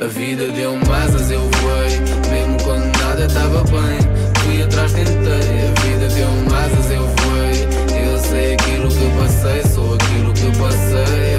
A 0.00 0.06
vida 0.06 0.46
deu-me 0.52 0.88
asas, 0.92 1.28
eu 1.28 1.40
voei. 1.40 1.98
Mesmo 2.30 2.56
quando 2.62 2.84
nada 2.98 3.26
estava 3.26 3.64
bem, 3.64 3.98
fui 4.44 4.62
atrás, 4.62 4.92
tentei. 4.92 5.12
A 5.12 5.80
vida 5.80 6.08
deu-me 6.14 6.54
asas, 6.54 6.90
eu 6.92 7.02
voei. 7.02 8.06
Eu 8.06 8.18
sei 8.18 8.54
aquilo 8.54 8.88
que 8.88 9.18
passei, 9.18 9.62
sou 9.64 9.94
aquilo 9.94 10.32
que 10.34 10.56
passei. 10.56 11.38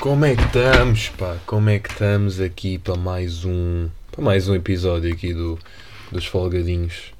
Como 0.00 0.24
é 0.24 0.34
que 0.34 0.42
estamos, 0.42 1.08
pá? 1.10 1.36
Como 1.46 1.70
é 1.70 1.78
que 1.78 1.88
estamos 1.88 2.40
aqui 2.40 2.78
para 2.78 2.96
mais 2.96 3.44
um 3.44 3.88
para 4.10 4.24
mais 4.24 4.48
um 4.48 4.56
episódio 4.56 5.12
aqui 5.12 5.32
do 5.32 5.56
dos 6.10 6.26
Folgadinhos? 6.26 7.12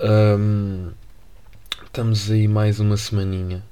Ahm, 0.00 0.90
estamos 1.84 2.28
aí 2.28 2.48
mais 2.48 2.80
uma 2.80 2.96
semaninha. 2.96 3.62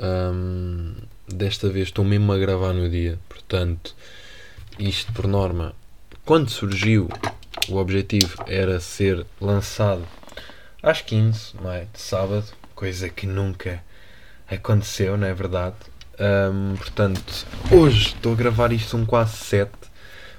Ahm, 0.00 0.94
desta 1.28 1.68
vez 1.68 1.88
estou 1.88 2.02
mesmo 2.02 2.32
a 2.32 2.38
gravar 2.38 2.72
no 2.72 2.88
dia, 2.88 3.18
portanto, 3.28 3.94
isto 4.78 5.12
por 5.12 5.26
norma, 5.26 5.74
quando 6.24 6.50
surgiu, 6.50 7.08
o 7.68 7.76
objetivo 7.76 8.44
era 8.46 8.78
ser 8.78 9.24
lançado 9.40 10.06
às 10.82 11.00
15, 11.00 11.54
não 11.60 11.70
é? 11.70 11.86
De 11.92 12.00
sábado, 12.00 12.46
coisa 12.74 13.08
que 13.08 13.26
nunca 13.26 13.82
aconteceu, 14.50 15.16
não 15.16 15.26
é 15.26 15.32
verdade? 15.32 15.76
Ahm, 16.18 16.76
portanto, 16.76 17.46
hoje 17.70 18.08
estou 18.08 18.32
a 18.32 18.36
gravar 18.36 18.72
isto 18.72 18.96
um 18.96 19.06
quase 19.06 19.36
7, 19.36 19.72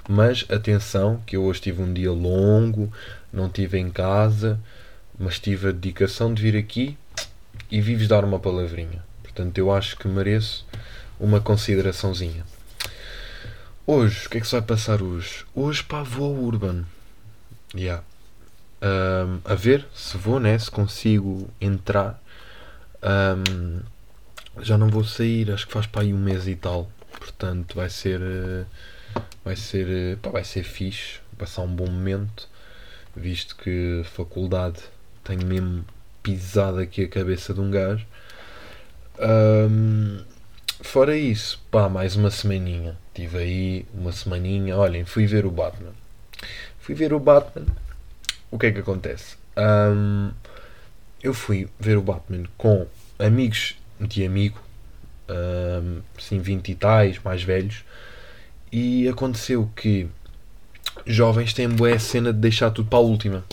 mas 0.07 0.45
atenção, 0.49 1.21
que 1.25 1.35
eu 1.35 1.43
hoje 1.43 1.61
tive 1.61 1.81
um 1.81 1.91
dia 1.91 2.11
longo, 2.11 2.91
não 3.33 3.47
estive 3.47 3.79
em 3.79 3.89
casa, 3.89 4.59
mas 5.17 5.39
tive 5.39 5.69
a 5.69 5.71
dedicação 5.71 6.33
de 6.33 6.41
vir 6.41 6.55
aqui 6.55 6.97
e 7.71 7.81
vi-vos 7.81 8.07
dar 8.07 8.23
uma 8.23 8.39
palavrinha. 8.39 9.03
Portanto, 9.23 9.57
eu 9.57 9.71
acho 9.73 9.97
que 9.97 10.07
mereço 10.07 10.65
uma 11.19 11.41
consideraçãozinha. 11.41 12.45
Hoje, 13.87 14.27
o 14.27 14.29
que 14.29 14.37
é 14.37 14.41
que 14.41 14.45
se 14.47 14.51
vai 14.53 14.61
passar 14.61 15.01
hoje? 15.01 15.45
Hoje, 15.55 15.81
pá, 15.83 16.03
vou 16.03 16.35
ao 16.35 16.43
Urban. 16.43 16.83
Yeah. 17.73 18.03
Ahm, 18.81 19.39
a 19.45 19.55
ver 19.55 19.87
se 19.93 20.17
vou, 20.17 20.39
né? 20.39 20.57
Se 20.59 20.69
consigo 20.69 21.49
entrar. 21.61 22.21
Ahm, 23.01 23.81
já 24.61 24.77
não 24.77 24.89
vou 24.89 25.03
sair, 25.03 25.51
acho 25.51 25.67
que 25.67 25.73
faz 25.73 25.85
para 25.87 26.01
aí 26.01 26.13
um 26.13 26.17
mês 26.19 26.47
e 26.47 26.55
tal. 26.55 26.91
Portanto, 27.19 27.75
vai 27.75 27.89
ser. 27.89 28.21
eh, 28.21 28.65
Vai 29.43 29.55
ser. 29.55 29.87
eh, 29.89 30.17
Pá, 30.21 30.29
vai 30.31 30.43
ser 30.43 30.63
fixe. 30.63 31.19
Passar 31.37 31.61
um 31.63 31.75
bom 31.75 31.87
momento. 31.87 32.47
Visto 33.15 33.55
que 33.55 34.03
faculdade 34.05 34.79
tenho 35.23 35.45
mesmo 35.45 35.85
pisado 36.23 36.79
aqui 36.79 37.03
a 37.05 37.07
cabeça 37.09 37.53
de 37.53 37.61
um 37.61 37.71
gajo. 37.71 38.05
Ahm, 39.19 40.23
fora 40.87 41.17
isso, 41.17 41.61
pá, 41.69 41.89
mais 41.89 42.15
uma 42.15 42.31
semaninha. 42.31 42.97
Tive 43.13 43.37
aí 43.37 43.85
uma 43.93 44.13
semaninha. 44.13 44.77
Olhem, 44.77 45.03
fui 45.03 45.25
ver 45.25 45.45
o 45.45 45.51
Batman. 45.51 45.91
Fui 46.79 46.95
ver 46.95 47.13
o 47.13 47.19
Batman. 47.19 47.65
O 48.49 48.57
que 48.57 48.67
é 48.67 48.71
que 48.71 48.79
acontece? 48.79 49.35
Ahm, 49.57 50.31
eu 51.21 51.33
fui 51.33 51.67
ver 51.77 51.97
o 51.97 52.01
Batman 52.01 52.45
com 52.57 52.87
amigos 53.19 53.75
de 53.99 54.25
amigo, 54.25 54.61
ahm, 55.27 55.99
assim, 56.17 56.39
20 56.39 56.69
e 56.69 56.75
tais, 56.75 57.19
mais 57.19 57.43
velhos, 57.43 57.83
e 58.71 59.09
aconteceu 59.09 59.69
que 59.75 60.07
jovens 61.05 61.53
têm 61.53 61.67
boa 61.67 61.99
cena 61.99 62.31
de 62.31 62.39
deixar 62.39 62.71
tudo 62.71 62.89
para 62.89 62.99
a 62.99 63.01
última. 63.01 63.43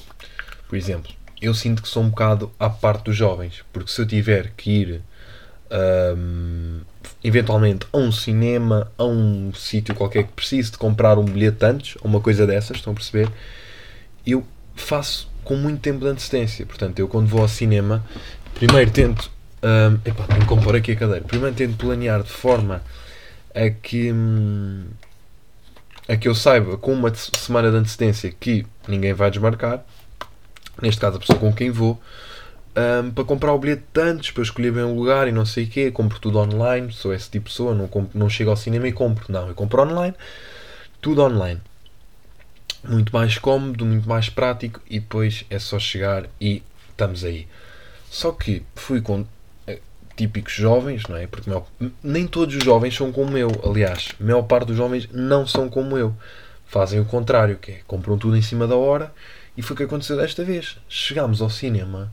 Por 0.68 0.76
exemplo, 0.76 1.12
eu 1.42 1.52
sinto 1.52 1.82
que 1.82 1.88
sou 1.88 2.04
um 2.04 2.10
bocado 2.10 2.52
à 2.60 2.70
parte 2.70 3.06
dos 3.06 3.16
jovens, 3.16 3.64
porque 3.72 3.90
se 3.90 4.00
eu 4.00 4.06
tiver 4.06 4.52
que 4.56 4.70
ir 4.70 5.02
ahm, 5.68 6.82
eventualmente 7.22 7.86
a 7.92 7.98
um 7.98 8.12
cinema, 8.12 8.90
a 8.98 9.04
um 9.04 9.52
sítio 9.54 9.94
qualquer 9.94 10.24
que 10.24 10.32
precise 10.32 10.72
de 10.72 10.78
comprar 10.78 11.18
um 11.18 11.24
bilhete 11.24 11.64
antes, 11.64 11.96
ou 12.00 12.08
uma 12.08 12.20
coisa 12.20 12.46
dessas, 12.46 12.76
estão 12.76 12.92
a 12.92 12.96
perceber? 12.96 13.28
Eu 14.26 14.44
faço 14.74 15.30
com 15.44 15.56
muito 15.56 15.80
tempo 15.80 16.00
de 16.00 16.06
antecedência. 16.06 16.64
Portanto, 16.66 16.98
eu 16.98 17.06
quando 17.06 17.28
vou 17.28 17.42
ao 17.42 17.48
cinema, 17.48 18.04
primeiro 18.54 18.90
tento. 18.90 19.30
ahm, 19.62 19.98
epá, 20.04 20.24
tenho 20.24 20.40
que 20.40 20.46
compor 20.46 20.74
aqui 20.74 20.92
a 20.92 20.96
cadeira. 20.96 21.24
Primeiro 21.24 21.54
tento 21.54 21.76
planear 21.76 22.22
de 22.22 22.30
forma 22.30 22.82
a 23.54 23.70
que. 23.70 24.10
hum, 24.12 24.84
a 26.08 26.16
que 26.16 26.28
eu 26.28 26.34
saiba 26.34 26.76
com 26.76 26.92
uma 26.92 27.12
semana 27.14 27.70
de 27.70 27.76
antecedência 27.76 28.30
que 28.38 28.66
ninguém 28.86 29.14
vai 29.14 29.30
desmarcar. 29.30 29.84
Neste 30.82 31.00
caso, 31.00 31.16
a 31.16 31.20
pessoa 31.20 31.38
com 31.38 31.52
quem 31.52 31.70
vou. 31.70 32.00
Ahm, 32.76 33.10
para 33.12 33.24
comprar 33.24 33.52
o 33.52 33.58
bilhete 33.58 33.84
de 33.92 34.00
antes, 34.00 34.30
para 34.30 34.42
escolher 34.42 34.72
bem 34.72 34.84
o 34.84 34.94
lugar 34.94 35.28
e 35.28 35.32
não 35.32 35.46
sei 35.46 35.64
o 35.64 35.68
quê. 35.68 35.90
Compro 35.90 36.18
tudo 36.18 36.38
online. 36.38 36.92
Sou 36.92 37.12
esse 37.14 37.30
tipo 37.30 37.46
de 37.46 37.52
pessoa. 37.52 37.74
Não, 37.74 37.88
compro- 37.88 38.18
não 38.18 38.28
chego 38.28 38.50
ao 38.50 38.56
cinema 38.56 38.88
e 38.88 38.92
compro. 38.92 39.24
Não, 39.32 39.48
eu 39.48 39.54
compro 39.54 39.82
online. 39.82 40.14
Tudo 41.00 41.22
online 41.22 41.60
muito 42.86 43.12
mais 43.12 43.38
cómodo, 43.38 43.84
muito 43.84 44.08
mais 44.08 44.28
prático 44.28 44.80
e 44.88 45.00
depois 45.00 45.44
é 45.48 45.58
só 45.58 45.78
chegar 45.78 46.26
e 46.40 46.62
estamos 46.90 47.24
aí. 47.24 47.46
Só 48.10 48.30
que 48.32 48.62
fui 48.74 49.00
com 49.00 49.24
eh, 49.66 49.80
típicos 50.16 50.52
jovens, 50.52 51.04
não 51.08 51.16
é? 51.16 51.26
Porque 51.26 51.48
maior- 51.48 51.66
nem 52.02 52.26
todos 52.26 52.54
os 52.54 52.62
jovens 52.64 52.94
são 52.94 53.10
como 53.10 53.36
eu. 53.36 53.50
Aliás, 53.64 54.10
a 54.20 54.24
maior 54.24 54.42
parte 54.42 54.68
dos 54.68 54.76
jovens 54.76 55.08
não 55.12 55.46
são 55.46 55.68
como 55.68 55.96
eu. 55.96 56.14
Fazem 56.66 57.00
o 57.00 57.04
contrário, 57.04 57.56
que 57.58 57.72
é 57.72 57.80
compram 57.86 58.18
tudo 58.18 58.36
em 58.36 58.42
cima 58.42 58.66
da 58.66 58.76
hora 58.76 59.12
e 59.56 59.62
foi 59.62 59.74
o 59.74 59.76
que 59.76 59.84
aconteceu 59.84 60.16
desta 60.16 60.44
vez. 60.44 60.76
Chegámos 60.88 61.40
ao 61.40 61.50
cinema 61.50 62.12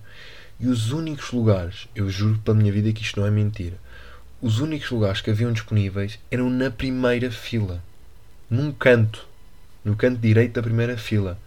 e 0.62 0.68
os 0.68 0.92
únicos 0.92 1.32
lugares, 1.32 1.90
eu 1.96 2.10
juro 2.10 2.40
pela 2.40 2.56
minha 2.56 2.72
vida 2.72 2.94
que 2.94 3.02
isto 3.02 3.20
não 3.20 3.28
é 3.28 3.32
mentira, 3.32 3.78
os 4.42 4.60
únicos 4.60 4.90
lugares 4.92 5.20
que 5.20 5.30
haviam 5.30 5.52
disponíveis 5.52 6.20
eram 6.30 6.50
na 6.50 6.70
primeira 6.70 7.30
fila, 7.32 7.84
num 8.50 8.72
canto 8.72 9.32
no 9.84 9.96
canto 9.96 10.20
direito 10.20 10.54
da 10.54 10.64
primeira 10.64 10.98
fila. 10.98 11.38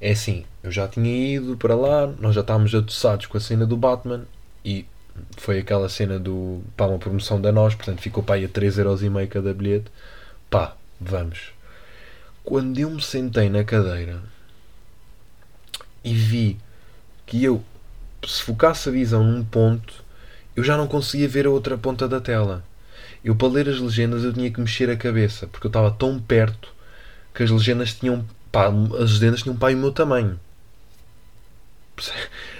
É 0.00 0.12
assim, 0.12 0.44
eu 0.62 0.70
já 0.70 0.86
tinha 0.88 1.36
ido 1.36 1.56
para 1.56 1.74
lá, 1.74 2.06
nós 2.06 2.34
já 2.34 2.40
estávamos 2.40 2.74
atossados 2.74 3.26
com 3.26 3.36
a 3.36 3.40
cena 3.40 3.66
do 3.66 3.76
Batman 3.76 4.26
e 4.64 4.86
foi 5.38 5.58
aquela 5.58 5.88
cena 5.88 6.18
do 6.18 6.62
pá, 6.76 6.86
uma 6.86 6.98
promoção 6.98 7.40
da 7.40 7.50
nós, 7.50 7.74
portanto 7.74 8.00
ficou 8.00 8.22
para 8.22 8.36
aí 8.36 8.44
a 8.44 8.48
3,5€ 8.48 9.28
cada 9.28 9.54
bilhete. 9.54 9.90
Pá, 10.50 10.76
vamos. 11.00 11.52
Quando 12.44 12.78
eu 12.78 12.90
me 12.90 13.02
sentei 13.02 13.48
na 13.48 13.64
cadeira 13.64 14.22
e 16.04 16.14
vi 16.14 16.58
que 17.24 17.42
eu, 17.42 17.64
se 18.26 18.42
focasse 18.42 18.88
a 18.88 18.92
visão 18.92 19.22
num 19.24 19.44
ponto, 19.44 20.04
eu 20.54 20.64
já 20.64 20.76
não 20.76 20.86
conseguia 20.86 21.28
ver 21.28 21.46
a 21.46 21.50
outra 21.50 21.76
ponta 21.78 22.08
da 22.08 22.20
tela. 22.20 22.64
Eu, 23.24 23.34
para 23.34 23.48
ler 23.48 23.68
as 23.68 23.78
legendas, 23.78 24.24
eu 24.24 24.32
tinha 24.32 24.50
que 24.50 24.60
mexer 24.60 24.88
a 24.90 24.96
cabeça, 24.96 25.46
porque 25.46 25.66
eu 25.66 25.70
estava 25.70 25.90
tão 25.90 26.18
perto 26.18 26.74
que 27.36 27.42
as 27.42 27.50
legendas 27.50 27.92
tinham 27.92 28.24
pá, 28.50 28.68
as 28.98 29.12
legendas 29.12 29.42
tinham 29.42 29.54
pai 29.54 29.74
o 29.74 29.78
meu 29.78 29.92
tamanho 29.92 30.40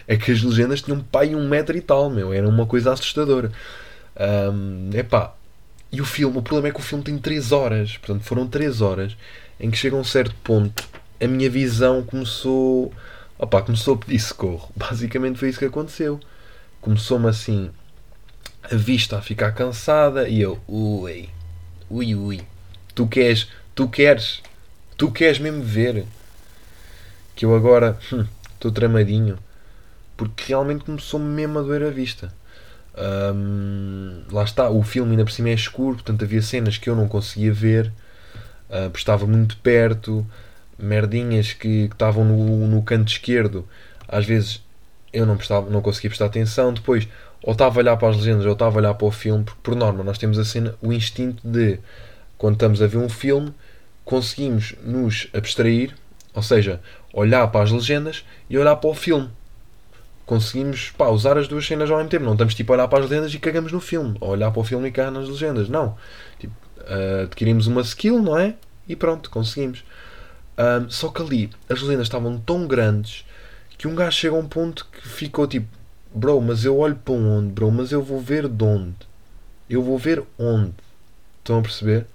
é 0.06 0.16
que 0.16 0.30
as 0.30 0.42
legendas 0.42 0.82
tinham 0.82 1.00
pai 1.00 1.34
um 1.34 1.48
metro 1.48 1.76
e 1.76 1.80
tal 1.80 2.10
meu, 2.10 2.32
era 2.32 2.46
uma 2.46 2.66
coisa 2.66 2.92
assustadora 2.92 3.50
é 4.14 4.98
epá 5.00 5.34
e 5.90 6.00
o 6.00 6.04
filme, 6.04 6.36
o 6.36 6.42
problema 6.42 6.68
é 6.68 6.72
que 6.72 6.80
o 6.80 6.82
filme 6.82 7.02
tem 7.02 7.16
3 7.16 7.52
horas 7.52 7.96
portanto 7.96 8.22
foram 8.24 8.46
3 8.46 8.82
horas 8.82 9.16
em 9.58 9.70
que 9.70 9.78
chega 9.78 9.96
a 9.96 9.98
um 9.98 10.04
certo 10.04 10.34
ponto 10.44 10.86
a 11.20 11.26
minha 11.26 11.48
visão 11.48 12.02
começou 12.02 12.92
opá, 13.38 13.62
começou 13.62 13.94
a 13.94 13.98
pedir 13.98 14.18
socorro. 14.18 14.70
Basicamente 14.76 15.38
foi 15.38 15.50
isso 15.50 15.58
que 15.58 15.64
aconteceu. 15.64 16.20
Começou-me 16.80 17.28
assim 17.28 17.70
a 18.62 18.74
vista 18.74 19.18
a 19.18 19.22
ficar 19.22 19.52
cansada 19.52 20.28
e 20.28 20.40
eu 20.40 20.60
ui, 20.66 21.28
ui 21.88 22.14
ui 22.14 22.40
tu 22.94 23.06
queres, 23.06 23.48
tu 23.74 23.88
queres 23.88 24.42
Tu 24.96 25.10
queres 25.10 25.38
mesmo 25.38 25.62
ver? 25.62 26.06
Que 27.34 27.44
eu 27.44 27.54
agora 27.54 27.98
hum, 28.12 28.24
estou 28.54 28.70
tramadinho 28.70 29.38
porque 30.16 30.44
realmente 30.48 30.84
começou 30.84 31.20
mesmo 31.20 31.58
a 31.58 31.62
doer 31.62 31.82
a 31.82 31.90
vista. 31.90 32.32
Hum, 33.34 34.22
lá 34.32 34.42
está, 34.42 34.70
o 34.70 34.82
filme 34.82 35.10
ainda 35.10 35.24
por 35.24 35.30
cima 35.30 35.50
é 35.50 35.52
escuro, 35.52 35.96
portanto 35.96 36.24
havia 36.24 36.40
cenas 36.40 36.78
que 36.78 36.88
eu 36.88 36.96
não 36.96 37.06
conseguia 37.06 37.52
ver, 37.52 37.92
ah, 38.70 38.84
porque 38.84 38.96
estava 38.96 39.26
muito 39.26 39.58
perto, 39.58 40.26
merdinhas 40.78 41.52
que, 41.52 41.88
estavam 41.92 42.24
no, 42.24 42.66
no 42.66 42.82
canto 42.82 43.08
esquerdo, 43.08 43.66
às 44.08 44.24
vezes 44.24 44.62
eu 45.12 45.24
não, 45.24 45.36
prestava, 45.36 45.70
não 45.70 45.80
conseguia 45.80 46.10
prestar 46.10 46.26
atenção, 46.26 46.72
depois 46.72 47.08
ou 47.42 47.52
estava 47.52 47.78
a 47.78 47.78
olhar 47.78 47.96
para 47.96 48.08
as 48.08 48.16
legendas 48.16 48.44
ou 48.44 48.52
estava 48.52 48.76
a 48.76 48.78
olhar 48.78 48.94
para 48.94 49.06
o 49.06 49.10
filme, 49.10 49.44
porque 49.44 49.60
por 49.62 49.76
norma 49.76 50.02
nós 50.02 50.18
temos 50.18 50.38
a 50.38 50.44
cena, 50.44 50.74
o 50.82 50.92
instinto 50.92 51.46
de 51.46 51.78
quando 52.36 52.54
estamos 52.54 52.82
a 52.82 52.86
ver 52.86 52.98
um 52.98 53.08
filme 53.08 53.54
conseguimos 54.04 54.74
nos 54.82 55.28
abstrair, 55.34 55.94
ou 56.34 56.42
seja, 56.42 56.80
olhar 57.12 57.46
para 57.48 57.62
as 57.62 57.70
legendas 57.70 58.24
e 58.48 58.58
olhar 58.58 58.76
para 58.76 58.90
o 58.90 58.94
filme. 58.94 59.28
Conseguimos 60.24 60.90
pá, 60.90 61.08
usar 61.08 61.38
as 61.38 61.48
duas 61.48 61.66
cenas 61.66 61.90
ao 61.90 61.96
mesmo 61.98 62.10
tempo. 62.10 62.24
Não 62.24 62.32
estamos 62.32 62.54
tipo 62.54 62.72
a 62.72 62.76
olhar 62.76 62.88
para 62.88 63.04
as 63.04 63.10
legendas 63.10 63.32
e 63.32 63.38
cagamos 63.38 63.72
no 63.72 63.80
filme, 63.80 64.16
ou 64.20 64.30
olhar 64.30 64.50
para 64.50 64.60
o 64.60 64.64
filme 64.64 64.88
e 64.88 64.92
cagar 64.92 65.12
nas 65.12 65.28
legendas. 65.28 65.68
Não. 65.68 65.96
Tipo, 66.38 66.54
adquirimos 67.24 67.66
uma 67.66 67.80
skill, 67.80 68.20
não 68.22 68.38
é? 68.38 68.54
E 68.88 68.94
pronto, 68.94 69.30
conseguimos. 69.30 69.84
Ahm, 70.56 70.88
só 70.88 71.08
que 71.10 71.22
ali 71.22 71.50
as 71.68 71.80
legendas 71.82 72.06
estavam 72.06 72.38
tão 72.38 72.66
grandes 72.66 73.24
que 73.76 73.86
um 73.88 73.94
gajo 73.94 74.16
chega 74.16 74.34
a 74.36 74.38
um 74.38 74.48
ponto 74.48 74.86
que 74.86 75.06
ficou 75.08 75.46
tipo: 75.46 75.68
Bro, 76.14 76.40
mas 76.40 76.64
eu 76.64 76.78
olho 76.78 76.96
para 76.96 77.14
onde? 77.14 77.52
Bro, 77.52 77.70
mas 77.72 77.92
eu 77.92 78.02
vou 78.02 78.20
ver 78.20 78.48
de 78.48 78.64
onde? 78.64 78.94
Eu 79.68 79.82
vou 79.82 79.98
ver 79.98 80.22
onde? 80.38 80.74
Estão 81.40 81.58
a 81.58 81.62
perceber? 81.62 82.06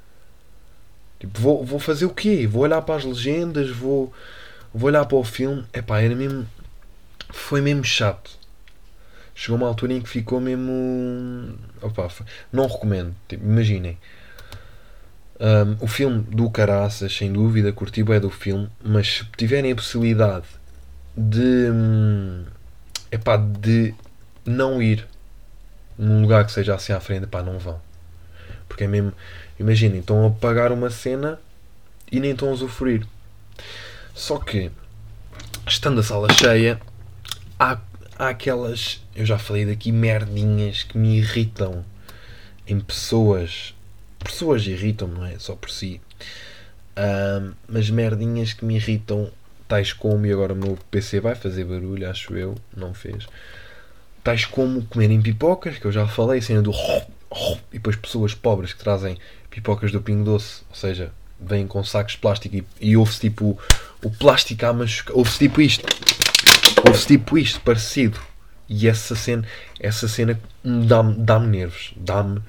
Tipo, 1.20 1.40
vou, 1.40 1.64
vou 1.66 1.80
fazer 1.80 2.06
o 2.06 2.14
quê? 2.14 2.48
Vou 2.48 2.64
olhar 2.64 2.82
para 2.82 2.96
as 2.96 3.04
legendas, 3.06 3.70
vou, 3.70 4.12
vou 4.74 4.88
olhar 4.90 5.06
para 5.06 5.18
o 5.18 5.24
filme. 5.24 5.66
Epá, 5.74 6.02
era 6.02 6.16
mesmo. 6.16 6.48
Foi 7.32 7.62
mesmo 7.62 7.84
chato. 7.84 8.32
Chegou 9.36 9.58
uma 9.58 9.68
altura 9.68 9.94
em 9.94 10.02
que 10.02 10.10
ficou 10.10 10.40
mesmo. 10.40 11.56
Opa, 11.82 12.10
foi- 12.10 12.26
não 12.52 12.68
recomendo. 12.68 13.16
Tipo, 13.28 13.46
imaginem. 13.46 13.98
Um, 15.42 15.84
o 15.84 15.88
filme 15.88 16.22
do 16.22 16.52
Caraças, 16.52 17.18
sem 17.18 17.34
dúvida, 17.34 17.74
curti 17.74 18.02
é 18.02 18.20
do 18.20 18.30
filme, 18.30 18.70
mas 18.84 19.08
se 19.08 19.26
tiverem 19.36 19.72
a 19.72 19.76
possibilidade 19.76 20.46
de. 21.18 21.70
hum, 21.72 22.46
Epá, 23.12 23.38
de 23.38 23.94
não 24.46 24.82
ir 24.82 25.06
num 25.98 26.22
lugar 26.22 26.46
que 26.46 26.52
seja 26.52 26.76
assim 26.76 26.94
à 26.94 27.00
frente, 27.00 27.26
pá, 27.26 27.42
não 27.42 27.58
vão. 27.58 27.82
Porque 28.68 28.84
é 28.84 28.88
mesmo. 28.88 29.14
Imaginem, 29.60 30.00
estão 30.00 30.26
a 30.26 30.30
pagar 30.30 30.72
uma 30.72 30.90
cena 30.90 31.40
e 32.12 32.20
nem 32.20 32.32
estão 32.32 32.50
a 32.50 32.52
usufruir. 32.52 33.06
Só 34.14 34.38
que, 34.38 34.72
estando 35.68 36.00
a 36.00 36.04
sala 36.04 36.32
cheia, 36.34 36.80
há, 37.60 37.80
há 38.18 38.30
aquelas. 38.30 39.02
Eu 39.16 39.26
já 39.26 39.38
falei 39.38 39.66
daqui, 39.66 39.92
merdinhas 39.92 40.84
que 40.84 40.98
me 40.98 41.18
irritam 41.18 41.84
em 42.68 42.80
pessoas. 42.80 43.76
Pessoas 44.24 44.66
irritam-me, 44.66 45.16
não 45.16 45.26
é? 45.26 45.40
Só 45.40 45.56
por 45.56 45.70
si. 45.70 46.02
Ahm, 46.96 47.54
mas 47.68 47.90
merdinhas 47.90 48.54
que 48.54 48.66
me 48.66 48.76
irritam, 48.76 49.32
tais 49.68 49.94
como, 49.94 50.26
e 50.26 50.32
agora 50.32 50.54
o 50.54 50.56
meu 50.56 50.78
PC 50.90 51.20
vai 51.20 51.36
fazer 51.36 51.66
barulho, 51.66 52.10
acho 52.10 52.36
eu, 52.36 52.56
não 52.76 52.94
fez. 52.94 53.28
Tais 54.24 54.46
como 54.46 54.84
comerem 54.86 55.22
pipocas, 55.22 55.78
que 55.80 55.86
eu 55.86 55.92
já 55.92 56.08
falei, 56.08 56.40
a 56.40 56.42
cena 56.42 56.62
do 56.62 56.72
e 57.72 57.78
depois 57.78 57.96
pessoas 57.96 58.34
pobres 58.34 58.74
que 58.74 58.84
trazem 58.84 59.18
pipocas 59.50 59.92
do 59.92 60.02
Pingo 60.02 60.26
Doce, 60.26 60.64
ou 60.70 60.76
seja, 60.76 61.12
vêm 61.40 61.66
com 61.66 61.84
sacos 61.84 62.14
de 62.14 62.20
plástico 62.20 62.56
e, 62.56 62.66
e 62.80 62.98
ouve-se 62.98 63.22
tipo 63.22 63.58
o 64.04 64.10
plástico 64.12 64.66
a 64.66 64.74
machucar, 64.74 65.16
ouve-se 65.16 65.40
tipo 65.40 65.62
isto, 65.62 65.86
ouve-se 66.86 67.08
tipo 67.08 67.38
isto, 67.38 67.60
parecido. 67.62 68.20
E 68.68 68.88
essa 68.88 69.16
cena, 69.16 69.46
essa 69.80 70.08
cena 70.08 70.40
dá-me 70.64 71.16
dá 71.16 71.40
nervos, 71.40 71.94
dá-me, 71.98 72.42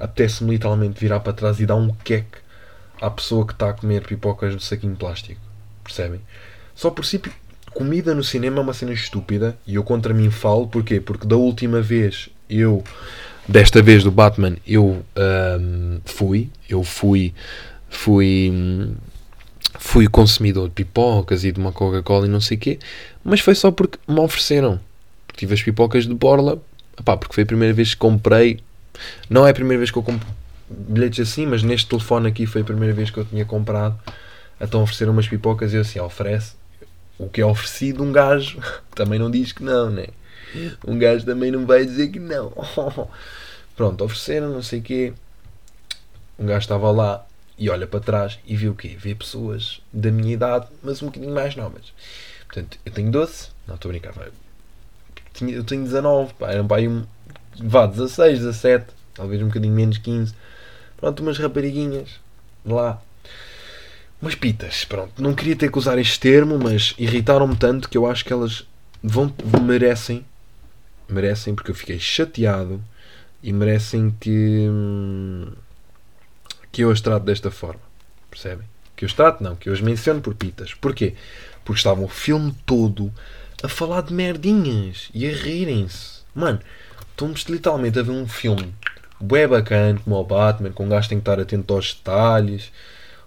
apetece-me 0.00 0.50
literalmente 0.50 0.98
virar 0.98 1.20
para 1.20 1.32
trás 1.32 1.60
e 1.60 1.66
dar 1.66 1.76
um 1.76 1.94
queque 2.02 2.38
à 3.00 3.10
pessoa 3.10 3.46
que 3.46 3.52
está 3.52 3.70
a 3.70 3.72
comer 3.72 4.02
pipocas 4.06 4.54
do 4.54 4.62
saquinho 4.62 4.92
de 4.92 4.98
plástico. 4.98 5.40
Percebem? 5.84 6.20
Só 6.74 6.90
por 6.90 7.04
si, 7.04 7.20
comida 7.72 8.14
no 8.14 8.24
cinema 8.24 8.58
é 8.58 8.60
uma 8.62 8.72
cena 8.72 8.92
estúpida 8.92 9.56
e 9.66 9.74
eu 9.76 9.84
contra 9.84 10.12
mim 10.12 10.30
falo, 10.30 10.66
porquê? 10.66 11.00
Porque 11.00 11.26
da 11.26 11.36
última 11.36 11.80
vez 11.80 12.28
eu, 12.48 12.82
desta 13.46 13.82
vez 13.82 14.02
do 14.02 14.10
Batman, 14.10 14.56
eu 14.66 15.04
ahm, 15.16 15.98
fui, 16.04 16.50
eu 16.68 16.82
fui, 16.82 17.32
fui, 17.88 18.92
fui 19.78 20.08
consumidor 20.08 20.68
de 20.68 20.74
pipocas 20.74 21.44
e 21.44 21.52
de 21.52 21.60
uma 21.60 21.72
Coca-Cola 21.72 22.26
e 22.26 22.30
não 22.30 22.40
sei 22.40 22.56
o 22.56 22.60
quê, 22.60 22.78
mas 23.22 23.40
foi 23.40 23.54
só 23.54 23.70
porque 23.70 23.98
me 24.08 24.20
ofereceram. 24.20 24.80
Tive 25.36 25.54
as 25.54 25.62
pipocas 25.62 26.06
de 26.06 26.14
borla, 26.14 26.60
epá, 26.98 27.16
porque 27.16 27.34
foi 27.34 27.44
a 27.44 27.46
primeira 27.46 27.72
vez 27.72 27.94
que 27.94 28.00
comprei. 28.00 28.60
Não 29.28 29.46
é 29.46 29.50
a 29.50 29.54
primeira 29.54 29.78
vez 29.78 29.90
que 29.90 29.98
eu 29.98 30.02
compro 30.02 30.26
bilhetes 30.68 31.28
assim, 31.28 31.46
mas 31.46 31.62
neste 31.62 31.88
telefone 31.88 32.28
aqui 32.28 32.46
foi 32.46 32.62
a 32.62 32.64
primeira 32.64 32.94
vez 32.94 33.10
que 33.10 33.18
eu 33.18 33.24
tinha 33.24 33.44
comprado. 33.44 33.98
Então 34.60 34.82
ofereceram 34.82 35.12
umas 35.12 35.26
pipocas 35.26 35.72
e 35.72 35.76
eu 35.76 35.82
assim, 35.82 35.98
oferece. 36.00 36.54
O 37.18 37.28
que 37.28 37.40
é 37.40 37.46
oferecido, 37.46 38.02
um 38.02 38.12
gajo 38.12 38.60
também 38.94 39.18
não 39.18 39.30
diz 39.30 39.52
que 39.52 39.62
não, 39.62 39.90
né? 39.90 40.06
Um 40.86 40.98
gajo 40.98 41.24
também 41.24 41.50
não 41.50 41.66
vai 41.66 41.84
dizer 41.84 42.08
que 42.08 42.18
não. 42.18 42.52
Pronto, 43.76 44.04
ofereceram, 44.04 44.50
não 44.50 44.62
sei 44.62 44.80
o 44.80 44.82
quê. 44.82 45.12
Um 46.38 46.46
gajo 46.46 46.60
estava 46.60 46.90
lá 46.90 47.26
e 47.58 47.68
olha 47.68 47.86
para 47.86 48.00
trás 48.00 48.38
e 48.46 48.56
vê 48.56 48.68
o 48.68 48.74
quê? 48.74 48.96
Vê 48.98 49.14
pessoas 49.14 49.80
da 49.92 50.10
minha 50.10 50.32
idade, 50.32 50.66
mas 50.82 51.02
um 51.02 51.06
bocadinho 51.06 51.34
mais 51.34 51.54
novas. 51.54 51.92
Portanto, 52.46 52.78
eu 52.84 52.92
tenho 52.92 53.10
12, 53.10 53.48
não 53.68 53.74
estou 53.74 53.90
a 53.90 53.92
brincar, 53.92 54.12
vai. 54.12 54.28
Eu 55.42 55.64
tenho 55.64 55.84
19, 55.84 56.34
pá, 56.34 56.50
eram 56.50 56.66
um, 56.66 57.04
vá, 57.58 57.86
16, 57.86 58.40
17, 58.40 58.86
talvez 59.14 59.42
um 59.42 59.48
bocadinho 59.48 59.74
menos 59.74 59.98
15. 59.98 60.34
Pronto, 60.96 61.22
umas 61.22 61.38
rapariguinhas 61.38 62.20
lá. 62.64 63.00
Umas 64.20 64.34
pitas, 64.34 64.84
pronto. 64.84 65.22
Não 65.22 65.34
queria 65.34 65.56
ter 65.56 65.70
que 65.70 65.78
usar 65.78 65.98
este 65.98 66.20
termo, 66.20 66.58
mas 66.58 66.94
irritaram-me 66.98 67.56
tanto 67.56 67.88
que 67.88 67.96
eu 67.96 68.06
acho 68.06 68.24
que 68.24 68.32
elas 68.32 68.66
vão, 69.02 69.32
merecem, 69.62 70.26
merecem, 71.08 71.54
porque 71.54 71.70
eu 71.70 71.74
fiquei 71.74 71.98
chateado 71.98 72.82
e 73.42 73.52
merecem 73.52 74.14
que, 74.20 74.68
que 76.70 76.82
eu 76.82 76.90
as 76.90 77.00
trato 77.00 77.24
desta 77.24 77.50
forma. 77.50 77.80
Percebem? 78.30 78.66
Que 78.94 79.04
eu 79.04 79.06
os 79.06 79.14
trato, 79.14 79.42
não, 79.42 79.56
que 79.56 79.70
eu 79.70 79.72
as 79.72 79.80
menciono 79.80 80.20
por 80.20 80.34
pitas. 80.34 80.74
Porquê? 80.74 81.14
Porque 81.64 81.78
estavam 81.78 82.04
o 82.04 82.08
filme 82.08 82.54
todo 82.66 83.10
a 83.62 83.68
falar 83.68 84.02
de 84.02 84.12
merdinhas 84.12 85.08
e 85.14 85.26
a 85.26 85.32
rirem-se. 85.32 86.20
Mano, 86.34 86.60
estamos 87.20 87.42
literalmente 87.42 87.98
a 87.98 88.02
ver 88.02 88.12
um 88.12 88.26
filme 88.26 88.74
bué 89.20 89.46
bacana, 89.46 90.00
como 90.02 90.16
o 90.16 90.24
Batman, 90.24 90.72
com 90.72 90.86
um 90.86 90.88
gajo 90.88 91.02
que 91.02 91.10
tem 91.10 91.18
que 91.18 91.22
estar 91.22 91.38
atento 91.38 91.74
aos 91.74 91.92
detalhes, 91.92 92.72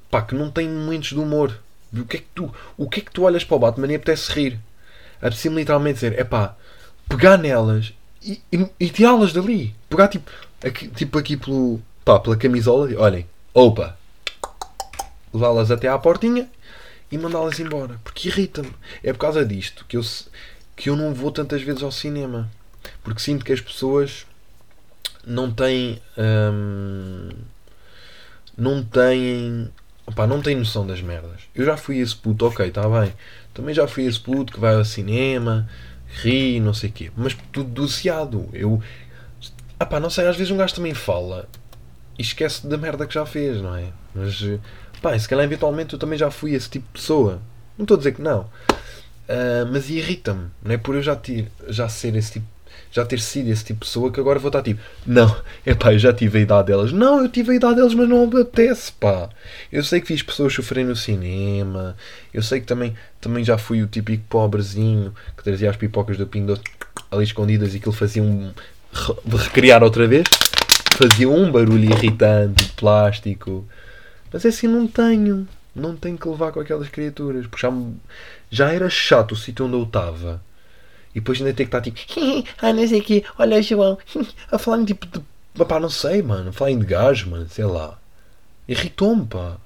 pá, 0.10 0.24
que 0.24 0.34
não 0.34 0.50
tem 0.50 0.68
momentos 0.68 1.10
de 1.10 1.19
humor. 1.19 1.60
O 1.95 2.04
que 2.04 2.18
é 2.18 2.19
que 2.19 2.28
tu, 2.34 2.51
o 2.75 2.90
que 2.90 3.00
é 3.00 3.04
que 3.04 3.12
tu 3.12 3.22
olhas 3.22 3.44
para 3.44 3.56
o 3.56 3.60
Batman 3.60 3.92
e 3.92 3.95
apetece 3.95 4.31
rir? 4.31 4.60
Apetece-me 5.18 5.57
literalmente 5.57 5.95
dizer, 5.95 6.19
é 6.19 6.24
pá, 6.24 6.56
pegar 7.07 7.38
nelas 7.38 7.94
e, 8.24 8.42
e, 8.51 8.68
e 8.80 8.90
tirá-las 8.90 9.31
dali. 9.31 9.75
Pegar 9.88 10.07
tipo 10.07 10.31
aqui, 10.66 10.88
tipo 10.88 11.19
aqui 11.19 11.38
pelo, 11.38 11.80
pá, 12.04 12.19
pela 12.19 12.36
camisola, 12.36 12.92
e, 12.92 12.96
olhem, 12.96 13.28
opa, 13.54 13.96
levá-las 15.31 15.69
até 15.69 15.88
à 15.88 16.00
portinha 16.00 16.50
e 17.12 17.18
mandá-las 17.19 17.60
embora. 17.60 18.00
Porque 18.04 18.30
irrita-me. 18.30 18.74
É 19.04 19.13
por 19.13 19.19
causa 19.19 19.46
disto 19.46 19.86
que 19.88 19.96
eu, 19.96 20.01
que 20.75 20.89
eu 20.89 20.96
não 20.96 21.13
vou 21.13 21.31
tantas 21.31 21.62
vezes 21.62 21.84
ao 21.84 21.92
cinema. 21.92 22.50
Porque 23.03 23.21
sinto 23.21 23.45
que 23.45 23.53
as 23.53 23.62
pessoas 23.62 24.25
não 25.25 25.51
têm. 25.51 26.01
hum, 26.18 27.30
não 28.57 28.83
têm. 28.83 29.69
opá, 30.06 30.27
não 30.27 30.41
têm 30.41 30.56
noção 30.56 30.85
das 30.85 31.01
merdas. 31.01 31.41
Eu 31.56 31.65
já 31.65 31.77
fui 31.77 32.00
esse 32.00 32.15
puto, 32.15 32.45
ok, 32.45 32.68
está 32.68 32.88
bem. 32.88 33.13
Também 33.53 33.74
já 33.74 33.88
fui 33.88 34.06
esse 34.06 34.19
puto 34.19 34.53
que 34.53 34.59
vai 34.59 34.75
ao 34.75 34.85
cinema, 34.85 35.68
ri, 36.07 36.59
não 36.59 36.74
sei 36.74 36.89
o 36.89 36.94
quê. 36.94 37.12
Mas 37.15 37.35
tudo 37.51 37.69
doceado. 37.69 38.50
Eu. 38.53 38.81
Opá, 39.79 40.00
não 40.00 40.09
sei, 40.09 40.27
às 40.27 40.38
vezes 40.38 40.51
um 40.51 40.57
gajo 40.57 40.75
também 40.75 40.94
fala 40.94 41.47
e 42.18 42.21
esquece 42.21 42.65
da 42.68 42.77
merda 42.77 43.07
que 43.07 43.13
já 43.13 43.25
fez, 43.25 43.62
não 43.62 43.75
é? 43.75 43.91
Mas. 44.13 44.41
pá, 45.01 45.18
se 45.18 45.27
calhar 45.27 45.45
eventualmente 45.45 45.94
eu 45.94 46.00
também 46.00 46.18
já 46.18 46.29
fui 46.31 46.53
esse 46.53 46.69
tipo 46.69 46.86
de 46.88 46.94
pessoa. 46.94 47.41
Não 47.77 47.83
estou 47.83 47.95
a 47.95 47.97
dizer 47.97 48.13
que 48.13 48.22
não. 48.22 48.48
Ah, 49.27 49.65
mas 49.72 49.89
irrita-me, 49.89 50.50
não 50.62 50.72
é? 50.74 50.77
Por 50.77 50.96
eu 50.96 51.01
já, 51.01 51.15
ter, 51.15 51.51
já 51.67 51.88
ser 51.89 52.15
esse 52.15 52.34
tipo 52.34 52.46
já 52.93 53.03
ter 53.03 53.19
sido 53.19 53.50
esse 53.50 53.65
tipo 53.65 53.79
de 53.79 53.88
pessoa 53.88 54.12
que 54.12 54.19
agora 54.19 54.38
vou 54.38 54.50
estar 54.50 54.62
tipo, 54.62 54.79
não, 55.05 55.35
é 55.65 55.73
pá, 55.73 55.91
eu 55.93 55.97
já 55.97 56.13
tive 56.13 56.38
a 56.38 56.41
idade 56.41 56.67
delas. 56.67 56.91
Não, 56.91 57.21
eu 57.23 57.27
tive 57.27 57.51
a 57.51 57.55
idade 57.55 57.75
delas, 57.75 57.95
mas 57.95 58.07
não 58.07 58.23
apetece, 58.25 58.91
pá. 58.91 59.29
Eu 59.71 59.83
sei 59.83 60.00
que 60.00 60.07
fiz 60.07 60.21
pessoas 60.21 60.53
sofrerem 60.53 60.88
no 60.88 60.95
cinema. 60.95 61.97
Eu 62.31 62.43
sei 62.43 62.59
que 62.59 62.67
também, 62.67 62.95
também 63.19 63.43
já 63.43 63.57
fui 63.57 63.81
o 63.81 63.88
típico 63.88 64.23
pobrezinho 64.29 65.12
que 65.35 65.43
trazia 65.43 65.71
as 65.71 65.75
pipocas 65.75 66.17
do 66.17 66.27
Pingo 66.27 66.55
ali 67.12 67.23
escondidas 67.23 67.73
e 67.73 67.79
que 67.79 67.89
ele 67.89 67.95
fazia 67.97 68.21
um. 68.21 68.51
re- 68.93 69.38
recriar 69.38 69.83
outra 69.83 70.07
vez. 70.07 70.27
Fazia 70.95 71.27
um 71.27 71.51
barulho 71.51 71.85
irritante 71.91 72.71
plástico. 72.73 73.65
Mas 74.31 74.45
assim 74.45 74.67
não 74.67 74.85
tenho. 74.85 75.47
Não 75.75 75.95
tenho 75.95 76.15
que 76.15 76.27
levar 76.27 76.51
com 76.51 76.59
aquelas 76.59 76.89
criaturas. 76.89 77.47
Porque 77.47 77.65
já, 77.65 77.73
já 78.51 78.71
era 78.71 78.88
chato 78.88 79.31
o 79.31 79.35
sítio 79.35 79.65
onde 79.65 79.75
eu 79.75 79.81
estava. 79.83 80.39
E 81.13 81.20
depois 81.20 81.39
ainda 81.39 81.53
ter 81.53 81.65
que 81.65 81.75
estar 81.75 81.82
tipo, 81.82 82.00
ah, 82.62 82.74
não 82.74 82.88
sei 82.88 83.00
o 83.00 83.03
quê, 83.03 83.24
olha 83.38 83.62
João, 83.62 83.98
a 84.51 84.58
falar 84.58 84.84
tipo 84.86 85.05
de. 85.08 85.65
pá, 85.65 85.79
não 85.79 85.89
sei, 85.89 86.22
mano, 86.22 86.50
a 86.50 86.53
falar 86.53 86.72
em 86.72 86.79
de 86.79 86.86
gajo, 86.86 87.29
mano, 87.29 87.48
sei 87.50 87.65
lá. 87.65 87.98
Irritou-me, 88.67 89.25
pá. 89.25 89.58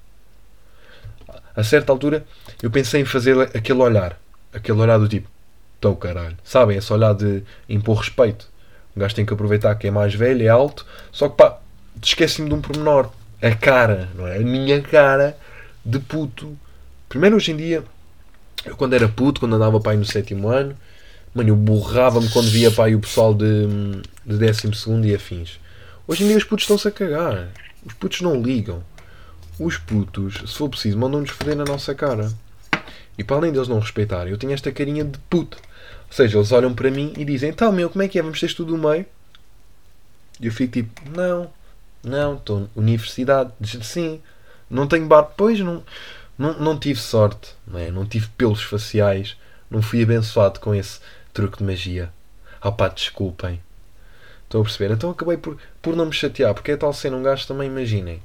A 1.55 1.63
certa 1.63 1.91
altura 1.91 2.25
eu 2.61 2.69
pensei 2.69 3.01
em 3.01 3.05
fazer 3.05 3.39
aquele 3.55 3.79
olhar, 3.79 4.19
aquele 4.53 4.79
olhar 4.79 4.97
do 4.97 5.07
tipo, 5.07 5.29
tão 5.79 5.95
caralho. 5.95 6.37
Sabem, 6.43 6.77
esse 6.77 6.91
olhar 6.91 7.13
de 7.13 7.43
impor 7.69 7.97
respeito. 7.97 8.47
O 8.95 8.99
gajo 8.99 9.15
tem 9.15 9.25
que 9.25 9.33
aproveitar 9.33 9.73
que 9.75 9.87
é 9.87 9.91
mais 9.91 10.13
velho, 10.13 10.43
é 10.43 10.49
alto, 10.49 10.85
só 11.11 11.29
que 11.29 11.37
pá, 11.37 11.59
esqueci-me 12.01 12.49
de 12.49 12.55
um 12.55 12.61
pormenor. 12.61 13.09
A 13.41 13.55
cara, 13.55 14.09
não 14.15 14.27
é? 14.27 14.37
A 14.37 14.39
minha 14.39 14.81
cara 14.81 15.37
de 15.85 15.99
puto. 15.99 16.57
Primeiro, 17.07 17.35
hoje 17.35 17.51
em 17.51 17.57
dia, 17.57 17.83
eu 18.65 18.75
quando 18.75 18.93
era 18.93 19.07
puto, 19.07 19.39
quando 19.39 19.55
andava 19.55 19.79
pai 19.79 19.95
no 19.95 20.05
sétimo 20.05 20.49
ano, 20.49 20.75
Mano, 21.37 21.49
eu 21.49 21.55
borrava-me 21.55 22.27
quando 22.29 22.49
via 22.49 22.71
pá, 22.71 22.89
o 22.89 22.99
pessoal 22.99 23.31
de, 23.31 23.67
de 24.25 24.37
12 24.39 24.71
e 25.03 25.13
afins. 25.13 25.59
Hoje 26.07 26.23
em 26.23 26.27
dia 26.29 26.35
os 26.35 26.43
putos 26.43 26.63
estão-se 26.63 26.87
a 26.87 26.91
cagar. 26.91 27.49
Os 27.85 27.93
putos 27.93 28.21
não 28.21 28.41
ligam. 28.41 28.83
Os 29.59 29.77
putos, 29.77 30.33
se 30.47 30.57
for 30.57 30.67
preciso, 30.67 30.97
mandam-nos 30.97 31.29
foder 31.29 31.55
na 31.55 31.63
nossa 31.63 31.93
cara. 31.93 32.31
E 33.19 33.23
para 33.23 33.35
além 33.35 33.51
deles 33.51 33.67
não 33.67 33.77
respeitarem, 33.77 34.31
eu 34.31 34.37
tenho 34.39 34.51
esta 34.51 34.71
carinha 34.71 35.05
de 35.05 35.19
puto. 35.29 35.59
Ou 36.07 36.11
seja, 36.11 36.39
eles 36.39 36.51
olham 36.51 36.73
para 36.73 36.89
mim 36.89 37.13
e 37.15 37.23
dizem: 37.23 37.51
Então, 37.51 37.71
meu, 37.71 37.87
como 37.87 38.01
é 38.01 38.07
que 38.07 38.17
é? 38.17 38.23
Vamos 38.23 38.39
ter 38.39 38.51
tudo 38.55 38.75
no 38.75 38.89
meio? 38.89 39.05
E 40.41 40.47
eu 40.47 40.51
fico 40.51 40.73
tipo: 40.73 40.89
Não, 41.15 41.51
não, 42.03 42.33
estou 42.33 42.67
universidade. 42.75 43.51
Diz 43.61 43.85
sim. 43.85 44.19
Não 44.67 44.87
tenho 44.87 45.05
barba. 45.05 45.31
Pois, 45.37 45.59
não, 45.59 45.83
não, 46.35 46.57
não 46.57 46.79
tive 46.79 46.99
sorte. 46.99 47.53
Não, 47.67 47.77
é? 47.77 47.91
não 47.91 48.07
tive 48.07 48.27
pelos 48.35 48.63
faciais. 48.63 49.37
Não 49.69 49.83
fui 49.83 50.01
abençoado 50.01 50.59
com 50.59 50.73
esse 50.73 50.99
truque 51.37 51.59
de 51.59 51.63
magia. 51.63 52.11
Ah 52.59 52.71
pá, 52.71 52.87
desculpem. 52.87 53.61
Estão 54.45 54.61
a 54.61 54.63
perceber? 54.63 54.91
Então 54.91 55.11
acabei 55.11 55.37
por, 55.37 55.55
por 55.83 55.95
não 55.95 56.07
me 56.07 56.11
chatear. 56.11 56.51
Porque 56.51 56.71
é 56.71 56.75
tal 56.77 56.91
cena, 56.91 57.15
um 57.15 57.21
gajo 57.21 57.45
também, 57.45 57.69
imaginem. 57.69 58.19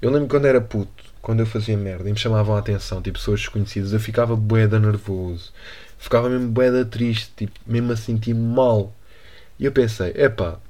Eu 0.00 0.12
lembro 0.12 0.28
quando 0.28 0.44
era 0.44 0.60
puto, 0.60 1.02
quando 1.20 1.40
eu 1.40 1.46
fazia 1.46 1.76
merda 1.76 2.08
e 2.08 2.12
me 2.12 2.18
chamavam 2.18 2.54
a 2.54 2.60
atenção, 2.60 3.02
tipo 3.02 3.18
pessoas 3.18 3.40
desconhecidas, 3.40 3.92
eu 3.92 3.98
ficava 3.98 4.36
boeda 4.36 4.78
nervoso. 4.78 5.52
Ficava 5.98 6.28
mesmo 6.28 6.46
boeda 6.46 6.84
triste, 6.84 7.32
tipo, 7.36 7.58
mesmo 7.66 7.90
a 7.90 7.96
sentir 7.96 8.34
mal. 8.34 8.94
E 9.58 9.64
eu 9.64 9.72
pensei, 9.72 10.12
epá, 10.14 10.60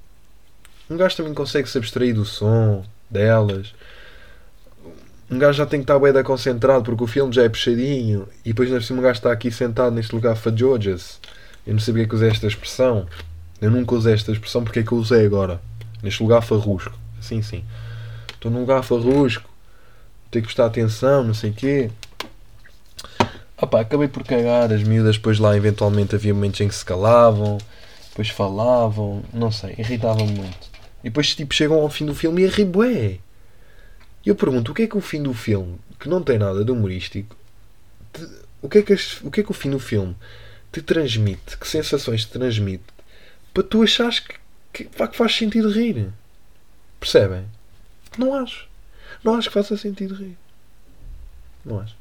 um 0.88 0.97
gajo 0.97 1.14
também 1.14 1.35
consegue 1.35 1.68
se 1.68 1.76
abstrair 1.76 2.14
do 2.14 2.25
som 2.25 2.87
delas. 3.11 3.75
Um 5.30 5.38
gajo 5.38 5.59
já 5.59 5.66
tem 5.66 5.80
que 5.80 5.85
estar 5.85 5.99
bem 5.99 6.23
concentrado 6.23 6.85
porque 6.85 7.04
o 7.04 7.06
filme 7.06 7.35
já 7.35 7.42
é 7.42 7.50
puxadinho. 7.50 8.26
E 8.42 8.54
depois, 8.54 8.87
cima, 8.87 9.00
um 9.00 9.02
gajo 9.02 9.18
está 9.18 9.30
aqui 9.30 9.50
sentado 9.50 9.95
neste 9.95 10.14
lugar 10.14 10.37
fajojas. 10.37 11.21
Eu 11.66 11.73
não 11.73 11.80
sabia 11.80 12.06
que 12.06 12.14
usei 12.14 12.28
esta 12.28 12.46
expressão. 12.46 13.06
Eu 13.61 13.70
nunca 13.70 13.94
usei 13.94 14.14
esta 14.14 14.30
expressão 14.30 14.62
porque 14.62 14.80
é 14.80 14.82
que 14.82 14.92
eu 14.92 14.99
usei 14.99 15.26
agora. 15.26 15.61
Neste 16.02 16.23
lugar 16.23 16.42
farrusco. 16.42 16.96
Assim, 17.18 17.42
sim. 17.42 17.64
Estou 18.32 18.50
num 18.50 18.61
lugar 18.61 18.85
farrusco. 18.85 19.50
Tenho 20.30 20.42
que 20.42 20.49
prestar 20.49 20.66
atenção, 20.66 21.25
não 21.25 21.35
sei 21.35 21.50
o 21.50 21.54
quê. 21.54 21.90
Pá, 23.56 23.80
acabei 23.80 24.06
por 24.06 24.23
cagar. 24.23 24.73
As 24.73 24.82
miúdas 24.82 25.16
depois 25.16 25.38
lá 25.38 25.56
eventualmente 25.56 26.14
havia 26.14 26.32
momentos 26.32 26.61
em 26.61 26.68
que 26.68 26.75
se 26.75 26.85
calavam. 26.85 27.58
Depois 28.11 28.28
falavam. 28.28 29.23
Não 29.32 29.50
sei, 29.50 29.75
irritava-me 29.76 30.32
muito. 30.32 30.70
E 31.02 31.08
depois 31.08 31.35
tipo 31.35 31.52
chegam 31.52 31.80
ao 31.80 31.90
fim 31.90 32.06
do 32.06 32.14
filme 32.14 32.42
e 32.42 32.46
é 32.46 33.18
E 34.25 34.28
eu 34.28 34.37
pergunto, 34.37 34.73
o 34.73 34.75
que 34.75 34.82
é 34.82 34.87
que 34.87 34.96
o 34.96 35.00
fim 35.00 35.23
do 35.23 35.35
filme, 35.35 35.78
que 35.99 36.08
não 36.08 36.23
tem 36.23 36.38
nada 36.38 36.64
de 36.64 36.70
humorístico, 36.70 37.37
te, 38.12 38.26
o, 38.62 38.68
que 38.68 38.78
é 38.78 38.82
que 38.82 38.92
as, 38.92 39.20
o 39.23 39.30
que 39.30 39.40
é 39.40 39.42
que 39.42 39.50
o 39.50 39.54
fim 39.54 39.70
do 39.70 39.78
filme 39.78 40.16
te 40.73 40.82
transmite? 40.82 41.56
Que 41.56 41.68
sensações 41.68 42.25
te 42.25 42.32
transmite? 42.32 42.85
Para 43.52 43.62
tu 43.62 43.82
achares 43.82 44.20
que, 44.20 44.35
que, 44.73 44.85
que 44.85 45.16
faz 45.16 45.35
sentido 45.35 45.70
rir. 45.70 46.11
Percebem? 47.00 47.46
Não 48.18 48.35
acho. 48.35 48.68
Não 49.23 49.35
acho 49.35 49.49
que 49.49 49.54
faça 49.54 49.76
sentido 49.76 50.14
rir. 50.14 50.37
Não 51.64 51.80
acho. 51.80 51.96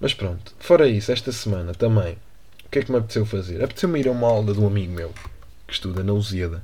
Mas 0.00 0.12
pronto, 0.12 0.54
fora 0.58 0.88
isso, 0.88 1.10
esta 1.10 1.32
semana 1.32 1.74
também, 1.74 2.18
o 2.64 2.68
que 2.70 2.80
é 2.80 2.82
que 2.82 2.90
me 2.90 2.98
apeteceu 2.98 3.24
fazer? 3.24 3.62
Apeteceu-me 3.62 4.00
ir 4.00 4.08
a 4.08 4.12
uma 4.12 4.26
aula 4.26 4.52
de 4.52 4.60
um 4.60 4.66
amigo 4.66 4.92
meu 4.92 5.12
que 5.66 5.72
estuda 5.72 6.04
na 6.04 6.12
Lusíada, 6.12 6.62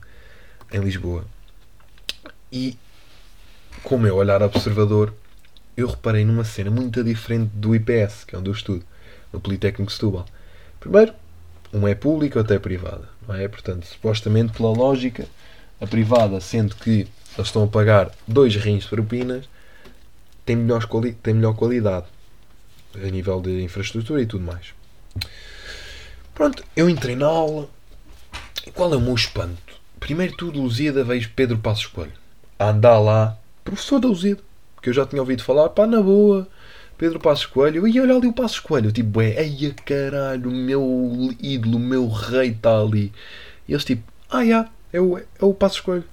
em 0.71 0.81
Lisboa. 0.81 1.25
E 2.51 2.79
com 3.83 3.97
o 3.97 3.99
meu 3.99 4.17
olhar 4.17 4.43
observador, 4.43 5.15
eu 5.77 5.87
reparei 5.87 6.25
numa 6.25 6.45
cena 6.45 6.71
muito 6.71 7.03
diferente 7.03 7.51
do 7.55 7.75
IPS, 7.75 8.25
que 8.25 8.35
é 8.35 8.39
onde 8.39 8.51
eu 8.51 8.55
estudo, 8.55 8.85
no 9.33 9.41
Politécnico 9.41 9.91
de 9.91 9.95
Setúbal. 9.95 10.27
Primeiro, 10.79 11.15
uma 11.73 11.91
é 11.91 11.95
pública, 11.95 12.39
outra 12.39 12.57
é 12.57 12.59
privada. 12.59 13.09
Não 13.27 13.35
é? 13.35 13.49
Portanto, 13.49 13.87
supostamente, 13.87 14.53
pela 14.53 14.71
lógica, 14.71 15.27
a 15.81 15.87
privada, 15.87 16.41
sendo 16.41 16.77
que 16.77 17.09
eles 17.37 17.47
estão 17.49 17.65
a 17.65 17.69
pagar 17.69 18.11
dois 18.27 18.55
rins 18.57 18.85
de 18.85 18.91
propinas, 18.91 19.49
tem 20.45 20.57
melhor, 20.57 20.87
quali 20.87 21.13
tem 21.13 21.35
melhor 21.35 21.55
qualidade 21.55 22.07
a 22.95 23.07
nível 23.09 23.41
de 23.41 23.63
infraestrutura 23.63 24.21
e 24.21 24.27
tudo 24.27 24.45
mais. 24.45 24.75
Pronto, 26.35 26.63
eu 26.77 26.89
entrei 26.89 27.17
na 27.17 27.27
aula. 27.27 27.69
Qual 28.75 28.93
é 28.93 28.97
o 28.97 29.01
meu 29.01 29.15
espanto? 29.15 29.81
Primeiro 29.99 30.37
tudo, 30.37 30.61
Luzida, 30.61 31.05
vejo 31.05 31.31
Pedro 31.35 31.59
Passos 31.59 31.87
Coelho 31.87 32.23
a 32.63 32.69
andar 32.69 32.99
lá, 33.01 33.37
professor 33.65 33.99
da 33.99 34.07
Lusida, 34.07 34.41
que 34.81 34.89
eu 34.89 34.93
já 34.93 35.05
tinha 35.05 35.21
ouvido 35.21 35.43
falar, 35.43 35.69
pá, 35.71 35.85
na 35.85 36.01
boa, 36.01 36.47
Pedro 37.03 37.19
Passos 37.19 37.47
Coelho, 37.47 37.85
e 37.89 38.01
olha 38.01 38.15
ali 38.15 38.29
o 38.29 38.33
Passos 38.33 38.61
Coelho, 38.61 38.93
tipo, 38.93 39.21
é, 39.21 39.43
eia 39.43 39.75
caralho, 39.85 40.49
o 40.49 40.55
meu 40.55 41.35
ídolo, 41.41 41.77
o 41.77 41.81
meu 41.81 42.07
rei 42.07 42.51
está 42.51 42.79
ali. 42.79 43.13
E 43.67 43.73
eles 43.73 43.85
tipo, 43.85 44.05
ah, 44.31 44.45
é 44.93 45.01
o, 45.01 45.19
é 45.19 45.25
o 45.41 45.53
Passos 45.53 45.81
Coelho. 45.81 46.05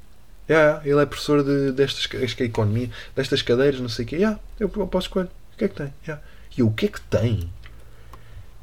Yeah, 0.49 0.81
ele 0.83 0.99
é 0.99 1.05
professor 1.05 1.43
de, 1.43 1.73
destas 1.73 2.09
acho 2.23 2.35
que 2.35 2.41
é 2.41 2.47
economia, 2.47 2.89
destas 3.15 3.43
cadeiras, 3.43 3.79
não 3.79 3.87
sei 3.87 4.03
o 4.03 4.07
quê. 4.07 4.15
Yeah, 4.15 4.39
é 4.59 4.65
o 4.65 4.69
Passos 4.87 5.09
Coelho. 5.09 5.29
O 5.53 5.57
que 5.59 5.65
é 5.65 5.67
que 5.67 5.75
tem? 5.75 5.93
Yeah. 6.07 6.25
E 6.57 6.61
eu, 6.61 6.67
o 6.69 6.73
que 6.73 6.87
é 6.87 6.89
que 6.89 7.01
tem? 7.01 7.47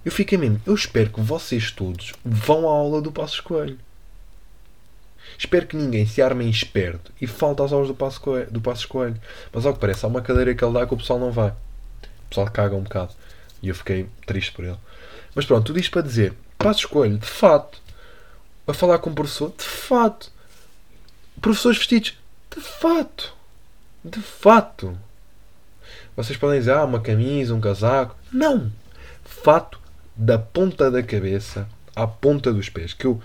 Eu 0.05 0.11
fiquei 0.11 0.37
mesmo, 0.37 0.61
eu 0.67 0.75
espero 0.75 1.11
que 1.11 1.21
vocês 1.21 1.71
todos 1.71 2.13
vão 2.25 2.69
à 2.69 2.73
aula 2.73 3.01
do 3.01 3.13
Passos 3.13 3.39
Coelho. 3.39 3.79
Espero 5.39 5.65
que 5.65 5.77
ninguém 5.77 6.05
se 6.07 6.21
arme 6.21 6.45
em 6.45 6.51
esperto 6.51 7.13
e 7.21 7.27
falte 7.29 7.63
às 7.63 7.73
aulas 7.73 7.87
do 7.87 7.95
Passo 7.95 8.21
Coelho. 8.21 8.51
Do 8.51 8.61
Passo 8.61 8.89
Coelho. 8.89 9.21
Mas 9.53 9.65
ao 9.65 9.75
que 9.75 9.79
parece, 9.79 10.05
há 10.05 10.09
uma 10.09 10.23
cadeira 10.23 10.57
que 10.57 10.65
ele 10.65 10.75
dá 10.75 10.85
que 10.85 10.95
o 10.95 10.97
pessoal 10.97 11.21
não 11.21 11.31
vai. 11.31 11.53
O 12.27 12.29
pessoal 12.29 12.51
caga 12.51 12.75
um 12.75 12.83
bocado. 12.83 13.15
E 13.63 13.69
eu 13.69 13.75
fiquei 13.75 14.09
triste 14.27 14.53
por 14.53 14.65
ele. 14.65 14.79
Mas 15.35 15.45
pronto, 15.45 15.67
tudo 15.67 15.79
isto 15.79 15.91
para 15.91 16.03
dizer, 16.03 16.35
Passo 16.59 16.89
Coelho, 16.89 17.19
de 17.19 17.27
fato, 17.27 17.79
a 18.67 18.73
falar 18.73 18.99
com 18.99 19.11
o 19.11 19.15
professor, 19.15 19.53
de 19.57 19.65
fato. 19.65 20.31
Professores 21.41 21.79
vestidos, 21.79 22.19
de 22.55 22.61
fato. 22.61 23.35
De 24.05 24.21
fato. 24.21 24.99
Vocês 26.17 26.39
podem 26.39 26.59
dizer, 26.59 26.73
ah, 26.73 26.85
uma 26.85 27.01
camisa, 27.01 27.55
um 27.55 27.61
casaco. 27.61 28.17
Não! 28.33 28.73
Fato 29.25 29.79
da 30.17 30.39
ponta 30.39 30.91
da 30.91 31.03
cabeça 31.03 31.69
à 31.95 32.07
ponta 32.07 32.53
dos 32.53 32.71
pés. 32.71 32.95
Que 32.95 33.07
eu 33.07 33.21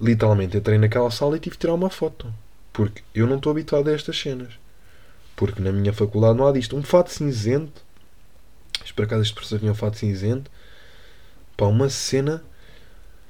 literalmente 0.00 0.56
entrei 0.56 0.76
naquela 0.78 1.10
sala 1.10 1.36
e 1.36 1.40
tive 1.40 1.54
de 1.54 1.60
tirar 1.60 1.74
uma 1.74 1.90
foto. 1.90 2.32
Porque 2.72 3.02
eu 3.14 3.26
não 3.26 3.36
estou 3.36 3.52
habituado 3.52 3.88
a 3.88 3.92
estas 3.92 4.18
cenas. 4.18 4.52
Porque 5.36 5.62
na 5.62 5.70
minha 5.70 5.92
faculdade 5.92 6.36
não 6.36 6.46
há 6.48 6.52
disto. 6.52 6.76
Um 6.76 6.82
fato 6.82 7.10
cinzento. 7.12 7.83
Por 8.92 9.04
acaso 9.04 9.22
este 9.22 9.54
um 9.64 9.74
fato 9.74 9.98
cinzento. 9.98 10.50
Pá, 11.56 11.66
uma 11.66 11.88
cena. 11.88 12.42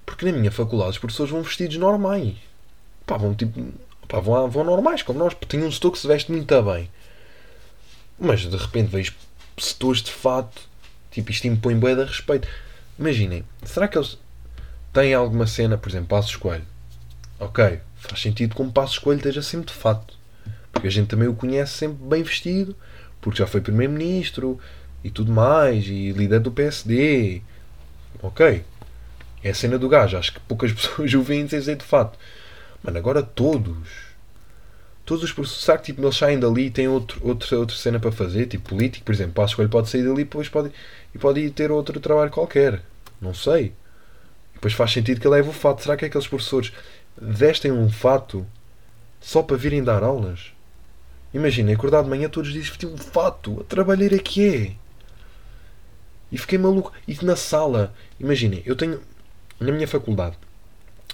Porque 0.06 0.26
na 0.26 0.32
minha 0.32 0.50
faculdade 0.50 0.90
os 0.90 0.98
professores 0.98 1.32
vão 1.32 1.42
vestidos 1.42 1.76
normais. 1.76 2.36
Pá, 3.06 3.16
vão 3.16 3.34
tipo. 3.34 3.72
Pá, 4.08 4.20
vão, 4.20 4.48
vão 4.50 4.64
normais, 4.64 5.02
como 5.02 5.18
nós. 5.18 5.34
Tem 5.48 5.62
um 5.62 5.72
setor 5.72 5.92
que 5.92 5.98
se 5.98 6.06
veste 6.06 6.30
muito 6.30 6.62
bem. 6.62 6.90
Mas 8.18 8.40
de 8.40 8.56
repente 8.56 8.90
vejo 8.90 9.14
setores 9.58 10.02
de 10.02 10.12
fato. 10.12 10.62
Tipo, 11.10 11.30
isto 11.30 11.46
impõe 11.46 11.76
bué 11.76 11.94
de 11.94 12.04
respeito. 12.04 12.48
Imaginem, 12.98 13.44
será 13.64 13.88
que 13.88 13.98
eles 13.98 14.18
tem 14.94 15.12
alguma 15.12 15.44
cena, 15.44 15.76
por 15.76 15.88
exemplo, 15.88 16.06
Passos 16.06 16.36
Coelho. 16.36 16.64
Ok, 17.40 17.80
faz 17.96 18.22
sentido 18.22 18.54
como 18.54 18.70
Passos 18.70 18.96
Coelho 18.96 19.18
esteja 19.18 19.42
sempre 19.42 19.66
de 19.66 19.72
fato. 19.72 20.16
Porque 20.70 20.86
a 20.86 20.90
gente 20.90 21.08
também 21.08 21.26
o 21.26 21.34
conhece 21.34 21.72
sempre 21.72 22.06
bem 22.06 22.22
vestido, 22.22 22.76
porque 23.20 23.40
já 23.40 23.46
foi 23.46 23.60
Primeiro-Ministro 23.60 24.56
e 25.04 25.10
tudo 25.10 25.30
mais, 25.30 25.84
e 25.86 26.12
líder 26.12 26.40
do 26.40 26.50
PSD. 26.50 27.42
Ok. 28.22 28.64
É 29.42 29.50
a 29.50 29.54
cena 29.54 29.78
do 29.78 29.88
gajo. 29.88 30.16
Acho 30.16 30.32
que 30.32 30.40
poucas 30.40 30.72
pessoas 30.74 31.12
o 31.12 31.22
veem 31.22 31.44
dizer 31.44 31.76
de 31.76 31.84
fato. 31.84 32.18
Mano, 32.82 32.96
agora 32.98 33.22
todos. 33.22 34.14
Todos 35.04 35.22
os 35.22 35.32
professores. 35.32 35.64
Será 35.64 35.76
que 35.76 35.84
tipo, 35.84 36.00
eles 36.02 36.16
saem 36.16 36.40
dali 36.40 36.66
e 36.66 36.70
têm 36.70 36.88
outro, 36.88 37.20
outra, 37.22 37.58
outra 37.58 37.76
cena 37.76 38.00
para 38.00 38.10
fazer? 38.10 38.46
Tipo 38.46 38.70
político, 38.70 39.04
por 39.04 39.12
exemplo. 39.12 39.34
Passos 39.34 39.54
Coelho 39.54 39.70
pode 39.70 39.90
sair 39.90 40.02
dali 40.02 40.22
e 40.22 40.24
depois 40.24 40.48
pode, 40.48 40.72
e 41.14 41.18
pode 41.18 41.40
ir 41.40 41.50
ter 41.50 41.70
outro 41.70 42.00
trabalho 42.00 42.30
qualquer. 42.30 42.80
Não 43.20 43.34
sei. 43.34 43.74
Depois 44.54 44.72
faz 44.72 44.92
sentido 44.92 45.20
que 45.20 45.26
ele 45.26 45.36
leve 45.36 45.50
o 45.50 45.52
fato. 45.52 45.82
Será 45.82 45.96
que 45.96 46.06
aqueles 46.06 46.26
professores 46.26 46.72
vestem 47.20 47.70
um 47.70 47.90
fato 47.90 48.46
só 49.20 49.42
para 49.42 49.58
virem 49.58 49.84
dar 49.84 50.02
aulas? 50.02 50.52
Imagina, 51.34 51.72
acordar 51.72 52.02
de 52.02 52.08
manhã 52.08 52.28
todos 52.30 52.50
dizem 52.50 52.70
vestir 52.70 52.86
um 52.86 52.96
fato. 52.96 53.60
A 53.60 53.64
trabalheira 53.64 54.18
que 54.18 54.48
é. 54.48 54.83
E 56.34 56.38
fiquei 56.38 56.58
maluco. 56.58 56.92
E 57.06 57.16
na 57.24 57.36
sala, 57.36 57.94
imaginem, 58.18 58.60
eu 58.66 58.74
tenho 58.74 59.00
na 59.60 59.70
minha 59.70 59.86
faculdade, 59.86 60.36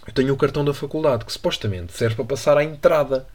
eu 0.07 0.13
tenho 0.15 0.33
o 0.33 0.37
cartão 0.37 0.65
da 0.65 0.73
faculdade 0.73 1.27
que 1.27 1.33
supostamente 1.33 1.93
serve 1.93 2.17
para 2.17 2.25
passar 2.25 2.57
à 2.57 2.65
entrada. 2.65 3.27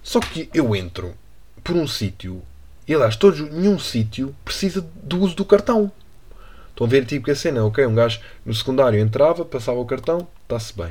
Só 0.00 0.20
que 0.20 0.48
eu 0.54 0.74
entro 0.74 1.14
por 1.62 1.76
um 1.76 1.86
sítio 1.86 2.42
e 2.86 2.94
aliás, 2.94 3.16
todos, 3.16 3.40
nenhum 3.40 3.78
sítio 3.78 4.34
precisa 4.44 4.80
do 4.80 5.20
uso 5.20 5.36
do 5.36 5.44
cartão. 5.44 5.90
Estão 6.70 6.86
a 6.86 6.90
ver 6.90 7.04
tipo 7.04 7.26
que 7.26 7.30
a 7.30 7.36
cena, 7.36 7.64
ok, 7.64 7.84
um 7.86 7.94
gajo 7.94 8.20
no 8.44 8.54
secundário 8.54 8.98
entrava, 8.98 9.44
passava 9.44 9.78
o 9.78 9.86
cartão, 9.86 10.26
está-se 10.42 10.76
bem. 10.76 10.90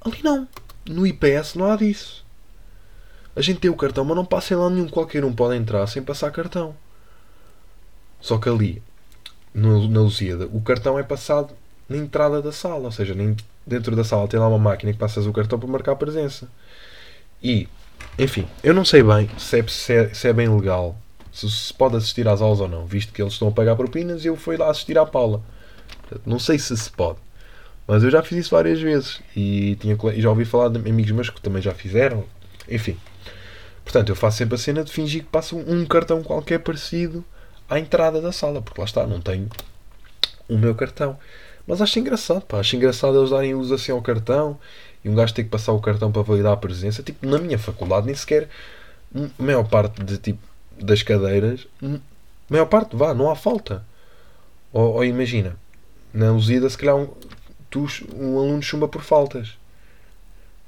Ali 0.00 0.18
não. 0.22 0.48
No 0.88 1.06
IPS 1.06 1.54
não 1.54 1.70
há 1.70 1.76
disso. 1.76 2.24
A 3.34 3.40
gente 3.40 3.60
tem 3.60 3.70
o 3.70 3.76
cartão, 3.76 4.04
mas 4.04 4.16
não 4.16 4.24
passa 4.24 4.54
em 4.54 4.56
lá 4.56 4.70
nenhum. 4.70 4.88
Qualquer 4.88 5.24
um 5.24 5.32
pode 5.32 5.56
entrar 5.56 5.86
sem 5.86 6.02
passar 6.02 6.30
cartão. 6.30 6.74
Só 8.20 8.38
que 8.38 8.48
ali, 8.48 8.82
no, 9.54 9.88
na 9.88 10.00
Lusíada, 10.00 10.48
o 10.52 10.60
cartão 10.60 10.98
é 10.98 11.02
passado 11.02 11.54
na 11.88 11.96
entrada 11.96 12.42
da 12.42 12.52
sala. 12.52 12.84
Ou 12.84 12.92
seja, 12.92 13.14
dentro 13.66 13.94
da 13.94 14.04
sala 14.04 14.28
tem 14.28 14.40
lá 14.40 14.48
uma 14.48 14.58
máquina 14.58 14.92
que 14.92 14.98
passas 14.98 15.26
o 15.26 15.32
cartão 15.32 15.58
para 15.58 15.68
marcar 15.68 15.92
a 15.92 15.96
presença. 15.96 16.48
E, 17.42 17.68
enfim, 18.18 18.46
eu 18.62 18.74
não 18.74 18.84
sei 18.84 19.02
bem 19.02 19.30
se 19.38 19.58
é, 19.58 19.66
se 19.66 19.92
é, 19.92 20.14
se 20.14 20.28
é 20.28 20.32
bem 20.32 20.48
legal 20.48 20.96
se 21.32 21.50
se 21.50 21.74
pode 21.74 21.96
assistir 21.96 22.26
às 22.26 22.40
aulas 22.40 22.60
ou 22.60 22.68
não, 22.68 22.86
visto 22.86 23.12
que 23.12 23.20
eles 23.20 23.34
estão 23.34 23.48
a 23.48 23.52
pagar 23.52 23.76
propinas 23.76 24.24
e 24.24 24.28
eu 24.28 24.36
fui 24.36 24.56
lá 24.56 24.70
assistir 24.70 24.96
à 24.96 25.04
Paula. 25.04 25.42
Não 26.24 26.38
sei 26.38 26.58
se 26.58 26.74
se 26.74 26.90
pode, 26.90 27.18
mas 27.86 28.02
eu 28.02 28.10
já 28.10 28.22
fiz 28.22 28.38
isso 28.38 28.50
várias 28.52 28.80
vezes 28.80 29.20
e, 29.36 29.76
tinha, 29.76 29.98
já 30.16 30.30
ouvi 30.30 30.46
falar 30.46 30.70
de 30.70 30.78
amigos 30.88 31.12
meus 31.12 31.28
que 31.28 31.40
também 31.40 31.60
já 31.60 31.74
fizeram. 31.74 32.24
Enfim, 32.70 32.96
Portanto, 33.86 34.08
eu 34.08 34.16
faço 34.16 34.38
sempre 34.38 34.56
a 34.56 34.58
cena 34.58 34.82
de 34.82 34.90
fingir 34.90 35.22
que 35.22 35.30
passo 35.30 35.56
um 35.56 35.86
cartão 35.86 36.20
qualquer 36.20 36.58
parecido 36.58 37.24
à 37.68 37.78
entrada 37.78 38.20
da 38.20 38.32
sala, 38.32 38.62
porque 38.62 38.80
lá 38.80 38.84
está, 38.84 39.06
não 39.06 39.20
tenho 39.20 39.48
o 40.48 40.56
meu 40.56 40.74
cartão. 40.74 41.18
Mas 41.66 41.82
acho 41.82 41.98
engraçado, 41.98 42.42
pá, 42.42 42.60
acho 42.60 42.76
engraçado 42.76 43.18
eles 43.18 43.30
darem 43.30 43.54
uso 43.54 43.74
assim 43.74 43.92
ao 43.92 44.00
cartão 44.00 44.58
e 45.04 45.08
um 45.08 45.14
gajo 45.14 45.34
ter 45.34 45.44
que 45.44 45.50
passar 45.50 45.72
o 45.72 45.80
cartão 45.80 46.12
para 46.12 46.22
validar 46.22 46.52
a 46.52 46.56
presença. 46.56 47.02
Tipo, 47.02 47.26
na 47.26 47.38
minha 47.38 47.58
faculdade 47.58 48.06
nem 48.06 48.14
sequer 48.14 48.48
a 49.14 49.42
maior 49.42 49.64
parte 49.64 50.02
de, 50.04 50.18
tipo, 50.18 50.40
das 50.80 51.02
cadeiras, 51.02 51.66
maior 52.48 52.66
parte, 52.66 52.94
vá, 52.94 53.12
não 53.14 53.30
há 53.30 53.36
falta. 53.36 53.84
Ou, 54.72 54.94
ou 54.94 55.04
imagina, 55.04 55.56
na 56.12 56.30
Lusida 56.30 56.68
se 56.68 56.78
calhar 56.78 56.96
um, 56.96 57.08
tu, 57.70 57.86
um 58.14 58.38
aluno 58.38 58.62
chumba 58.62 58.86
por 58.86 59.02
faltas. 59.02 59.58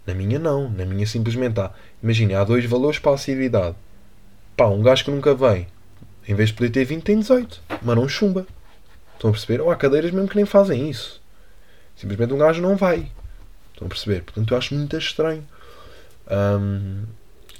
Na 0.07 0.15
minha 0.15 0.39
não, 0.39 0.69
na 0.71 0.85
minha 0.85 1.07
simplesmente 1.07 1.61
há. 1.61 1.71
Imagina, 2.03 2.41
há 2.41 2.45
dois 2.45 2.65
valores 2.65 2.99
para 2.99 3.13
a 3.13 3.15
assiduidade. 3.15 3.77
Pá, 4.57 4.67
um 4.67 4.83
gajo 4.83 5.05
que 5.05 5.11
nunca 5.11 5.35
vem, 5.35 5.67
em 6.29 6.35
vez 6.35 6.51
de 6.51 6.55
poder 6.57 6.71
ter 6.71 6.85
20, 6.85 7.03
tem 7.03 7.19
18, 7.19 7.63
mas 7.83 7.97
não 7.97 8.07
chumba. 8.07 8.47
Estão 9.15 9.31
a 9.31 9.33
perceber? 9.33 9.63
Ou 9.63 9.71
há 9.71 9.77
cadeiras 9.77 10.11
mesmo 10.11 10.29
que 10.29 10.37
nem 10.37 10.45
fazem 10.45 10.91
isso. 10.91 11.23
Simplesmente 11.97 12.35
um 12.35 12.39
gajo 12.39 12.61
não 12.61 12.77
vai. 12.77 13.11
Estão 13.73 13.87
a 13.87 13.89
perceber? 13.89 14.23
Portanto, 14.23 14.53
eu 14.53 14.59
acho 14.59 14.75
muito 14.75 14.97
estranho. 14.97 15.45
Um, 16.31 17.05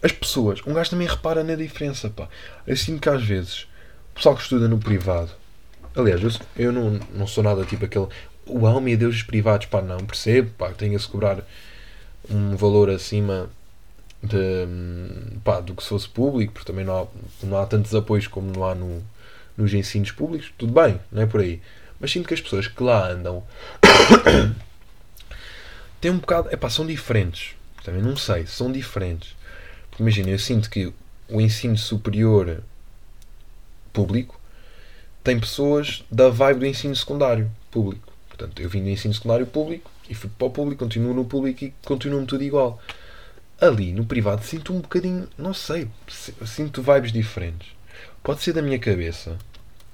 as 0.03 0.13
pessoas, 0.13 0.61
um 0.67 0.75
gajo 0.75 0.91
também 0.91 1.09
repara 1.09 1.43
na 1.43 1.55
diferença. 1.55 2.11
Pá. 2.11 2.29
Eu 2.67 2.77
sinto 2.77 3.01
que 3.01 3.09
às 3.09 3.25
vezes 3.25 3.63
o 4.13 4.15
pessoal 4.17 4.37
que 4.37 4.43
estuda 4.43 4.69
no 4.69 4.79
privado, 4.79 5.31
aliás, 5.97 6.23
eu, 6.23 6.31
eu 6.57 6.71
não, 6.71 7.01
não 7.15 7.27
sou 7.27 7.43
nada 7.43 7.65
tipo 7.65 7.87
aquele. 7.87 8.07
Uau, 8.47 8.81
meu 8.81 8.97
Deus, 8.97 9.17
os 9.17 9.23
privados, 9.23 9.67
pá, 9.67 9.81
não 9.81 9.99
percebo, 9.99 10.51
pá, 10.57 10.71
tenha-se 10.73 11.09
cobrar 11.09 11.43
um 12.31 12.55
valor 12.55 12.91
acima 12.91 13.49
de, 14.23 14.67
pá, 15.45 15.61
do 15.61 15.75
que 15.75 15.83
se 15.83 15.89
fosse 15.89 16.09
público, 16.09 16.53
porque 16.53 16.67
também 16.67 16.85
não 16.85 17.03
há, 17.03 17.07
não 17.47 17.59
há 17.59 17.67
tantos 17.67 17.95
apoios 17.95 18.27
como 18.27 18.53
não 18.53 18.65
há 18.65 18.75
no, 18.75 19.03
nos 19.57 19.73
ensinos 19.73 20.11
públicos, 20.11 20.53
tudo 20.57 20.73
bem, 20.73 21.01
não 21.11 21.23
é 21.23 21.27
por 21.27 21.41
aí. 21.41 21.61
Mas 22.01 22.13
sinto 22.13 22.29
que 22.29 22.35
as 22.35 22.41
pessoas 22.41 22.69
que 22.69 22.83
lá 22.83 23.09
andam 23.09 23.43
têm 26.01 26.11
um 26.11 26.19
bocado. 26.19 26.49
Epá, 26.53 26.71
são 26.71 26.87
diferentes. 26.87 27.57
Também 27.83 28.03
não 28.03 28.17
sei, 28.17 28.47
são 28.47 28.71
diferentes. 28.71 29.35
Porque 29.91 30.03
imagina, 30.03 30.31
eu 30.31 30.39
sinto 30.39 30.71
que 30.71 30.93
o 31.29 31.41
ensino 31.41 31.77
superior 31.77 32.63
público 33.93 34.41
tem 35.25 35.39
pessoas 35.41 36.05
da 36.11 36.29
vibe 36.29 36.61
do 36.61 36.67
ensino 36.67 36.95
secundário 36.95 37.51
público. 37.71 38.13
Portanto, 38.29 38.63
eu 38.63 38.69
vim 38.69 38.83
do 38.83 38.89
ensino 38.89 39.13
secundário 39.13 39.47
público 39.47 39.91
e 40.09 40.15
fui 40.15 40.31
para 40.39 40.47
o 40.47 40.51
público, 40.51 40.85
continuo 40.85 41.13
no 41.13 41.25
público 41.25 41.65
e 41.65 41.75
continuo-me 41.85 42.27
tudo 42.27 42.45
igual. 42.45 42.81
Ali, 43.61 43.93
no 43.93 44.05
privado, 44.05 44.45
sinto 44.45 44.73
um 44.73 44.81
bocadinho, 44.81 45.29
não 45.37 45.53
sei, 45.53 45.89
sinto 46.47 46.81
vibes 46.81 47.11
diferentes. 47.11 47.69
Pode 48.23 48.41
ser 48.41 48.53
da 48.53 48.63
minha 48.63 48.79
cabeça, 48.79 49.37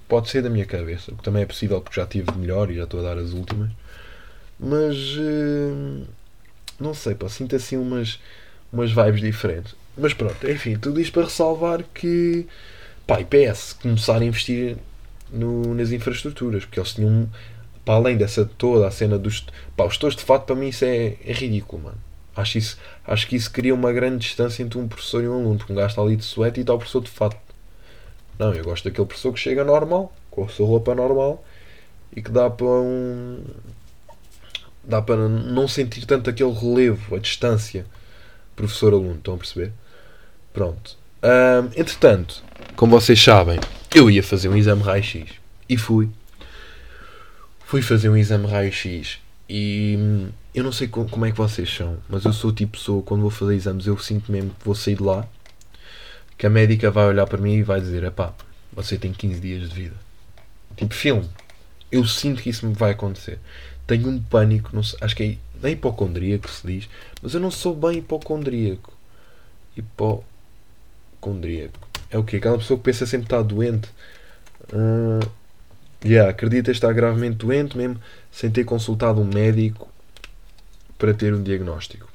pode 0.07 0.29
ser 0.29 0.43
da 0.43 0.51
minha 0.51 0.67
cabeça, 0.67 1.13
o 1.13 1.17
que 1.17 1.23
também 1.23 1.43
é 1.43 1.47
possível 1.47 1.81
porque 1.81 1.99
já 1.99 2.07
tive 2.07 2.31
melhor 2.37 2.71
e 2.71 2.77
já 2.77 2.85
estou 2.85 3.01
a 3.01 3.03
dar 3.03 3.19
as 3.19 3.33
últimas. 3.33 3.71
Mas 4.61 4.97
uh, 5.17 6.07
não 6.79 6.93
sei, 6.93 7.15
pá, 7.15 7.29
sinto 7.29 7.57
assim 7.57 7.77
umas, 7.77 8.21
umas 8.73 8.93
vibes 8.93 9.21
diferentes. 9.21 9.75
Mas 9.97 10.13
pronto, 10.13 10.49
enfim, 10.51 10.77
tudo 10.77 11.01
isto 11.01 11.13
para 11.13 11.25
ressalvar 11.25 11.85
que 11.95 12.47
pá, 13.07 13.21
IPS 13.21 13.75
começar 13.81 14.21
a 14.21 14.25
investir 14.25 14.77
no, 15.31 15.75
nas 15.75 15.91
infraestruturas, 15.91 16.65
porque 16.65 16.81
eles 16.81 16.93
tinham 16.93 17.29
para 17.85 17.95
além 17.95 18.17
dessa 18.17 18.45
toda 18.45 18.87
a 18.87 18.91
cena 18.91 19.19
dos 19.19 19.47
pá, 19.77 19.85
os 19.85 19.97
tores 19.97 20.17
de 20.17 20.23
fato 20.23 20.47
para 20.47 20.57
mim 20.57 20.69
isso 20.69 20.85
é, 20.85 21.17
é 21.25 21.33
ridículo, 21.33 21.85
mano. 21.85 21.99
Acho, 22.37 22.59
isso, 22.59 22.79
acho 23.07 23.29
que 23.29 23.37
isso 23.37 23.51
cria 23.51 23.75
uma 23.75 23.93
grande 23.93 24.19
distância 24.19 24.63
entre 24.63 24.79
um 24.79 24.89
professor 24.89 25.23
e 25.23 25.29
um 25.29 25.35
aluno, 25.35 25.59
porque 25.59 25.73
um 25.73 25.77
gajo 25.77 25.89
está 25.89 26.03
ali 26.03 26.17
de 26.17 26.25
suéte 26.25 26.59
e 26.59 26.63
está 26.63 26.75
o 26.75 26.79
professor 26.79 27.03
de 27.03 27.11
fato. 27.11 27.37
Não, 28.39 28.53
eu 28.53 28.65
gosto 28.65 28.85
daquele 28.85 29.07
professor 29.07 29.33
que 29.33 29.39
chega 29.39 29.63
normal, 29.63 30.13
com 30.31 30.45
a 30.45 30.49
sua 30.49 30.67
roupa 30.67 30.95
normal 30.95 31.45
e 32.15 32.21
que 32.21 32.31
dá 32.31 32.51
para 32.51 32.67
um. 32.67 33.45
dá 34.83 35.01
para 35.01 35.29
não 35.29 35.69
sentir 35.69 36.05
tanto 36.07 36.29
aquele 36.29 36.53
relevo, 36.53 37.15
a 37.15 37.19
distância 37.19 37.87
professor-aluno. 38.57 39.17
Estão 39.17 39.35
a 39.35 39.39
perceber? 39.39 39.73
Pronto. 40.53 40.97
Entretanto, 41.77 42.43
como 42.75 42.99
vocês 42.99 43.23
sabem, 43.23 43.61
eu 43.95 44.11
ia 44.11 44.23
fazer 44.23 44.49
um 44.49 44.57
exame 44.57 44.83
raio-x 44.83 45.31
e 45.69 45.77
fui. 45.77 46.11
Fui 47.65 47.81
fazer 47.81 48.09
um 48.09 48.17
exame 48.17 48.47
raio-x 48.47 49.21
e 49.49 49.97
hum, 49.99 50.29
eu 50.55 50.65
não 50.65 50.73
sei 50.73 50.89
como 50.89 51.27
é 51.27 51.31
que 51.31 51.37
vocês 51.37 51.69
são, 51.69 51.99
mas 52.09 52.25
eu 52.25 52.33
sou 52.33 52.53
tipo 52.53 52.73
pessoa, 52.73 53.03
quando 53.03 53.23
vou 53.23 53.31
fazer 53.31 53.55
exames, 53.55 53.87
eu 53.87 53.99
sinto 53.99 54.31
mesmo 54.31 54.51
que 54.51 54.65
vou 54.65 54.75
sair 54.75 54.97
de 54.97 55.03
lá 55.03 55.27
que 56.37 56.47
a 56.47 56.51
médica 56.51 56.91
vai 56.91 57.07
olhar 57.07 57.27
para 57.27 57.39
mim 57.39 57.55
e 57.55 57.63
vai 57.63 57.81
dizer: 57.81 58.11
pá, 58.11 58.33
você 58.73 58.99
tem 58.99 59.13
15 59.13 59.41
dias 59.41 59.69
de 59.69 59.75
vida. 59.75 59.97
Tipo 60.77 60.95
filme. 60.95 61.29
Eu 61.91 62.05
sinto 62.05 62.43
que 62.43 62.51
isso 62.51 62.67
me 62.67 62.75
vai 62.75 62.91
acontecer. 62.91 63.39
Tenho 63.87 64.09
um 64.09 64.21
pânico, 64.21 64.71
não 64.73 64.83
sei, 64.83 64.99
acho 65.01 65.15
que 65.15 65.23
é 65.23 65.37
da 65.61 65.71
hipocondríaco 65.71 66.51
se 66.51 66.67
diz, 66.67 66.89
mas 67.23 67.35
eu 67.35 67.41
não 67.41 67.51
sou 67.51 67.75
bem 67.75 67.99
hipocondríaco. 67.99 68.93
Hipocondríaco. 69.77 71.79
É 72.11 72.19
o 72.19 72.25
quê? 72.25 72.37
Aquela 72.37 72.59
pessoa 72.59 72.79
que 72.79 72.85
pensa 72.85 73.07
sempre 73.07 73.27
está 73.27 73.41
doente. 73.43 73.89
Uh, 74.73 75.21
yeah, 76.05 76.31
acredita 76.31 76.71
estar 76.71 76.93
gravemente 76.93 77.37
doente 77.37 77.77
mesmo 77.77 78.01
sem 78.31 78.51
ter 78.51 78.65
consultado 78.65 79.21
um 79.21 79.25
médico 79.25 79.89
para 80.99 81.15
ter 81.15 81.35
um 81.35 81.43
diagnóstico. 81.43 82.09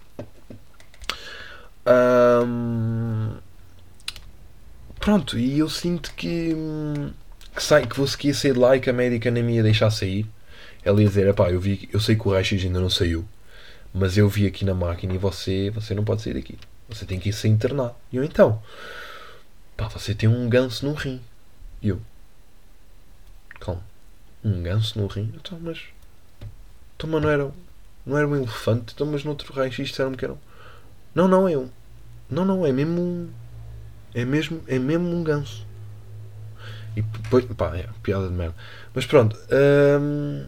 Um, 1.85 3.37
Pronto, 4.99 5.39
e 5.39 5.57
eu 5.57 5.69
sinto 5.69 6.13
que, 6.13 6.53
que, 7.55 7.63
sai, 7.63 7.87
que 7.87 7.95
vou 7.95 8.05
seguir 8.05 8.33
sair 8.33 8.53
de 8.53 8.59
lá 8.59 8.75
e 8.75 8.81
que 8.81 8.89
a 8.89 8.93
médica 8.93 9.31
nem 9.31 9.41
me 9.41 9.55
ia 9.55 9.63
deixar 9.63 9.89
sair. 9.89 10.25
Ela 10.83 11.01
ia 11.01 11.07
dizer: 11.07 11.33
pá, 11.33 11.49
eu, 11.49 11.59
vi, 11.59 11.89
eu 11.91 11.99
sei 12.01 12.15
que 12.15 12.27
o 12.27 12.31
raio-x 12.31 12.63
ainda 12.65 12.81
não 12.81 12.89
saiu, 12.89 13.25
mas 13.93 14.17
eu 14.17 14.27
vi 14.27 14.45
aqui 14.45 14.65
na 14.65 14.73
máquina 14.73 15.13
e 15.13 15.17
você, 15.17 15.69
você 15.71 15.95
não 15.95 16.03
pode 16.03 16.21
sair 16.21 16.33
daqui. 16.33 16.57
Você 16.89 17.05
tem 17.05 17.17
que 17.19 17.29
ir 17.29 17.33
se 17.33 17.47
internar. 17.47 17.95
E 18.11 18.17
eu 18.17 18.23
então, 18.25 18.61
pá, 19.77 19.87
você 19.87 20.13
tem 20.13 20.27
um 20.27 20.49
ganso 20.49 20.85
no 20.85 20.93
rim. 20.93 21.21
E 21.81 21.89
eu, 21.89 22.01
um 24.43 24.63
ganso 24.63 24.99
no 24.99 25.07
rim? 25.07 25.33
Então, 25.35 25.59
mas, 25.61 25.79
então, 26.95 27.09
mas 27.09 27.21
não 27.21 27.29
era, 27.29 27.51
não 28.05 28.17
era 28.17 28.27
um 28.27 28.35
elefante? 28.35 28.93
Então, 28.93 29.07
mas 29.07 29.23
no 29.23 29.31
outro 29.31 29.53
raio-x 29.53 29.87
disseram-me 29.87 30.17
que 30.17 30.25
era 30.25 30.33
um. 30.33 30.37
Não, 31.13 31.27
não, 31.27 31.47
é 31.47 31.57
um. 31.57 31.69
Não, 32.29 32.45
não, 32.45 32.65
é 32.65 32.71
mesmo 32.71 33.01
um 33.01 33.29
é 34.13 34.25
mesmo, 34.25 34.61
é 34.67 34.79
mesmo 34.79 35.15
um 35.15 35.23
ganso. 35.23 35.65
E 36.95 37.01
depois, 37.01 37.45
pá, 37.45 37.75
é 37.77 37.87
piada 38.01 38.27
de 38.27 38.33
merda. 38.33 38.55
Mas 38.93 39.05
pronto, 39.05 39.37
hum, 40.01 40.45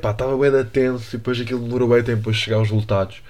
pá, 0.00 0.10
estava 0.10 0.36
bem 0.36 0.50
da 0.50 0.64
tenso 0.64 1.14
e 1.14 1.18
depois 1.18 1.40
aquilo 1.40 1.62
demorou 1.62 1.88
bem 1.88 2.02
tempo 2.02 2.24
para 2.24 2.32
chegar 2.32 2.56
aos 2.56 2.70
resultados. 2.70 3.22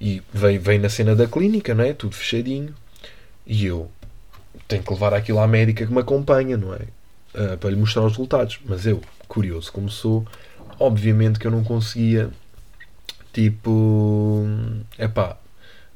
E 0.00 0.22
veio, 0.32 0.60
veio 0.60 0.80
na 0.80 0.90
cena 0.90 1.16
da 1.16 1.26
clínica, 1.26 1.74
não 1.74 1.84
é? 1.84 1.94
Tudo 1.94 2.14
fechadinho. 2.14 2.74
E 3.46 3.64
eu 3.64 3.90
tenho 4.68 4.82
que 4.82 4.92
levar 4.92 5.14
aquilo 5.14 5.38
à 5.38 5.46
médica 5.46 5.86
que 5.86 5.92
me 5.92 6.00
acompanha, 6.00 6.56
não 6.56 6.74
é? 6.74 6.80
Uh, 7.36 7.58
para 7.58 7.70
lhe 7.70 7.76
mostrar 7.76 8.02
os 8.02 8.12
resultados. 8.12 8.58
Mas 8.64 8.86
eu, 8.86 9.02
curioso 9.28 9.70
como 9.70 9.90
sou, 9.90 10.26
obviamente 10.80 11.38
que 11.38 11.46
eu 11.46 11.50
não 11.50 11.62
conseguia, 11.62 12.30
tipo, 13.32 14.46
é 14.96 15.06
pá, 15.06 15.36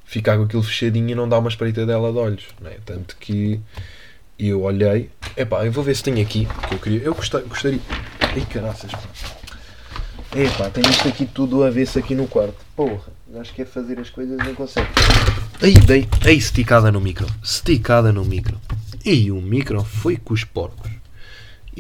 ficar 0.05 0.37
com 0.37 0.45
aquilo 0.45 0.63
fechadinho 0.63 1.11
e 1.11 1.15
não 1.15 1.29
dar 1.29 1.39
uma 1.39 1.49
espreita 1.49 1.87
dela 1.87 2.13
de 2.13 2.19
olhos. 2.19 2.45
Né? 2.61 2.77
Tanto 2.85 3.17
que 3.17 3.61
eu 4.39 4.63
olhei, 4.63 5.11
epá, 5.37 5.65
eu 5.65 5.73
vou 5.73 5.85
ver 5.85 5.95
se 5.95 6.03
tenho 6.03 6.21
aqui, 6.21 6.47
que 6.69 6.75
eu 6.75 6.79
queria, 6.79 7.03
eu 7.03 7.15
gostaria. 7.15 7.81
Ei 8.37 8.45
caraças, 8.45 8.91
pá. 8.93 9.01
Epá, 10.37 10.71
tenho 10.71 10.89
isto 10.89 11.09
aqui 11.09 11.27
tudo 11.27 11.65
a 11.65 11.71
ver-se 11.71 11.99
aqui 11.99 12.15
no 12.15 12.29
quarto. 12.29 12.55
Porra, 12.77 13.11
acho 13.41 13.51
que 13.51 13.57
quer 13.57 13.67
fazer 13.67 13.99
as 13.99 14.11
coisas 14.11 14.39
não 14.39 14.55
consegue. 14.55 14.87
Aí, 15.61 15.75
dei, 15.75 16.09
aí, 16.25 16.37
esticada 16.37 16.93
no 16.93 17.01
micro, 17.01 17.27
esticada 17.43 18.13
no 18.13 18.25
micro. 18.25 18.61
E 19.05 19.31
o 19.33 19.41
micro 19.41 19.83
foi 19.83 20.17
com 20.17 20.33
os 20.33 20.45
porcos. 20.45 21.00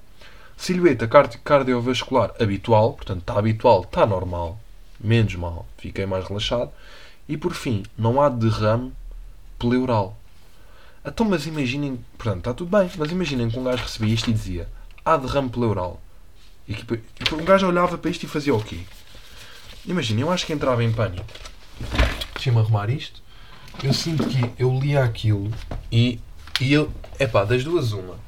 Silhueta 0.57 1.07
cardi- 1.07 1.39
cardiovascular 1.39 2.35
habitual, 2.41 2.95
portanto 2.95 3.21
está 3.21 3.39
habitual, 3.39 3.83
está 3.83 4.05
normal, 4.05 4.59
menos 4.99 5.37
mal, 5.37 5.67
fiquei 5.77 6.05
mais 6.05 6.27
relaxado. 6.27 6.73
E 7.29 7.37
por 7.37 7.55
fim, 7.55 7.85
não 7.97 8.21
há 8.21 8.29
derrame 8.29 8.93
pleural. 9.59 10.18
Então, 11.05 11.27
mas 11.27 11.47
imaginem, 11.47 12.05
portanto, 12.17 12.39
está 12.39 12.55
tudo 12.55 12.77
bem, 12.77 12.91
mas 12.97 13.11
imaginem 13.11 13.49
que 13.49 13.59
um 13.59 13.65
gajo 13.65 13.83
recebia 13.83 14.15
isto 14.15 14.31
e 14.31 14.33
dizia 14.33 14.69
há 15.05 15.17
derrame 15.17 15.49
pleural. 15.49 16.03
E 16.69 16.77
um 17.33 17.45
gajo 17.45 17.67
olhava 17.67 17.97
para 17.97 18.11
isto 18.11 18.25
e 18.25 18.29
fazia 18.29 18.55
o 18.55 18.63
quê? 18.63 18.81
Imaginem, 19.87 20.23
eu 20.23 20.31
acho 20.31 20.45
que 20.45 20.53
entrava 20.53 20.85
em 20.85 20.93
pânico. 20.93 21.25
Deixa-me 22.35 22.59
arrumar 22.59 22.91
isto. 22.91 23.23
Eu 23.83 23.95
sinto 23.95 24.27
que 24.27 24.51
eu 24.59 24.79
lia 24.79 25.03
aquilo 25.03 25.51
e, 25.91 26.21
e 26.61 26.73
eu, 26.73 26.93
epá, 27.19 27.45
das 27.45 27.65
duas 27.65 27.93
uma. 27.93 28.19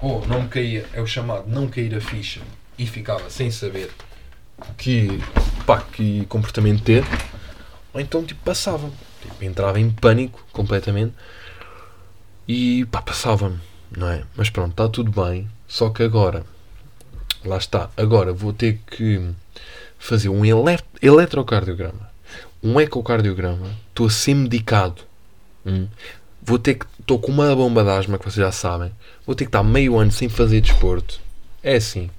Ou 0.00 0.24
não 0.28 0.46
caía, 0.46 0.86
é 0.92 1.00
o 1.00 1.06
chamado 1.06 1.48
não 1.48 1.66
cair 1.66 1.94
a 1.96 2.00
ficha 2.00 2.40
e 2.78 2.86
ficava 2.86 3.28
sem 3.30 3.50
saber 3.50 3.90
que, 4.76 5.08
pá, 5.66 5.80
que 5.80 6.26
comportamento 6.26 6.82
ter. 6.82 7.04
Ou 7.92 8.00
então, 8.00 8.24
tipo, 8.24 8.40
passava-me. 8.44 8.92
Tipo, 9.22 9.42
entrava 9.42 9.80
em 9.80 9.90
pânico 9.90 10.46
completamente 10.52 11.14
e, 12.46 12.84
pá, 12.86 13.00
passava-me, 13.00 13.58
não 13.96 14.08
é? 14.08 14.24
Mas 14.36 14.50
pronto, 14.50 14.70
está 14.70 14.88
tudo 14.88 15.10
bem. 15.10 15.48
Só 15.66 15.90
que 15.90 16.02
agora, 16.02 16.44
lá 17.44 17.56
está, 17.56 17.90
agora 17.96 18.32
vou 18.32 18.52
ter 18.52 18.80
que 18.86 19.30
fazer 19.98 20.28
um 20.28 20.44
ele 20.44 20.78
eletrocardiograma, 21.00 22.10
um 22.62 22.78
ecocardiograma. 22.80 23.70
Estou 23.88 24.06
a 24.06 24.10
ser 24.10 24.34
medicado. 24.34 25.02
Hum. 25.64 25.88
Vou 26.42 26.58
ter 26.58 26.74
que. 26.74 26.86
Estou 27.00 27.18
com 27.18 27.32
uma 27.32 27.54
bomba 27.56 27.82
de 27.82 27.90
asma, 27.90 28.18
que 28.18 28.24
vocês 28.24 28.44
já 28.44 28.52
sabem. 28.52 28.92
Vou 29.26 29.34
ter 29.34 29.44
que 29.44 29.48
estar 29.48 29.62
meio 29.62 29.98
ano 29.98 30.10
sem 30.10 30.28
fazer 30.28 30.60
desporto. 30.60 31.20
É 31.62 31.76
assim. 31.76 32.10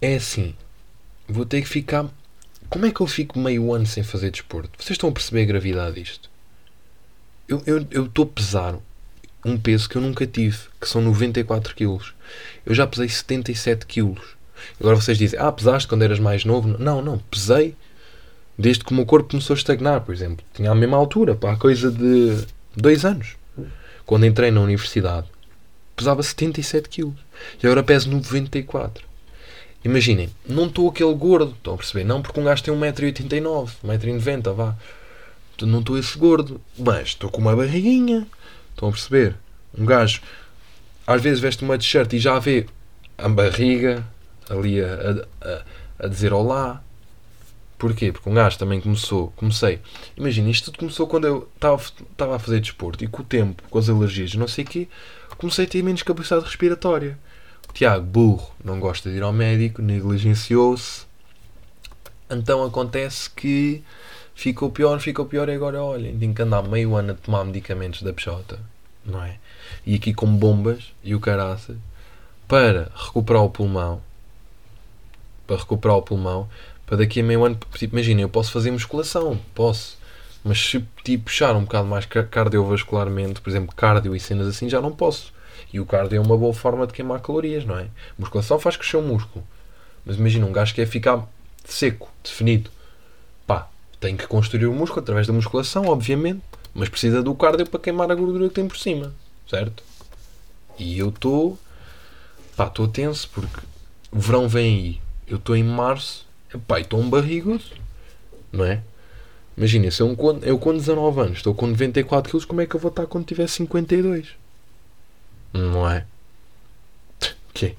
É 0.00 0.16
assim. 0.16 0.54
Vou 1.28 1.46
ter 1.46 1.62
que 1.62 1.68
ficar. 1.68 2.06
Como 2.68 2.86
é 2.86 2.90
que 2.90 3.00
eu 3.00 3.06
fico 3.06 3.38
meio 3.38 3.72
ano 3.72 3.86
sem 3.86 4.02
fazer 4.02 4.30
desporto? 4.30 4.70
Vocês 4.78 4.90
estão 4.90 5.08
a 5.08 5.12
perceber 5.12 5.42
a 5.42 5.46
gravidade 5.46 6.02
disto? 6.02 6.28
Eu 7.48 7.58
estou 7.58 8.24
eu, 8.24 8.30
a 8.30 8.34
pesar 8.34 8.78
um 9.44 9.56
peso 9.56 9.88
que 9.88 9.96
eu 9.96 10.02
nunca 10.02 10.26
tive, 10.26 10.58
que 10.80 10.88
são 10.88 11.00
94 11.00 11.74
quilos. 11.74 12.12
Eu 12.66 12.74
já 12.74 12.86
pesei 12.86 13.08
77 13.08 13.86
quilos. 13.86 14.36
Agora 14.78 14.96
vocês 14.96 15.16
dizem, 15.16 15.38
ah, 15.38 15.50
pesaste 15.50 15.88
quando 15.88 16.02
eras 16.02 16.18
mais 16.18 16.44
novo? 16.44 16.76
Não, 16.78 17.00
não, 17.00 17.18
pesei 17.30 17.74
desde 18.58 18.84
que 18.84 18.92
o 18.92 18.94
meu 18.94 19.06
corpo 19.06 19.30
começou 19.30 19.54
a 19.54 19.56
estagnar, 19.56 20.00
por 20.00 20.12
exemplo. 20.12 20.44
Tinha 20.52 20.70
a 20.70 20.74
mesma 20.74 20.96
altura, 20.96 21.38
a 21.42 21.56
coisa 21.56 21.90
de 21.90 22.44
dois 22.76 23.04
anos. 23.04 23.36
Quando 24.04 24.26
entrei 24.26 24.50
na 24.50 24.60
universidade, 24.60 25.26
pesava 25.94 26.22
77 26.22 26.88
quilos. 26.88 27.14
E 27.62 27.66
agora 27.66 27.82
peso 27.82 28.10
94. 28.10 29.06
Imaginem, 29.84 30.28
não 30.46 30.66
estou 30.66 30.88
aquele 30.90 31.14
gordo, 31.14 31.52
estão 31.52 31.74
a 31.74 31.76
perceber? 31.76 32.04
Não, 32.04 32.20
porque 32.20 32.38
um 32.38 32.44
gajo 32.44 32.64
tem 32.64 32.74
1,89m, 32.74 33.70
1,90m, 33.84 34.52
vá. 34.52 34.76
Não 35.66 35.80
estou 35.80 35.98
esse 35.98 36.16
gordo, 36.16 36.60
mas 36.78 37.08
estou 37.08 37.30
com 37.30 37.40
uma 37.40 37.54
barriguinha. 37.54 38.26
Estão 38.70 38.88
a 38.88 38.92
perceber? 38.92 39.36
Um 39.76 39.84
gajo 39.84 40.20
às 41.08 41.22
vezes 41.22 41.40
veste 41.40 41.64
uma 41.64 41.78
t-shirt 41.78 42.12
e 42.12 42.18
já 42.18 42.38
vê 42.38 42.66
a 43.16 43.30
barriga 43.30 44.06
ali 44.50 44.78
a, 44.82 45.24
a, 45.40 46.04
a 46.04 46.06
dizer 46.06 46.34
olá. 46.34 46.82
Porquê? 47.78 48.12
Porque 48.12 48.28
um 48.28 48.34
gajo 48.34 48.58
também 48.58 48.78
começou, 48.78 49.32
comecei. 49.36 49.80
Imagina, 50.16 50.50
isto 50.50 50.66
tudo 50.66 50.80
começou 50.80 51.06
quando 51.06 51.26
eu 51.26 51.48
estava 51.54 52.36
a 52.36 52.38
fazer 52.38 52.60
desporto 52.60 53.02
e 53.02 53.06
com 53.06 53.22
o 53.22 53.24
tempo, 53.24 53.62
com 53.70 53.78
as 53.78 53.88
alergias, 53.88 54.34
não 54.34 54.46
sei 54.48 54.64
o 54.64 54.66
quê, 54.66 54.88
comecei 55.38 55.64
a 55.64 55.68
ter 55.68 55.82
menos 55.82 56.02
capacidade 56.02 56.44
respiratória. 56.44 57.18
O 57.70 57.72
Tiago, 57.72 58.04
burro, 58.04 58.50
não 58.62 58.78
gosta 58.78 59.08
de 59.08 59.16
ir 59.16 59.22
ao 59.22 59.32
médico, 59.32 59.80
negligenciou-se. 59.80 61.06
Então 62.28 62.64
acontece 62.64 63.30
que 63.30 63.82
ficou 64.38 64.70
pior, 64.70 65.00
ficou 65.00 65.26
pior 65.26 65.48
e 65.48 65.52
agora 65.52 65.82
olhem, 65.82 66.16
tenho 66.16 66.32
que 66.32 66.40
andar 66.40 66.62
meio 66.62 66.94
ano 66.94 67.10
a 67.10 67.14
tomar 67.14 67.44
medicamentos 67.44 68.02
da 68.02 68.12
peixota, 68.12 68.60
não 69.04 69.20
é? 69.24 69.36
E 69.84 69.96
aqui 69.96 70.14
com 70.14 70.28
bombas 70.28 70.92
e 71.02 71.12
o 71.12 71.18
caraça 71.18 71.76
para 72.46 72.88
recuperar 72.94 73.42
o 73.42 73.50
pulmão, 73.50 74.00
para 75.44 75.56
recuperar 75.56 75.96
o 75.96 76.02
pulmão, 76.02 76.48
para 76.86 76.98
daqui 76.98 77.18
a 77.18 77.24
meio 77.24 77.44
ano, 77.44 77.58
tipo, 77.74 77.96
imagina, 77.96 78.20
eu 78.20 78.28
posso 78.28 78.52
fazer 78.52 78.70
musculação, 78.70 79.40
posso, 79.56 79.98
mas 80.44 80.64
se 80.64 80.86
tipo, 81.02 81.24
puxar 81.24 81.56
um 81.56 81.64
bocado 81.64 81.88
mais 81.88 82.06
cardiovascularmente, 82.06 83.40
por 83.40 83.50
exemplo, 83.50 83.74
cardio 83.74 84.14
e 84.14 84.20
cenas 84.20 84.46
assim, 84.46 84.68
já 84.68 84.80
não 84.80 84.92
posso. 84.92 85.32
E 85.72 85.80
o 85.80 85.84
cardio 85.84 86.16
é 86.16 86.20
uma 86.20 86.38
boa 86.38 86.54
forma 86.54 86.86
de 86.86 86.92
queimar 86.92 87.20
calorias, 87.20 87.64
não 87.64 87.76
é? 87.76 87.88
Musculação 88.16 88.60
faz 88.60 88.76
crescer 88.76 88.98
o 88.98 89.02
músculo. 89.02 89.44
Mas 90.06 90.14
imagina, 90.14 90.46
um 90.46 90.52
gajo 90.52 90.72
que 90.72 90.80
quer 90.80 90.86
ficar 90.86 91.28
seco, 91.64 92.08
definido. 92.22 92.70
Tem 94.00 94.16
que 94.16 94.26
construir 94.26 94.66
o 94.66 94.74
músculo 94.74 95.00
através 95.00 95.26
da 95.26 95.32
musculação, 95.32 95.86
obviamente, 95.86 96.40
mas 96.74 96.88
precisa 96.88 97.22
do 97.22 97.34
cardio 97.34 97.66
para 97.66 97.80
queimar 97.80 98.10
a 98.10 98.14
gordura 98.14 98.48
que 98.48 98.54
tem 98.54 98.68
por 98.68 98.76
cima, 98.76 99.12
certo? 99.48 99.82
E 100.78 100.98
eu 100.98 101.08
estou, 101.08 101.58
pá, 102.56 102.66
estou 102.66 102.86
tenso 102.86 103.28
porque 103.32 103.60
o 104.12 104.20
verão 104.20 104.48
vem 104.48 104.76
aí. 104.76 105.00
Eu 105.26 105.36
estou 105.36 105.56
em 105.56 105.64
março, 105.64 106.26
pá, 106.66 106.80
estou 106.80 107.00
um 107.00 107.10
barrigudo, 107.10 107.64
não 108.52 108.64
é? 108.64 108.82
Imagina, 109.56 109.90
se 109.90 110.00
eu, 110.00 110.16
eu 110.42 110.58
com 110.58 110.72
19 110.72 111.20
anos 111.20 111.38
estou 111.38 111.52
com 111.52 111.66
94 111.66 112.30
quilos, 112.30 112.44
como 112.44 112.60
é 112.60 112.66
que 112.66 112.76
eu 112.76 112.80
vou 112.80 112.90
estar 112.90 113.06
quando 113.06 113.26
tiver 113.26 113.48
52? 113.48 114.28
Não 115.52 115.90
é? 115.90 116.06
Que? 117.52 117.74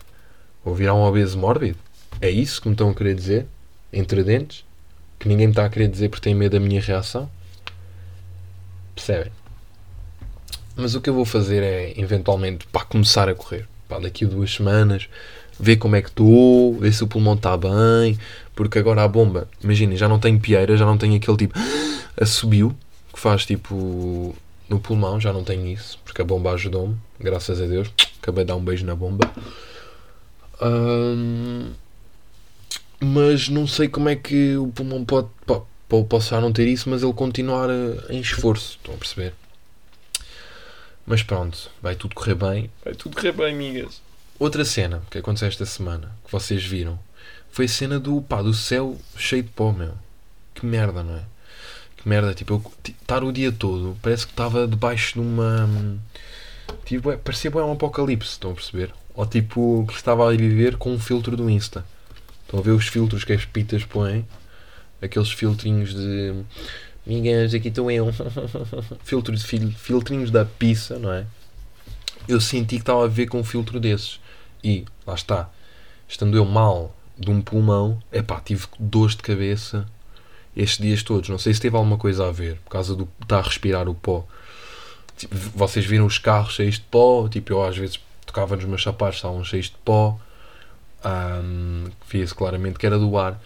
Vou 0.63 0.75
virar 0.75 0.93
um 0.93 1.03
obeso 1.03 1.37
mórbido? 1.37 1.77
É 2.19 2.29
isso 2.29 2.61
que 2.61 2.67
me 2.67 2.73
estão 2.73 2.89
a 2.89 2.93
querer 2.93 3.15
dizer? 3.15 3.47
Entre 3.93 4.23
dentes? 4.23 4.65
Que 5.19 5.27
ninguém 5.27 5.47
me 5.47 5.51
está 5.51 5.65
a 5.65 5.69
querer 5.69 5.89
dizer 5.89 6.09
porque 6.09 6.23
tem 6.23 6.33
medo 6.33 6.53
da 6.53 6.59
minha 6.59 6.81
reação? 6.81 7.29
Percebem? 8.95 9.31
Mas 10.75 10.95
o 10.95 11.01
que 11.01 11.09
eu 11.09 11.13
vou 11.13 11.25
fazer 11.25 11.61
é, 11.61 11.93
eventualmente, 11.99 12.65
para 12.67 12.85
começar 12.85 13.27
a 13.27 13.35
correr. 13.35 13.67
Pá, 13.87 13.99
daqui 13.99 14.23
a 14.23 14.27
duas 14.27 14.53
semanas, 14.53 15.09
ver 15.59 15.75
como 15.75 15.95
é 15.95 16.01
que 16.01 16.07
estou, 16.07 16.75
ver 16.75 16.93
se 16.93 17.03
o 17.03 17.07
pulmão 17.07 17.33
está 17.33 17.57
bem. 17.57 18.17
Porque 18.55 18.79
agora 18.79 19.03
a 19.03 19.07
bomba, 19.07 19.47
imaginem, 19.61 19.97
já 19.97 20.07
não 20.07 20.19
tenho 20.19 20.39
pieira, 20.39 20.77
já 20.77 20.85
não 20.85 20.97
tenho 20.97 21.15
aquele 21.15 21.37
tipo 21.37 21.59
subiu, 22.25 22.75
que 23.13 23.19
faz 23.19 23.45
tipo 23.45 24.35
no 24.69 24.79
pulmão, 24.79 25.19
já 25.19 25.33
não 25.33 25.43
tenho 25.43 25.67
isso, 25.67 25.99
porque 26.05 26.21
a 26.21 26.25
bomba 26.25 26.51
ajudou-me, 26.53 26.95
graças 27.19 27.61
a 27.61 27.65
Deus. 27.65 27.91
Acabei 28.21 28.43
de 28.43 28.49
dar 28.49 28.55
um 28.55 28.63
beijo 28.63 28.85
na 28.85 28.95
bomba. 28.95 29.29
Hum, 30.61 31.71
mas 32.99 33.49
não 33.49 33.65
sei 33.65 33.87
como 33.87 34.09
é 34.09 34.15
que 34.15 34.57
o 34.57 34.67
pulmão 34.67 35.05
pode. 35.05 35.27
pode 35.45 35.65
posso 36.07 36.29
já 36.29 36.39
não 36.39 36.53
ter 36.53 36.67
isso, 36.67 36.89
mas 36.89 37.01
ele 37.01 37.13
continuar 37.13 37.69
em 38.09 38.19
esforço. 38.19 38.77
Estão 38.77 38.93
a 38.93 38.97
perceber? 38.97 39.33
Mas 41.05 41.23
pronto, 41.23 41.71
vai 41.81 41.95
tudo 41.95 42.13
correr 42.13 42.35
bem. 42.35 42.69
Vai 42.85 42.93
tudo 42.93 43.15
correr 43.15 43.31
bem, 43.31 43.53
amigas. 43.53 44.01
Outra 44.37 44.63
cena 44.63 45.01
que 45.09 45.17
aconteceu 45.17 45.47
esta 45.47 45.65
semana, 45.65 46.11
que 46.23 46.31
vocês 46.31 46.63
viram, 46.63 46.99
foi 47.49 47.65
a 47.65 47.67
cena 47.67 47.99
do, 47.99 48.21
pá, 48.21 48.41
do 48.41 48.53
céu 48.53 48.95
cheio 49.17 49.43
de 49.43 49.49
pó, 49.49 49.71
meu. 49.71 49.93
Que 50.53 50.65
merda, 50.65 51.01
não 51.01 51.15
é? 51.15 51.23
Que 51.97 52.07
merda, 52.07 52.33
tipo, 52.33 52.53
eu 52.53 52.93
estar 53.01 53.23
o 53.23 53.31
dia 53.31 53.51
todo, 53.51 53.97
parece 54.01 54.25
que 54.25 54.31
estava 54.31 54.67
debaixo 54.67 55.15
de 55.15 55.19
uma. 55.19 55.67
Tipo, 56.85 57.11
é, 57.11 57.17
parecia 57.17 57.49
bem 57.49 57.61
um 57.61 57.71
apocalipse, 57.71 58.31
estão 58.31 58.51
a 58.51 58.53
perceber? 58.53 58.93
Ou 59.15 59.25
tipo, 59.25 59.85
que 59.87 59.95
estava 59.95 60.31
a 60.31 60.35
viver 60.35 60.77
com 60.77 60.93
um 60.93 60.99
filtro 60.99 61.35
do 61.35 61.49
Insta. 61.49 61.83
Estão 62.49 62.61
a 62.61 62.63
ver 62.63 62.71
os 62.71 62.87
filtros 62.87 63.23
que 63.23 63.31
as 63.31 63.45
pitas 63.45 63.83
põem? 63.83 64.25
Aqueles 64.99 65.31
filtrinhos 65.31 65.93
de. 65.93 66.33
Migas, 67.05 67.53
aqui 67.53 67.67
estou 67.67 67.91
eu. 67.91 68.11
filtros, 69.05 69.43
fil, 69.43 69.71
filtrinhos 69.71 70.31
da 70.31 70.43
pizza, 70.43 70.97
não 70.97 71.13
é? 71.13 71.27
Eu 72.27 72.41
senti 72.41 72.77
que 72.77 72.81
estava 72.81 73.05
a 73.05 73.07
ver 73.07 73.27
com 73.27 73.39
um 73.39 73.43
filtro 73.43 73.79
desses. 73.79 74.19
E, 74.63 74.83
lá 75.05 75.13
está, 75.13 75.47
estando 76.07 76.35
eu 76.35 76.43
mal 76.43 76.95
de 77.15 77.29
um 77.29 77.39
pulmão, 77.39 78.01
epá, 78.11 78.41
tive 78.41 78.65
dores 78.79 79.15
de 79.15 79.21
cabeça 79.21 79.85
estes 80.57 80.83
dias 80.83 81.03
todos. 81.03 81.29
Não 81.29 81.37
sei 81.37 81.53
se 81.53 81.61
teve 81.61 81.75
alguma 81.75 81.99
coisa 81.99 82.27
a 82.27 82.31
ver, 82.31 82.55
por 82.65 82.71
causa 82.71 82.95
do 82.95 83.07
estar 83.21 83.37
a 83.37 83.43
respirar 83.43 83.87
o 83.87 83.93
pó. 83.93 84.25
Tipo, 85.15 85.35
vocês 85.35 85.85
viram 85.85 86.07
os 86.07 86.17
carros 86.17 86.55
cheios 86.55 86.75
de 86.75 86.81
pó, 86.81 87.29
tipo, 87.29 87.53
eu 87.53 87.63
às 87.63 87.77
vezes 87.77 87.99
tocava 88.25 88.55
nos 88.55 88.65
meus 88.65 88.81
sapatos, 88.81 89.17
estavam 89.17 89.43
cheios 89.43 89.67
de 89.67 89.75
pó. 89.85 90.19
Um, 91.05 91.85
Via-se 92.09 92.33
claramente 92.33 92.77
que 92.77 92.85
era 92.85 92.97
do 92.97 93.17
ar. 93.17 93.39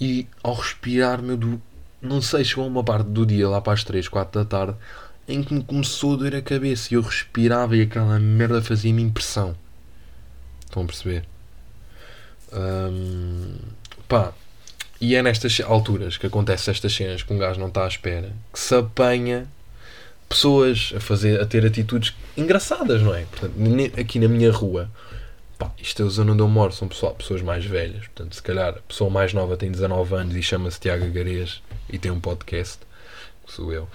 E 0.00 0.26
ao 0.42 0.54
respirar, 0.54 1.22
meu, 1.22 1.36
do, 1.36 1.60
não 2.00 2.22
sei, 2.22 2.44
chegou 2.44 2.66
uma 2.66 2.84
parte 2.84 3.08
do 3.08 3.26
dia, 3.26 3.48
lá 3.48 3.60
para 3.60 3.72
as 3.72 3.84
3, 3.84 4.08
4 4.08 4.42
da 4.42 4.48
tarde, 4.48 4.76
em 5.26 5.42
que 5.42 5.52
me 5.52 5.62
começou 5.62 6.14
a 6.14 6.16
doer 6.16 6.36
a 6.36 6.42
cabeça 6.42 6.88
e 6.92 6.96
eu 6.96 7.02
respirava 7.02 7.76
e 7.76 7.82
aquela 7.82 8.18
merda 8.18 8.62
fazia-me 8.62 9.02
impressão. 9.02 9.54
Estão 10.64 10.82
a 10.82 10.86
perceber? 10.86 11.24
Um, 12.52 13.56
pá, 14.08 14.32
E 15.00 15.14
é 15.14 15.22
nestas 15.22 15.60
alturas 15.60 16.16
que 16.16 16.26
acontecem 16.26 16.72
estas 16.72 16.94
cenas 16.94 17.22
que 17.22 17.32
um 17.32 17.38
gajo 17.38 17.60
não 17.60 17.68
está 17.68 17.84
à 17.84 17.88
espera, 17.88 18.32
que 18.52 18.58
se 18.58 18.74
apanha 18.74 19.46
pessoas 20.28 20.92
a 20.96 21.00
fazer, 21.00 21.40
a 21.40 21.46
ter 21.46 21.64
atitudes 21.64 22.14
engraçadas, 22.36 23.02
não 23.02 23.14
é? 23.14 23.24
Portanto, 23.24 23.54
aqui 23.98 24.18
na 24.18 24.28
minha 24.28 24.50
rua, 24.52 24.90
pá, 25.58 25.72
isto 25.76 26.02
é 26.02 26.06
a 26.06 26.08
zona 26.08 26.32
onde 26.32 26.42
eu 26.42 26.48
moro, 26.48 26.72
são 26.72 26.88
pessoas 26.88 27.42
mais 27.42 27.64
velhas. 27.64 28.06
Portanto, 28.06 28.34
se 28.34 28.42
calhar 28.42 28.70
a 28.70 28.80
pessoa 28.80 29.10
mais 29.10 29.32
nova 29.32 29.56
tem 29.56 29.70
19 29.70 30.14
anos 30.14 30.36
e 30.36 30.42
chama-se 30.42 30.78
Tiago 30.78 31.10
Garês 31.10 31.60
e 31.90 31.98
tem 31.98 32.10
um 32.10 32.20
podcast, 32.20 32.78
que 33.44 33.52
sou 33.52 33.72
eu. 33.72 33.88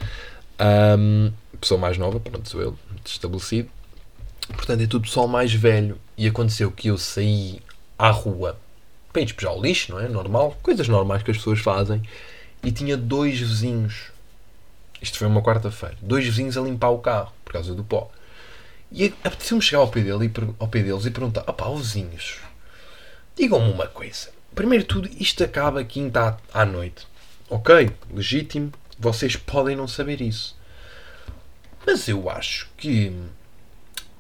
Um, 0.60 1.32
pessoa 1.60 1.80
mais 1.80 1.97
nova, 1.97 2.19
pronto, 2.19 2.47
sou 2.49 2.62
eu, 2.62 2.78
estabelecido. 3.06 3.69
Portanto, 4.49 4.82
é 4.82 4.88
tudo 4.88 5.04
pessoal 5.04 5.28
mais 5.28 5.54
velho. 5.54 5.97
E 6.17 6.28
aconteceu 6.28 6.69
que 6.69 6.89
eu 6.89 6.97
saí 6.97 7.62
à 7.97 8.10
rua 8.10 8.60
para 9.12 9.21
ir 9.21 9.26
despejar 9.26 9.54
o 9.54 9.62
lixo, 9.62 9.91
não 9.91 9.99
é? 9.99 10.08
Normal, 10.08 10.58
coisas 10.62 10.88
normais 10.88 11.23
que 11.23 11.32
as 11.32 11.38
pessoas 11.38 11.60
fazem. 11.60 12.02
E 12.62 12.71
tinha 12.71 12.97
dois 12.97 13.39
vizinhos. 13.39 14.12
Isto 15.02 15.17
foi 15.17 15.28
uma 15.28 15.41
quarta-feira. 15.41 15.95
Dois 16.02 16.26
vizinhos 16.26 16.58
a 16.58 16.62
limpar 16.62 16.89
o 16.89 16.99
carro 16.99 17.32
por 17.43 17.54
causa 17.54 17.73
do 17.73 17.84
pó. 17.84 18.10
E 18.93 19.12
apeteceu-me 19.23 19.63
chegar 19.63 19.79
ao 19.82 19.88
pé, 19.88 20.01
dele 20.01 20.32
ao 20.60 20.67
pé 20.67 20.84
deles 20.84 21.06
e 21.06 21.12
perguntar: 21.12 21.43
opá, 21.47 21.67
vizinhos, 21.69 22.38
digam-me 23.36 23.71
uma 23.71 23.88
coisa. 23.88 24.29
Primeiro 24.53 24.86
tudo, 24.86 25.10
isto 25.19 25.43
acaba 25.43 25.84
quinta 25.84 26.38
à 26.53 26.63
noite. 26.63 27.08
Ok, 27.49 27.89
legítimo, 28.13 28.71
vocês 28.99 29.36
podem 29.36 29.75
não 29.75 29.88
saber 29.88 30.21
isso. 30.21 30.56
Mas 31.86 32.08
eu 32.08 32.29
acho 32.29 32.69
que 32.77 33.12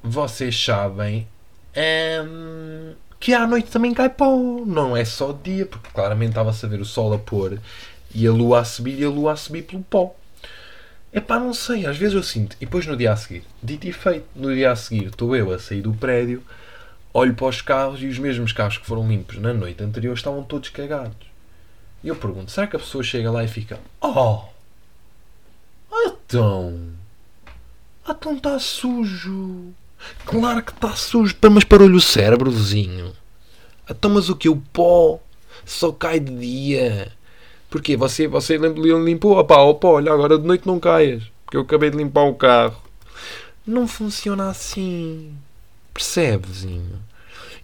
vocês 0.01 0.59
sabem 0.59 1.27
hum, 2.25 2.93
que 3.19 3.33
à 3.33 3.45
noite 3.47 3.69
também 3.69 3.93
cai 3.93 4.09
pó. 4.09 4.35
Não 4.65 4.97
é 4.97 5.05
só 5.05 5.31
dia, 5.31 5.67
porque 5.67 5.89
claramente 5.93 6.31
estava-se 6.31 6.65
a 6.65 6.69
ver 6.69 6.81
o 6.81 6.85
sol 6.85 7.13
a 7.13 7.19
pôr 7.19 7.59
e 8.13 8.27
a 8.27 8.31
lua 8.31 8.61
a 8.61 8.65
subir 8.65 8.99
e 8.99 9.05
a 9.05 9.09
lua 9.09 9.33
a 9.33 9.35
subir 9.35 9.61
pelo 9.63 9.83
pó. 9.83 10.15
É 11.13 11.21
pá, 11.21 11.39
não 11.39 11.53
sei, 11.53 11.85
às 11.85 11.95
vezes 11.95 12.15
eu 12.15 12.23
sinto. 12.23 12.55
E 12.59 12.65
depois 12.65 12.87
no 12.87 12.97
dia 12.97 13.13
a 13.13 13.15
seguir, 13.15 13.43
dito 13.61 13.87
e 13.87 13.93
feito, 13.93 14.25
no 14.35 14.53
dia 14.53 14.71
a 14.71 14.75
seguir 14.75 15.05
estou 15.05 15.35
eu 15.35 15.53
a 15.53 15.59
sair 15.59 15.81
do 15.81 15.93
prédio, 15.93 16.43
olho 17.13 17.35
para 17.35 17.45
os 17.45 17.61
carros 17.61 18.01
e 18.01 18.07
os 18.07 18.17
mesmos 18.17 18.51
carros 18.51 18.79
que 18.79 18.87
foram 18.87 19.07
limpos 19.07 19.37
na 19.37 19.53
noite 19.53 19.83
anterior 19.83 20.15
estavam 20.15 20.43
todos 20.43 20.69
cagados. 20.69 21.15
E 22.03 22.07
eu 22.07 22.15
pergunto, 22.15 22.51
será 22.51 22.65
que 22.65 22.75
a 22.75 22.79
pessoa 22.79 23.03
chega 23.03 23.29
lá 23.29 23.43
e 23.43 23.47
fica 23.47 23.79
Oh! 24.01 24.41
Então! 25.91 26.89
Então 28.09 28.35
está 28.35 28.57
sujo! 28.57 29.71
Claro 30.25 30.63
que 30.63 30.71
está 30.71 30.95
sujo, 30.95 31.37
mas 31.51 31.63
parou-lhe 31.63 31.95
o 31.95 32.01
cérebro, 32.01 32.51
vizinho. 32.51 33.13
Então, 33.89 34.11
mas 34.11 34.29
o 34.29 34.35
que? 34.35 34.49
O 34.49 34.57
pó 34.57 35.19
só 35.63 35.91
cai 35.91 36.19
de 36.19 36.35
dia. 36.35 37.11
Porquê? 37.73 37.97
Você, 37.97 38.27
você 38.27 38.55
limpou? 38.55 39.35
Opá, 39.35 39.57
opa, 39.57 39.87
olha, 39.87 40.13
agora 40.13 40.37
de 40.37 40.45
noite 40.45 40.67
não 40.67 40.79
caias. 40.79 41.23
Porque 41.43 41.57
eu 41.57 41.61
acabei 41.61 41.89
de 41.89 41.97
limpar 41.97 42.21
o 42.21 42.35
carro. 42.35 42.79
Não 43.65 43.87
funciona 43.87 44.47
assim. 44.47 45.35
Percebe, 45.91 46.45
vizinho? 46.49 46.99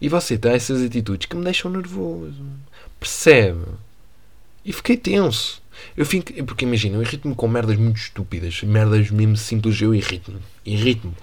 E 0.02 0.10
você 0.10 0.36
tem 0.36 0.54
essas 0.54 0.82
atitudes 0.82 1.28
que 1.28 1.36
me 1.36 1.44
deixam 1.44 1.70
nervoso. 1.70 2.44
Percebe? 3.00 3.66
E 4.66 4.74
fiquei 4.74 4.98
tenso. 4.98 5.62
Eu 5.96 6.08
fico, 6.08 6.34
porque 6.44 6.66
imagina, 6.66 6.98
eu 6.98 7.04
irrito-me 7.04 7.36
com 7.36 7.48
merdas 7.48 7.78
muito 7.78 7.98
estúpidas. 7.98 8.64
Merdas 8.64 9.12
mesmo 9.12 9.38
simples, 9.38 9.80
eu 9.80 9.94
irrito-me. 9.94 10.40
Irrito-me. 10.66 11.14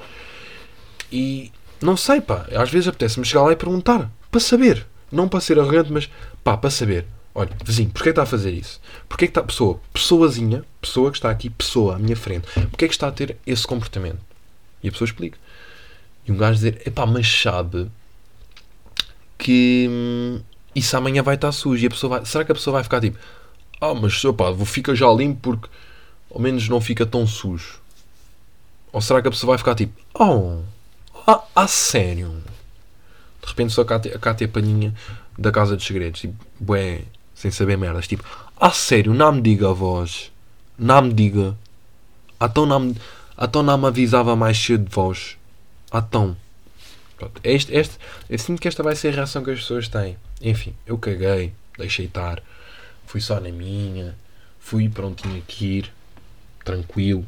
E 1.10 1.50
não 1.82 1.96
sei, 1.96 2.20
pá. 2.20 2.46
Às 2.54 2.70
vezes 2.70 2.86
apetece-me 2.86 3.26
chegar 3.26 3.42
lá 3.42 3.50
e 3.50 3.56
perguntar. 3.56 4.08
Para 4.30 4.40
saber. 4.40 4.86
Não 5.10 5.26
para 5.26 5.40
ser 5.40 5.58
arrogante, 5.58 5.90
mas 5.90 6.08
pá, 6.44 6.56
para 6.56 6.70
saber. 6.70 7.04
Olha, 7.38 7.50
vizinho, 7.62 7.90
porquê 7.90 8.08
está 8.08 8.22
a 8.22 8.26
fazer 8.26 8.52
isso? 8.52 8.80
Porquê 9.06 9.26
que 9.26 9.30
está, 9.30 9.42
pessoa, 9.42 9.78
pessoazinha, 9.92 10.64
pessoa 10.80 11.10
que 11.10 11.18
está 11.18 11.30
aqui, 11.30 11.50
pessoa 11.50 11.96
à 11.96 11.98
minha 11.98 12.16
frente, 12.16 12.48
porquê 12.54 12.88
que 12.88 12.94
está 12.94 13.08
a 13.08 13.12
ter 13.12 13.36
esse 13.46 13.66
comportamento? 13.66 14.18
E 14.82 14.88
a 14.88 14.90
pessoa 14.90 15.04
explica. 15.04 15.38
E 16.26 16.32
um 16.32 16.36
gajo 16.38 16.54
dizer, 16.54 16.80
epá, 16.86 17.04
mas 17.04 17.28
sabe 17.28 17.90
que 19.36 19.86
hum, 19.86 20.40
isso 20.74 20.96
amanhã 20.96 21.22
vai 21.22 21.34
estar 21.34 21.52
sujo. 21.52 21.84
E 21.84 21.86
a 21.86 21.90
pessoa 21.90 22.16
vai, 22.16 22.24
será 22.24 22.42
que 22.42 22.52
a 22.52 22.54
pessoa 22.54 22.72
vai 22.72 22.82
ficar 22.82 23.02
tipo, 23.02 23.18
ah, 23.82 23.92
mas 23.92 24.24
opá, 24.24 24.46
fica 24.64 24.94
já 24.94 25.12
limpo 25.12 25.38
porque 25.42 25.68
ao 26.30 26.40
menos 26.40 26.66
não 26.70 26.80
fica 26.80 27.04
tão 27.04 27.26
sujo? 27.26 27.82
Ou 28.94 29.02
será 29.02 29.20
que 29.20 29.28
a 29.28 29.30
pessoa 29.30 29.50
vai 29.50 29.58
ficar 29.58 29.74
tipo, 29.74 29.92
oh, 30.14 30.62
ah, 31.26 31.44
ah, 31.54 31.68
sério? 31.68 32.42
De 33.42 33.46
repente 33.46 33.74
só 33.74 33.84
cá, 33.84 33.98
tem 33.98 34.46
a 34.46 34.48
palhinha 34.48 34.94
da 35.38 35.52
Casa 35.52 35.76
dos 35.76 35.84
Segredos. 35.84 36.22
Tipo, 36.22 36.34
bué, 36.58 37.02
sem 37.46 37.50
saber 37.50 37.76
merdas. 37.76 38.08
Tipo, 38.08 38.24
ah, 38.56 38.70
sério, 38.70 39.14
não 39.14 39.32
me 39.32 39.40
diga 39.40 39.70
a 39.70 39.72
voz. 39.72 40.32
Não 40.78 41.02
me 41.02 41.12
diga. 41.12 41.56
Então 42.40 42.66
não 42.66 42.80
me, 42.80 42.96
então 43.40 43.62
não 43.62 43.78
me 43.78 43.86
avisava 43.86 44.34
mais 44.34 44.58
cedo 44.58 44.84
de 44.84 44.94
vós. 44.94 45.36
Então. 45.94 46.36
Pronto, 47.16 47.40
este, 47.42 47.74
este, 47.74 47.96
eu 48.28 48.38
sinto 48.38 48.60
que 48.60 48.68
esta 48.68 48.82
vai 48.82 48.94
ser 48.94 49.08
a 49.08 49.12
reação 49.12 49.42
que 49.42 49.50
as 49.50 49.60
pessoas 49.60 49.88
têm. 49.88 50.16
Enfim, 50.42 50.74
eu 50.86 50.98
caguei, 50.98 51.52
deixei 51.78 52.06
estar. 52.06 52.42
Fui 53.06 53.20
só 53.20 53.40
na 53.40 53.50
minha. 53.50 54.14
Fui 54.58 54.88
para 54.88 55.06
onde 55.06 55.22
tinha 55.22 55.40
que 55.46 55.78
ir. 55.78 55.92
Tranquilo. 56.64 57.24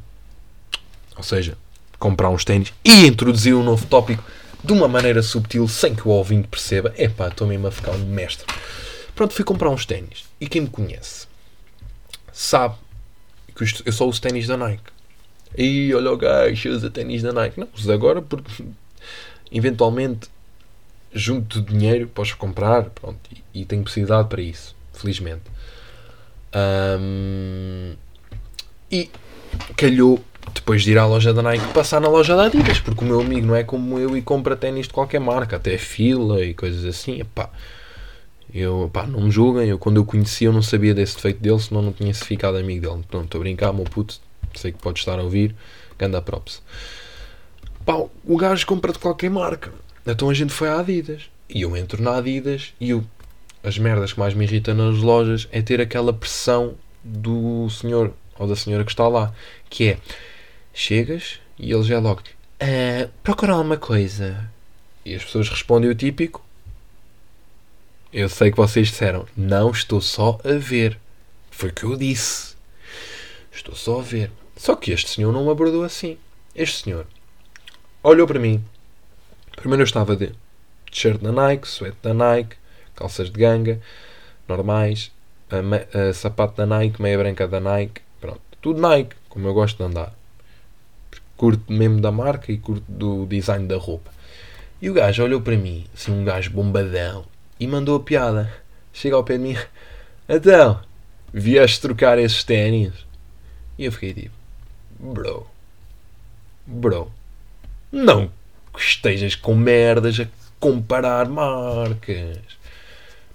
Ou 1.17 1.23
seja, 1.23 1.57
comprar 1.99 2.29
uns 2.29 2.45
ténis 2.45 2.73
e 2.85 3.07
introduzir 3.07 3.55
um 3.55 3.63
novo 3.63 3.87
tópico 3.87 4.23
de 4.63 4.73
uma 4.73 4.89
maneira 4.89 5.23
subtil, 5.23 5.67
sem 5.69 5.95
que 5.95 6.07
o 6.07 6.11
ouvinte 6.11 6.49
perceba. 6.49 6.93
Epá, 6.99 7.29
estou 7.29 7.47
mesmo 7.47 7.69
a 7.69 7.71
ficar 7.71 7.93
um 7.93 8.05
mestre. 8.07 8.45
Pronto, 9.19 9.35
fui 9.35 9.45
comprar 9.45 9.69
uns 9.69 9.85
ténis. 9.85 10.27
E 10.41 10.47
quem 10.47 10.63
me 10.63 10.69
conhece 10.69 11.27
sabe 12.33 12.77
que 13.53 13.65
eu 13.85 13.93
só 13.93 14.07
uso 14.07 14.23
ténis 14.23 14.47
da 14.47 14.57
Nike. 14.57 14.93
E 15.57 15.93
olha 15.93 16.13
o 16.13 16.17
gajo, 16.17 16.71
usa 16.71 16.89
ténis 16.89 17.21
da 17.21 17.33
Nike. 17.33 17.59
Não, 17.59 17.67
uso 17.75 17.91
agora 17.91 18.23
porque 18.23 18.65
eventualmente 19.51 20.29
junto 21.13 21.61
de 21.61 21.73
dinheiro, 21.73 22.07
posso 22.07 22.37
comprar 22.37 22.91
pronto, 22.91 23.19
e, 23.53 23.63
e 23.63 23.65
tenho 23.65 23.83
possibilidade 23.83 24.29
para 24.29 24.41
isso, 24.41 24.77
felizmente. 24.93 25.43
Um, 26.55 27.95
e 28.89 29.11
calhou 29.77 30.23
depois 30.55 30.85
de 30.85 30.93
ir 30.93 30.99
à 30.99 31.07
loja 31.07 31.35
da 31.35 31.43
Nike 31.43 31.67
passar 31.75 32.01
na 32.01 32.09
loja 32.09 32.37
da 32.37 32.45
Adidas, 32.45 32.79
porque 32.79 33.03
o 33.03 33.09
meu 33.09 33.21
amigo 33.21 33.49
não 33.49 33.57
é 33.57 33.65
como 33.65 33.99
eu 33.99 34.17
e 34.17 34.23
compra 34.23 34.55
ténis 34.55 34.87
de 34.87 34.93
qualquer 34.93 35.19
marca, 35.19 35.57
até 35.57 35.77
fila 35.77 36.45
e 36.45 36.55
coisas 36.55 36.85
assim. 36.85 37.19
Epá, 37.19 37.51
eu, 38.53 38.91
pá, 38.93 39.07
não 39.07 39.23
me 39.23 39.31
julguem, 39.31 39.69
eu 39.69 39.79
quando 39.79 39.97
eu 39.97 40.05
conheci 40.05 40.45
eu 40.45 40.53
não 40.53 40.63
sabia 40.63 40.95
desse 40.95 41.17
defeito 41.17 41.41
dele, 41.41 41.59
senão 41.59 41.83
não 41.83 41.93
tinha 41.93 42.13
ficado 42.15 42.57
amigo 42.57 42.89
dele. 42.89 43.05
Pronto, 43.09 43.25
estou 43.25 43.39
a 43.39 43.43
brincar, 43.43 43.73
meu 43.73 43.85
puto, 43.85 44.21
sei 44.55 44.73
que 44.73 44.79
pode 44.79 44.99
estar 44.99 45.19
a 45.19 45.23
ouvir, 45.23 45.55
ganda 45.99 46.21
props. 46.23 46.63
Pá, 47.85 47.95
o 48.25 48.37
gajo 48.37 48.67
compra 48.67 48.93
de 48.93 48.99
qualquer 48.99 49.31
marca. 49.31 49.73
Então 50.07 50.31
a 50.31 50.35
gente 50.35 50.53
foi 50.53 50.69
à 50.69 50.81
Adidas. 50.81 51.31
E 51.49 51.63
eu 51.63 51.77
entro 51.77 52.03
na 52.03 52.17
Adidas 52.17 52.75
e 52.81 52.91
eu, 52.91 53.05
as 53.63 53.79
merdas 53.79 54.13
que 54.13 54.21
mais 54.21 54.35
me 54.35 54.45
irritam 54.45 54.75
nas 54.75 54.99
lojas 54.99 55.49
é 55.51 55.63
ter 55.63 55.81
aquela 55.81 56.13
pressão 56.13 56.75
do 57.03 57.69
senhor 57.71 58.13
ou 58.39 58.47
da 58.47 58.55
senhora 58.57 58.85
que 58.85 58.91
está 58.91 59.09
lá, 59.09 59.33
que 59.69 59.89
é 59.89 59.99
chegas 60.73 61.41
e 61.59 61.73
ele 61.73 61.83
já 61.83 61.97
é 61.97 61.99
logo 61.99 62.23
uh, 62.63 63.11
procurar 63.23 63.55
alguma 63.55 63.77
coisa. 63.77 64.49
E 65.05 65.15
as 65.15 65.25
pessoas 65.25 65.49
respondem 65.49 65.91
o 65.91 65.95
típico. 65.95 66.45
Eu 68.13 68.29
sei 68.29 68.51
que 68.51 68.57
vocês 68.57 68.89
disseram, 68.89 69.27
não 69.37 69.71
estou 69.71 70.01
só 70.01 70.39
a 70.45 70.59
ver. 70.59 70.99
Foi 71.51 71.69
o 71.71 71.73
que 71.73 71.85
eu 71.85 71.97
disse. 71.97 72.57
Estou 73.53 73.75
só 73.75 74.01
a 74.01 74.03
ver. 74.03 74.31
Só 74.57 74.75
que 74.75 74.93
este 74.93 75.11
senhor 75.11 75.33
não 75.33 75.45
me 75.45 75.51
abordou 75.51 75.85
assim. 75.85 76.17
Este 76.55 76.85
senhor 76.85 77.07
olhou 78.03 78.27
para 78.27 78.39
mim. 78.39 78.65
Primeiro 79.57 79.83
eu 79.83 79.87
estava 79.87 80.17
de 80.17 80.29
t-shirt 80.91 81.21
da 81.21 81.33
Nike, 81.33 81.69
suéte 81.69 81.97
da 82.03 82.15
Nike, 82.15 82.57
calças 82.95 83.31
de 83.31 83.39
ganga, 83.39 83.81
normais, 84.49 85.13
a, 85.51 86.09
a, 86.09 86.15
sapato 86.15 86.57
da 86.57 86.67
Nike, 86.67 87.03
meia 87.03 87.19
branca 87.19 87.47
da 87.47 87.61
Nike, 87.61 88.01
pronto. 88.21 88.41
Tudo 88.61 88.81
Nike, 88.81 89.15
como 89.29 89.47
eu 89.47 89.55
gosto 89.55 89.77
de 89.77 89.85
andar 89.85 90.19
curto 91.39 91.73
mesmo 91.73 92.01
da 92.01 92.11
marca 92.11 92.53
e 92.53 92.59
curto 92.59 92.85
do 92.89 93.25
design 93.25 93.67
da 93.67 93.77
roupa. 93.77 94.11
E 94.83 94.91
o 94.91 94.93
gajo 94.93 95.23
olhou 95.23 95.41
para 95.41 95.57
mim, 95.57 95.87
assim, 95.95 96.13
um 96.13 96.25
gajo 96.25 96.51
bombadão, 96.51 97.25
e 97.59 97.67
mandou 97.67 97.97
a 97.97 98.01
piada. 98.01 98.53
Chega 98.93 99.17
ao 99.17 99.25
pé 99.25 99.35
de 99.35 99.45
mim, 99.45 99.57
então, 100.29 100.81
vieste 101.33 101.81
trocar 101.81 102.19
esses 102.19 102.43
ténis? 102.45 102.93
E 103.79 103.85
eu 103.85 103.93
fiquei 103.93 104.13
tipo, 104.13 104.35
bro, 104.99 105.47
bro, 106.67 107.13
não 107.91 108.31
estejas 108.77 109.35
com 109.35 109.55
merdas 109.55 110.21
a 110.21 110.27
comparar 110.61 111.29
marcas. 111.29 112.39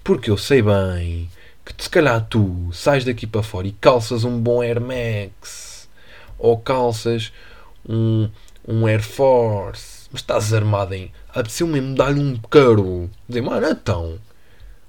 Porque 0.02 0.30
eu 0.30 0.36
sei 0.36 0.62
bem 0.62 1.30
que 1.64 1.82
se 1.82 1.88
calhar 1.88 2.24
tu 2.28 2.70
sais 2.72 3.04
daqui 3.04 3.26
para 3.26 3.42
fora 3.42 3.66
e 3.66 3.72
calças 3.72 4.22
um 4.22 4.38
bom 4.38 4.60
Air 4.60 4.80
Max 4.80 5.88
ou 6.38 6.58
calças 6.58 7.32
um, 7.88 8.28
um 8.68 8.86
Air 8.86 9.02
Force, 9.02 10.08
mas 10.12 10.20
estás 10.20 10.52
armado 10.52 10.94
em. 10.94 11.10
Apeteceu 11.34 11.66
mesmo 11.66 11.96
dar-lhe 11.96 12.20
um 12.20 12.36
caro. 12.36 13.10
Dizer, 13.28 13.42
mano, 13.42 13.66
então. 13.66 14.18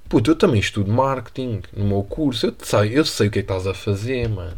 Puto, 0.07 0.29
eu 0.29 0.35
também 0.35 0.59
estudo 0.59 0.91
marketing 0.91 1.63
no 1.75 1.85
meu 1.85 2.03
curso. 2.03 2.45
Eu 2.45 2.55
sei, 2.61 2.97
eu 2.97 3.03
sei 3.03 3.27
o 3.27 3.31
que 3.31 3.39
é 3.39 3.41
que 3.41 3.51
estás 3.51 3.65
a 3.65 3.73
fazer, 3.73 4.29
mano. 4.29 4.55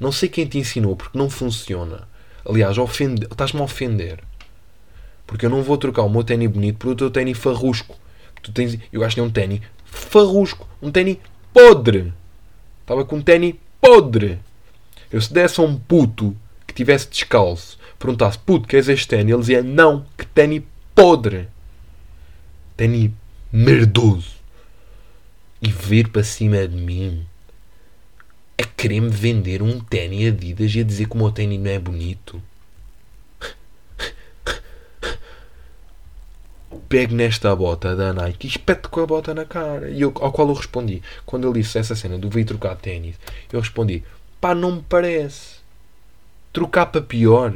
Não 0.00 0.10
sei 0.10 0.30
quem 0.30 0.46
te 0.46 0.56
ensinou, 0.56 0.96
porque 0.96 1.18
não 1.18 1.28
funciona. 1.28 2.08
Aliás, 2.48 2.76
estás-me 2.78 3.60
a 3.60 3.64
ofender. 3.64 4.20
Porque 5.26 5.44
eu 5.44 5.50
não 5.50 5.62
vou 5.62 5.76
trocar 5.76 6.02
o 6.02 6.08
meu 6.08 6.24
ténis 6.24 6.50
bonito 6.50 6.78
por 6.78 6.92
o 6.92 6.96
teu 6.96 7.10
ténis 7.10 7.36
farrusco. 7.36 7.96
Tu 8.42 8.50
tens, 8.52 8.78
eu 8.90 9.00
gastei 9.00 9.22
um 9.22 9.30
ténis 9.30 9.60
farrusco. 9.84 10.66
Um 10.80 10.90
ténis 10.90 11.18
podre. 11.52 12.14
Estava 12.80 13.04
com 13.04 13.16
um 13.16 13.22
ténis 13.22 13.54
podre. 13.78 14.38
Eu 15.12 15.20
se 15.20 15.32
desse 15.32 15.60
a 15.60 15.62
um 15.62 15.78
puto 15.78 16.34
que 16.66 16.74
tivesse 16.74 17.08
descalço, 17.08 17.78
perguntasse, 17.98 18.38
puto, 18.38 18.66
queres 18.66 18.88
este 18.88 19.06
ténis? 19.06 19.32
Ele 19.32 19.40
dizia, 19.40 19.62
não, 19.62 20.04
que 20.16 20.26
ténis 20.26 20.62
podre. 20.94 21.48
Ténis 22.76 23.10
merdoso. 23.52 24.34
E 25.60 25.68
vir 25.68 26.08
para 26.08 26.22
cima 26.22 26.68
de 26.68 26.76
mim 26.76 27.26
a 28.58 28.64
querer-me 28.64 29.10
vender 29.10 29.62
um 29.62 29.80
ténis 29.80 30.28
Adidas 30.28 30.74
e 30.74 30.80
a 30.80 30.84
dizer 30.84 31.08
que 31.08 31.14
o 31.14 31.18
meu 31.18 31.32
ténis 31.32 31.58
não 31.60 31.70
é 31.70 31.78
bonito. 31.78 32.40
Pego 36.88 37.14
nesta 37.14 37.54
bota 37.56 37.96
da 37.96 38.12
Nike 38.12 38.46
e 38.46 38.50
espeto 38.50 38.88
com 38.90 39.00
a 39.00 39.06
bota 39.06 39.34
na 39.34 39.44
cara. 39.44 39.90
E 39.90 40.00
eu, 40.00 40.12
ao 40.20 40.30
qual 40.30 40.48
eu 40.48 40.54
respondi, 40.54 41.02
quando 41.24 41.48
ele 41.48 41.60
disse 41.60 41.78
essa 41.78 41.96
cena 41.96 42.18
do 42.18 42.28
vir 42.28 42.44
trocar 42.44 42.76
ténis, 42.76 43.16
eu 43.52 43.60
respondi: 43.60 44.04
pá, 44.40 44.54
não 44.54 44.76
me 44.76 44.82
parece. 44.82 45.56
Trocar 46.52 46.86
para 46.86 47.02
pior, 47.02 47.52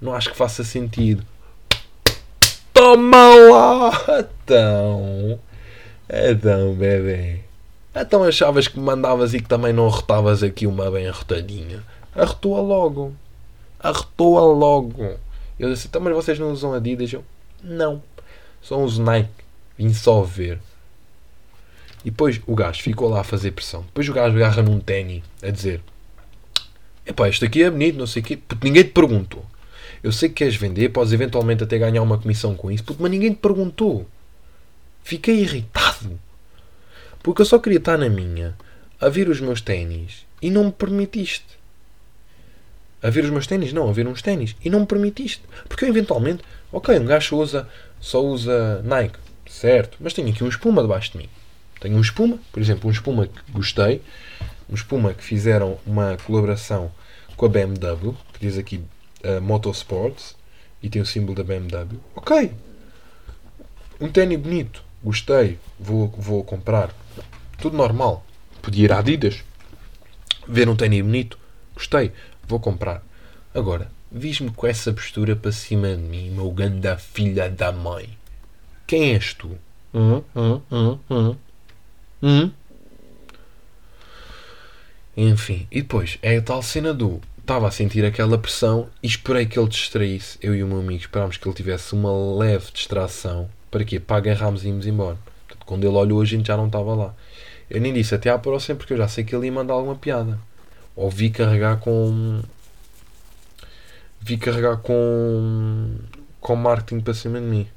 não 0.00 0.14
acho 0.14 0.30
que 0.30 0.36
faça 0.36 0.62
sentido. 0.62 1.26
Toma 2.74 3.34
lá! 3.50 3.90
Então, 4.44 5.40
então, 6.10 6.74
bebê. 6.74 7.40
Então 7.94 8.24
achavas 8.24 8.68
que 8.68 8.78
me 8.78 8.84
mandavas 8.84 9.32
e 9.32 9.40
que 9.40 9.48
também 9.48 9.72
não 9.72 9.86
arrotavas 9.86 10.42
aqui 10.42 10.66
uma 10.66 10.90
bem 10.90 11.06
arrotadinha. 11.06 11.82
Arrotou-a 12.14 12.60
logo. 12.60 13.14
Arrotou-a 13.78 14.42
logo. 14.42 15.16
Eu 15.58 15.72
disse, 15.72 15.86
então, 15.86 16.00
mas 16.02 16.12
vocês 16.12 16.38
não 16.38 16.50
usam 16.50 16.74
Adidas? 16.74 17.12
Eu, 17.12 17.24
não. 17.62 18.02
São 18.60 18.82
os 18.82 18.98
Nike. 18.98 19.30
Vim 19.78 19.94
só 19.94 20.22
ver. 20.22 20.58
E 22.04 22.10
depois 22.10 22.40
o 22.46 22.54
gajo 22.54 22.82
ficou 22.82 23.08
lá 23.08 23.20
a 23.20 23.24
fazer 23.24 23.52
pressão. 23.52 23.82
Depois 23.82 24.08
o 24.08 24.12
gajo 24.12 24.36
agarra 24.36 24.62
num 24.62 24.80
ténis 24.80 25.22
a 25.42 25.50
dizer: 25.50 25.80
Epá, 27.06 27.28
isto 27.28 27.44
aqui 27.44 27.62
é 27.62 27.70
bonito, 27.70 27.96
não 27.96 28.06
sei 28.06 28.20
o 28.20 28.24
quê. 28.24 28.36
Porque 28.36 28.66
ninguém 28.66 28.82
te 28.82 28.90
perguntou. 28.90 29.44
Eu 30.04 30.12
sei 30.12 30.28
que 30.28 30.34
queres 30.34 30.54
vender, 30.54 30.90
podes 30.90 31.14
eventualmente 31.14 31.64
até 31.64 31.78
ganhar 31.78 32.02
uma 32.02 32.18
comissão 32.18 32.54
com 32.54 32.70
isso, 32.70 32.84
mas 32.98 33.10
ninguém 33.10 33.32
te 33.32 33.38
perguntou. 33.38 34.06
Fiquei 35.02 35.40
irritado. 35.40 36.20
Porque 37.22 37.40
eu 37.40 37.46
só 37.46 37.58
queria 37.58 37.78
estar 37.78 37.96
na 37.96 38.10
minha, 38.10 38.54
a 39.00 39.08
ver 39.08 39.30
os 39.30 39.40
meus 39.40 39.62
ténis, 39.62 40.26
e 40.42 40.50
não 40.50 40.64
me 40.64 40.72
permitiste. 40.72 41.46
A 43.02 43.08
ver 43.08 43.24
os 43.24 43.30
meus 43.30 43.46
ténis? 43.46 43.72
Não, 43.72 43.88
a 43.88 43.92
ver 43.94 44.06
uns 44.06 44.20
ténis. 44.20 44.54
E 44.62 44.68
não 44.68 44.80
me 44.80 44.86
permitiste. 44.86 45.42
Porque 45.66 45.86
eu 45.86 45.88
eventualmente, 45.88 46.42
ok, 46.70 46.98
um 46.98 47.06
gajo 47.06 47.38
usa, 47.38 47.66
só 47.98 48.22
usa 48.22 48.82
Nike, 48.82 49.18
certo, 49.48 49.96
mas 50.00 50.12
tenho 50.12 50.28
aqui 50.28 50.44
um 50.44 50.48
espuma 50.48 50.82
debaixo 50.82 51.12
de 51.12 51.16
mim. 51.16 51.30
Tenho 51.80 51.96
um 51.96 52.02
espuma, 52.02 52.38
por 52.52 52.60
exemplo, 52.60 52.90
um 52.90 52.92
espuma 52.92 53.26
que 53.26 53.52
gostei, 53.52 54.02
um 54.68 54.74
espuma 54.74 55.14
que 55.14 55.24
fizeram 55.24 55.78
uma 55.86 56.18
colaboração 56.26 56.92
com 57.38 57.46
a 57.46 57.48
BMW, 57.48 58.14
que 58.34 58.40
diz 58.40 58.58
aqui 58.58 58.82
uh, 59.24 59.40
Motorsports, 59.40 60.36
e 60.82 60.88
tem 60.88 61.00
o 61.00 61.06
símbolo 61.06 61.34
da 61.34 61.42
BMW. 61.42 61.98
Ok. 62.14 62.52
Um 64.00 64.10
ténis 64.10 64.38
bonito, 64.38 64.84
gostei, 65.02 65.58
vou, 65.78 66.08
vou 66.08 66.44
comprar. 66.44 66.94
Tudo 67.58 67.76
normal. 67.76 68.24
Podia 68.60 68.84
ir 68.84 68.92
à 68.92 68.98
Adidas, 68.98 69.42
ver 70.46 70.68
um 70.68 70.76
ténis 70.76 71.02
bonito, 71.02 71.38
gostei, 71.74 72.12
vou 72.46 72.60
comprar. 72.60 73.02
Agora, 73.54 73.90
vis-me 74.10 74.50
com 74.50 74.66
essa 74.66 74.92
postura 74.92 75.34
para 75.36 75.52
cima 75.52 75.88
de 75.96 76.02
mim, 76.02 76.30
meu 76.30 76.50
ganda 76.50 76.96
filha 76.96 77.48
da 77.48 77.72
mãe. 77.72 78.08
Quem 78.86 79.14
és 79.14 79.34
tu? 79.34 79.58
Hum, 79.92 80.22
hum, 80.34 80.60
hum, 80.70 80.98
hum. 81.10 81.36
Hum? 82.22 82.50
Enfim, 85.16 85.66
e 85.70 85.80
depois 85.80 86.18
é 86.22 86.36
a 86.36 86.42
tal 86.42 86.62
cena 86.62 86.92
do. 86.92 87.20
Estava 87.44 87.68
a 87.68 87.70
sentir 87.70 88.02
aquela 88.06 88.38
pressão 88.38 88.88
e 89.02 89.06
esperei 89.06 89.44
que 89.44 89.58
ele 89.58 89.68
distraísse. 89.68 90.38
Eu 90.40 90.54
e 90.54 90.62
o 90.62 90.66
meu 90.66 90.78
amigo 90.78 91.02
esperámos 91.02 91.36
que 91.36 91.46
ele 91.46 91.54
tivesse 91.54 91.92
uma 91.92 92.10
leve 92.38 92.72
distração. 92.72 93.50
Para 93.70 93.84
quê? 93.84 94.00
Para 94.00 94.16
agarrarmos 94.16 94.64
e 94.64 94.68
irmos 94.68 94.86
embora. 94.86 95.18
Portanto, 95.46 95.66
quando 95.66 95.84
ele 95.84 95.94
olhou, 95.94 96.22
a 96.22 96.24
gente 96.24 96.46
já 96.46 96.56
não 96.56 96.68
estava 96.68 96.94
lá. 96.94 97.14
Eu 97.68 97.82
nem 97.82 97.92
disse 97.92 98.14
até 98.14 98.30
à 98.30 98.38
próxima 98.38 98.78
porque 98.78 98.94
eu 98.94 98.96
já 98.96 99.06
sei 99.08 99.24
que 99.24 99.36
ele 99.36 99.44
ia 99.44 99.52
mandar 99.52 99.74
alguma 99.74 99.94
piada. 99.94 100.40
Ou 100.96 101.10
vi 101.10 101.28
carregar 101.28 101.76
com. 101.80 102.40
Vi 104.22 104.38
carregar 104.38 104.78
com. 104.78 105.96
com 106.40 106.56
marketing 106.56 107.02
para 107.02 107.12
cima 107.12 107.38
de 107.38 107.46
mim. 107.46 107.68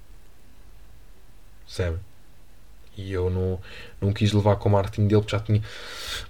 Percebe? 1.66 1.98
E 2.96 3.12
eu 3.12 3.30
não, 3.30 3.60
não 4.00 4.14
quis 4.14 4.32
levar 4.32 4.56
com 4.56 4.70
o 4.70 4.72
marketing 4.72 5.08
dele 5.10 5.22
porque 5.24 5.36
já 5.36 5.44
tinha. 5.44 5.62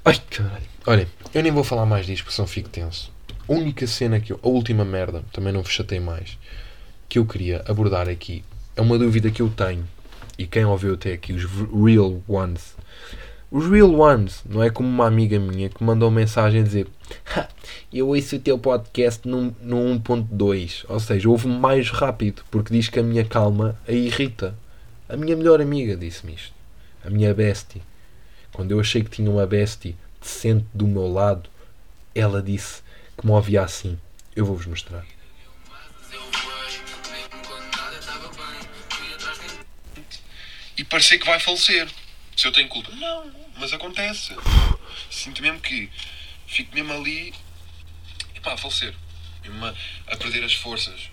Ai 0.03 0.19
caralho. 0.27 0.65
Olhem, 0.87 1.07
eu 1.35 1.43
nem 1.43 1.51
vou 1.51 1.63
falar 1.63 1.85
mais 1.85 2.07
disto 2.07 2.23
porque 2.23 2.35
senão 2.35 2.47
fico 2.47 2.69
tenso. 2.69 3.15
A 3.47 3.53
única 3.53 3.87
cena 3.87 4.19
que 4.19 4.33
eu. 4.33 4.39
A 4.43 4.47
última 4.47 4.83
merda, 4.83 5.23
também 5.31 5.53
não 5.53 5.61
vos 5.61 5.71
chatei 5.71 5.99
mais. 5.99 6.37
Que 7.07 7.19
eu 7.19 7.25
queria 7.25 7.63
abordar 7.67 8.09
aqui. 8.09 8.43
É 8.75 8.81
uma 8.81 8.97
dúvida 8.97 9.31
que 9.31 9.41
eu 9.41 9.49
tenho. 9.49 9.87
E 10.37 10.45
quem 10.45 10.65
ouviu 10.65 10.93
até 10.93 11.13
aqui, 11.13 11.33
os 11.33 11.45
real 11.45 12.21
ones. 12.27 12.75
Os 13.49 13.69
real 13.69 13.93
ones, 13.93 14.43
não 14.47 14.61
é 14.61 14.69
como 14.69 14.87
uma 14.87 15.07
amiga 15.07 15.39
minha 15.39 15.69
que 15.69 15.83
mandou 15.83 16.11
mensagem 16.11 16.61
a 16.61 16.63
dizer 16.63 16.87
eu 17.91 18.09
ouço 18.09 18.35
o 18.35 18.39
teu 18.39 18.59
podcast 18.59 19.27
no, 19.27 19.55
no 19.61 19.77
1.2. 19.99 20.85
Ou 20.87 20.99
seja, 20.99 21.29
ouve-me 21.29 21.57
mais 21.57 21.89
rápido 21.89 22.43
porque 22.51 22.73
diz 22.73 22.89
que 22.89 22.99
a 22.99 23.03
minha 23.03 23.23
calma 23.23 23.77
a 23.87 23.91
irrita. 23.91 24.55
A 25.07 25.15
minha 25.15 25.35
melhor 25.35 25.61
amiga 25.61 25.95
disse-me 25.95 26.33
isto. 26.33 26.53
A 27.03 27.09
minha 27.09 27.33
bestie. 27.33 27.81
Quando 28.51 28.71
eu 28.71 28.79
achei 28.79 29.03
que 29.03 29.09
tinha 29.09 29.29
uma 29.29 29.45
bestie 29.45 29.95
decente 30.21 30.65
do 30.73 30.87
meu 30.87 31.07
lado, 31.07 31.49
ela 32.13 32.41
disse 32.41 32.81
que 33.17 33.25
me 33.25 33.31
ouvia 33.31 33.63
assim. 33.63 33.99
Eu 34.35 34.45
vou-vos 34.45 34.65
mostrar. 34.65 35.05
E 40.77 40.83
parecer 40.83 41.17
que 41.17 41.25
vai 41.25 41.39
falecer. 41.39 41.89
Se 42.35 42.47
eu 42.47 42.51
tenho 42.51 42.69
culpa. 42.69 42.91
Não, 42.91 43.31
mas 43.57 43.73
acontece. 43.73 44.35
Sinto 45.09 45.41
mesmo 45.41 45.59
que 45.59 45.89
fico 46.45 46.73
mesmo 46.75 46.93
ali 46.93 47.33
e 48.35 48.39
pá, 48.39 48.53
a 48.53 48.57
falecer. 48.57 48.93
Mesmo 49.43 49.65
a, 49.65 49.73
a 50.07 50.17
perder 50.17 50.43
as 50.43 50.53
forças. 50.53 51.09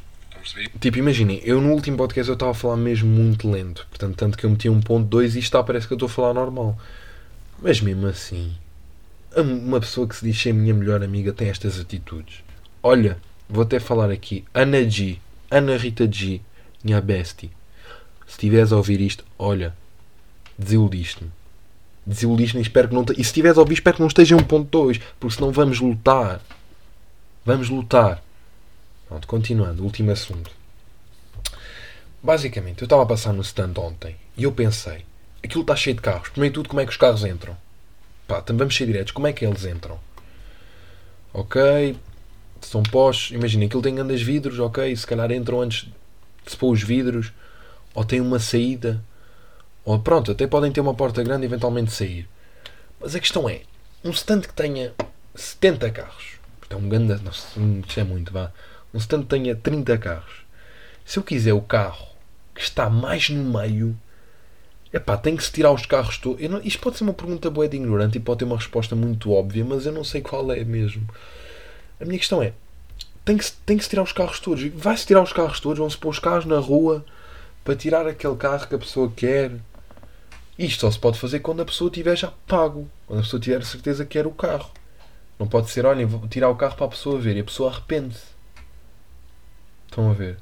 Tipo, 0.79 0.99
imaginem, 0.99 1.41
eu 1.43 1.61
no 1.61 1.73
último 1.73 1.97
podcast 1.97 2.29
eu 2.29 2.35
estava 2.35 2.51
a 2.51 2.55
falar 2.55 2.77
mesmo 2.77 3.09
muito 3.09 3.51
lento. 3.51 3.87
Portanto, 3.89 4.17
tanto 4.17 4.37
que 4.37 4.45
eu 4.45 4.51
meti 4.51 4.69
1.2 4.69 5.37
e 5.37 5.39
está 5.39 5.63
parece 5.63 5.87
que 5.87 5.95
eu 5.95 5.97
estou 5.97 6.07
a 6.07 6.11
falar 6.11 6.35
normal. 6.35 6.79
Mas 7.63 7.81
mesmo 7.81 8.07
assim, 8.07 8.55
uma 9.41 9.81
pessoa 9.81 10.07
que 10.07 10.17
se 10.17 10.25
diz 10.25 10.41
ser 10.41 10.53
minha 10.53 10.75
melhor 10.75 11.03
amiga 11.03 11.33
tem 11.33 11.49
estas 11.49 11.79
atitudes. 11.79 12.43
Olha, 12.83 13.19
vou 13.49 13.63
até 13.63 13.81
falar 13.81 14.11
aqui. 14.11 14.45
Ana 14.53 14.89
G. 14.89 15.19
Ana 15.51 15.77
Rita 15.77 16.11
G. 16.11 16.41
Minha 16.83 17.01
bestie. 17.01 17.51
Se 18.27 18.33
estiveres 18.33 18.73
a 18.73 18.77
ouvir 18.77 19.01
isto, 19.01 19.25
olha, 19.39 19.75
desiludiste-me. 20.59 21.31
Desiludiste-me 22.07 22.63
espero 22.63 22.89
que 22.89 22.95
não 22.95 23.05
te... 23.05 23.13
E 23.13 23.17
se 23.17 23.23
estiveres 23.23 23.57
a 23.57 23.61
ouvir, 23.61 23.75
espero 23.75 23.97
que 23.97 24.03
não 24.03 24.09
esteja 24.09 24.35
em 24.35 24.39
1.2, 24.39 25.01
porque 25.19 25.37
senão 25.37 25.51
vamos 25.51 25.81
lutar. 25.81 26.41
Vamos 27.45 27.69
lutar. 27.69 28.23
Pronto, 29.09 29.27
continuando, 29.27 29.83
último 29.83 30.11
assunto. 30.11 30.51
Basicamente, 32.23 32.83
eu 32.83 32.87
estava 32.87 33.03
a 33.03 33.07
passar 33.07 33.33
no 33.33 33.43
stand 33.43 33.75
ontem 33.77 34.17
e 34.37 34.45
eu 34.45 34.53
pensei, 34.53 35.05
aquilo 35.43 35.61
está 35.61 35.77
cheio 35.77 35.97
de 35.97 36.03
carros. 36.03 36.31
Primeiro 36.31 36.55
tudo, 36.55 36.69
como 36.69 36.81
é 36.81 36.85
que 36.85 36.91
os 36.91 36.97
carros 36.97 37.25
entram? 37.25 37.57
Pá, 38.27 38.43
vamos 38.47 38.75
ser 38.75 38.87
diretos, 38.87 39.13
como 39.13 39.27
é 39.27 39.33
que 39.33 39.45
eles 39.45 39.65
entram? 39.65 39.99
Ok, 41.33 41.97
são 42.61 42.83
pós, 42.83 43.31
imagina, 43.33 43.67
aquilo 43.67 43.83
tem 43.83 43.95
grandes 43.95 44.23
vidros, 44.23 44.59
ok, 44.59 44.95
se 44.97 45.07
calhar 45.07 45.31
entram 45.31 45.61
antes 45.61 45.85
de 46.45 46.51
se 46.51 46.57
pôr 46.57 46.73
os 46.73 46.83
vidros, 46.83 47.33
ou 47.95 48.05
tem 48.05 48.21
uma 48.21 48.39
saída, 48.39 49.03
ou 49.85 49.99
pronto, 49.99 50.31
até 50.33 50.47
podem 50.47 50.73
ter 50.73 50.81
uma 50.81 50.95
porta 50.95 51.23
grande 51.23 51.45
e 51.45 51.47
eventualmente 51.47 51.93
sair. 51.93 52.29
Mas 52.99 53.15
a 53.15 53.21
questão 53.21 53.49
é, 53.49 53.63
um 54.03 54.11
stand 54.11 54.43
que 54.43 54.55
tenha 54.55 54.95
70 55.35 55.91
carros, 55.91 56.39
é 56.71 56.77
um 56.77 56.89
grande, 56.89 57.23
nossa, 57.23 57.47
isso 57.87 58.01
é 58.01 58.05
muito, 58.05 58.33
vá, 58.33 58.53
um 58.93 58.99
stand 58.99 59.23
que 59.23 59.29
tenha 59.29 59.55
30 59.55 59.99
carros, 59.99 60.45
se 61.05 61.19
eu 61.19 61.23
quiser 61.23 61.53
o 61.53 61.61
carro 61.61 62.09
que 62.55 62.63
está 62.63 62.89
mais 62.89 63.29
no 63.29 63.45
meio, 63.59 63.99
Epá, 64.95 65.17
tem 65.17 65.37
que 65.37 65.43
se 65.43 65.51
tirar 65.51 65.73
os 65.73 65.85
carros 65.85 66.19
todos. 66.19 66.49
Não, 66.49 66.61
isto 66.63 66.79
pode 66.79 66.97
ser 66.97 67.03
uma 67.03 67.13
pergunta 67.13 67.51
boa 67.51 67.67
de 67.67 67.77
ignorante 67.77 68.17
e 68.17 68.21
pode 68.21 68.39
ter 68.39 68.45
uma 68.45 68.57
resposta 68.57 68.95
muito 68.95 69.33
óbvia, 69.33 69.65
mas 69.65 69.87
eu 69.87 69.93
não 69.93 70.05
sei 70.05 70.21
qual 70.21 70.53
é 70.53 70.63
mesmo. 70.63 71.05
A 72.01 72.05
minha 72.05 72.17
questão 72.17 72.41
é: 72.41 72.53
tem 73.25 73.37
que, 73.37 73.51
tem 73.67 73.77
que 73.77 73.83
se 73.83 73.91
tirar 73.91 74.05
os 74.05 74.13
carros 74.13 74.39
todos. 74.39 74.65
Vai-se 74.73 75.05
tirar 75.05 75.21
os 75.21 75.33
carros 75.33 75.59
todos, 75.59 75.81
vão-se 75.81 75.99
pôr 75.99 76.11
os 76.11 76.21
carros 76.21 76.45
na 76.45 76.61
rua 76.61 77.05
para 77.65 77.75
tirar 77.75 78.07
aquele 78.07 78.37
carro 78.37 78.69
que 78.69 78.75
a 78.77 78.79
pessoa 78.79 79.13
quer. 79.17 79.51
Isto 80.57 80.83
só 80.83 80.91
se 80.93 80.99
pode 81.01 81.19
fazer 81.19 81.41
quando 81.41 81.63
a 81.63 81.65
pessoa 81.65 81.91
tiver 81.91 82.15
já 82.17 82.33
pago. 82.47 82.89
Quando 83.09 83.19
a 83.19 83.23
pessoa 83.23 83.41
tiver 83.41 83.65
certeza 83.65 84.05
que 84.05 84.13
quer 84.13 84.29
o 84.29 84.31
carro. 84.31 84.71
Não 85.41 85.49
pode 85.49 85.71
ser, 85.71 85.85
olhem, 85.87 86.07
vou 86.07 86.29
tirar 86.29 86.51
o 86.51 86.55
carro 86.55 86.77
para 86.77 86.87
a 86.87 86.91
pessoa 86.91 87.19
ver 87.19 87.37
e 87.37 87.41
a 87.41 87.45
pessoa 87.45 87.73
arrepende-se. 87.73 88.27
Estão 89.87 90.09
a 90.09 90.13
ver? 90.15 90.39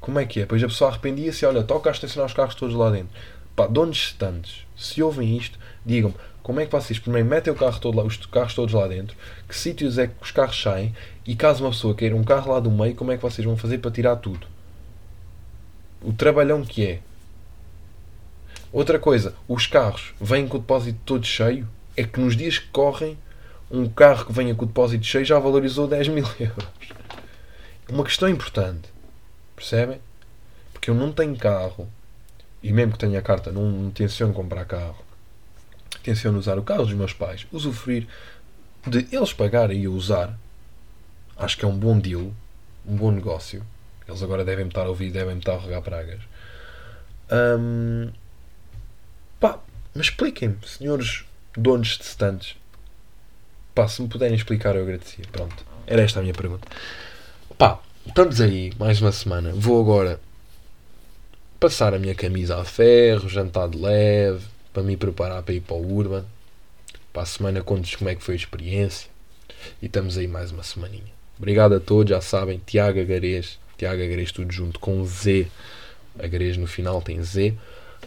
Como 0.00 0.18
é 0.18 0.24
que 0.24 0.40
é? 0.40 0.46
Pois 0.46 0.64
a 0.64 0.68
pessoa 0.68 0.90
arrependia-se, 0.90 1.44
olha, 1.44 1.62
toca 1.62 1.90
a 1.90 1.92
estacionar 1.92 2.26
os 2.26 2.32
carros 2.32 2.54
todos 2.54 2.74
lá 2.74 2.90
dentro. 2.90 3.14
Pá, 3.54 3.66
donos 3.66 3.98
estantes, 3.98 4.66
se 4.76 5.02
ouvem 5.02 5.36
isto, 5.36 5.58
digam-me 5.84 6.14
como 6.42 6.58
é 6.60 6.66
que 6.66 6.72
vocês 6.72 6.98
primeiro 6.98 7.28
metem 7.28 7.52
o 7.52 7.56
carro 7.56 7.78
todo 7.78 7.96
lá, 7.96 8.04
os 8.04 8.16
carros 8.26 8.54
todos 8.54 8.74
lá 8.74 8.88
dentro, 8.88 9.16
que 9.48 9.56
sítios 9.56 9.96
é 9.96 10.08
que 10.08 10.14
os 10.20 10.32
carros 10.32 10.60
saem 10.60 10.94
e 11.24 11.36
caso 11.36 11.62
uma 11.62 11.70
pessoa 11.70 11.94
queira 11.94 12.16
um 12.16 12.24
carro 12.24 12.52
lá 12.52 12.58
do 12.58 12.70
meio, 12.70 12.94
como 12.94 13.12
é 13.12 13.16
que 13.16 13.22
vocês 13.22 13.46
vão 13.46 13.56
fazer 13.56 13.78
para 13.78 13.90
tirar 13.90 14.16
tudo? 14.16 14.46
O 16.00 16.12
trabalhão 16.12 16.64
que 16.64 16.84
é. 16.84 17.00
Outra 18.72 18.98
coisa, 18.98 19.34
os 19.46 19.66
carros 19.66 20.14
vêm 20.20 20.48
com 20.48 20.56
o 20.56 20.60
depósito 20.60 20.98
todo 21.04 21.24
cheio, 21.24 21.68
é 21.96 22.02
que 22.02 22.18
nos 22.18 22.36
dias 22.36 22.58
que 22.58 22.68
correm, 22.68 23.16
um 23.70 23.88
carro 23.88 24.26
que 24.26 24.32
venha 24.32 24.54
com 24.54 24.64
o 24.64 24.66
depósito 24.66 25.04
cheio 25.04 25.24
já 25.24 25.38
valorizou 25.38 25.86
10 25.86 26.08
mil 26.08 26.26
euros. 26.40 26.68
É 27.88 27.92
uma 27.92 28.04
questão 28.04 28.28
importante. 28.28 28.88
Percebem? 29.54 30.00
Porque 30.72 30.90
eu 30.90 30.94
não 30.94 31.12
tenho 31.12 31.36
carro 31.36 31.88
e 32.62 32.72
mesmo 32.72 32.92
que 32.92 32.98
tenha 32.98 33.20
carta, 33.20 33.50
não, 33.50 33.90
tenciono 33.90 34.32
comprar 34.32 34.64
carro. 34.64 35.04
Tenciono 36.02 36.38
usar 36.38 36.58
o 36.58 36.62
carro 36.62 36.84
dos 36.84 36.94
meus 36.94 37.12
pais, 37.12 37.46
usufruir 37.50 38.06
de 38.86 39.06
eles 39.12 39.32
pagarem 39.32 39.80
e 39.80 39.84
eu 39.84 39.92
usar. 39.92 40.38
Acho 41.36 41.56
que 41.56 41.64
é 41.64 41.68
um 41.68 41.76
bom 41.76 41.98
deal, 41.98 42.32
um 42.86 42.96
bom 42.96 43.10
negócio. 43.10 43.64
Eles 44.06 44.22
agora 44.22 44.44
devem-me 44.44 44.70
estar 44.70 44.82
a 44.82 44.88
ouvir, 44.88 45.10
devem-me 45.10 45.40
estar 45.40 45.54
a 45.54 45.58
regar 45.58 45.82
pragas. 45.82 46.20
Hum, 47.30 48.10
pá, 49.40 49.58
mas 49.94 50.06
expliquem-me, 50.06 50.56
senhores 50.66 51.24
donos 51.56 51.98
de 51.98 52.04
stands. 52.04 52.56
Pá, 53.74 53.88
se 53.88 54.02
me 54.02 54.08
puderem 54.08 54.36
explicar, 54.36 54.76
eu 54.76 54.82
agradecia. 54.82 55.24
Pronto, 55.32 55.64
era 55.86 56.02
esta 56.02 56.20
a 56.20 56.22
minha 56.22 56.34
pergunta. 56.34 56.68
Pá, 57.56 57.80
estamos 58.06 58.40
aí, 58.40 58.72
mais 58.78 59.00
uma 59.00 59.12
semana. 59.12 59.52
Vou 59.54 59.80
agora 59.80 60.20
passar 61.62 61.94
a 61.94 61.98
minha 61.98 62.12
camisa 62.12 62.60
a 62.60 62.64
ferro, 62.64 63.28
jantar 63.28 63.68
de 63.68 63.78
leve, 63.78 64.44
para 64.72 64.82
me 64.82 64.96
preparar 64.96 65.44
para 65.44 65.54
ir 65.54 65.60
para 65.60 65.76
o 65.76 65.96
Urban. 65.96 66.24
Para 67.12 67.22
a 67.22 67.26
semana 67.26 67.62
conto 67.62 67.88
como 67.96 68.10
é 68.10 68.16
que 68.16 68.24
foi 68.24 68.34
a 68.34 68.36
experiência. 68.36 69.08
E 69.80 69.86
estamos 69.86 70.18
aí 70.18 70.26
mais 70.26 70.50
uma 70.50 70.64
semaninha. 70.64 71.12
Obrigado 71.38 71.76
a 71.76 71.78
todos, 71.78 72.10
já 72.10 72.20
sabem, 72.20 72.60
Tiago 72.66 72.98
Agarês, 72.98 73.60
Tiago 73.78 74.02
Agarês 74.02 74.32
tudo 74.32 74.52
junto 74.52 74.80
com 74.80 75.04
Z. 75.04 75.46
Agarês 76.18 76.56
no 76.56 76.66
final 76.66 77.00
tem 77.00 77.22
Z. 77.22 77.54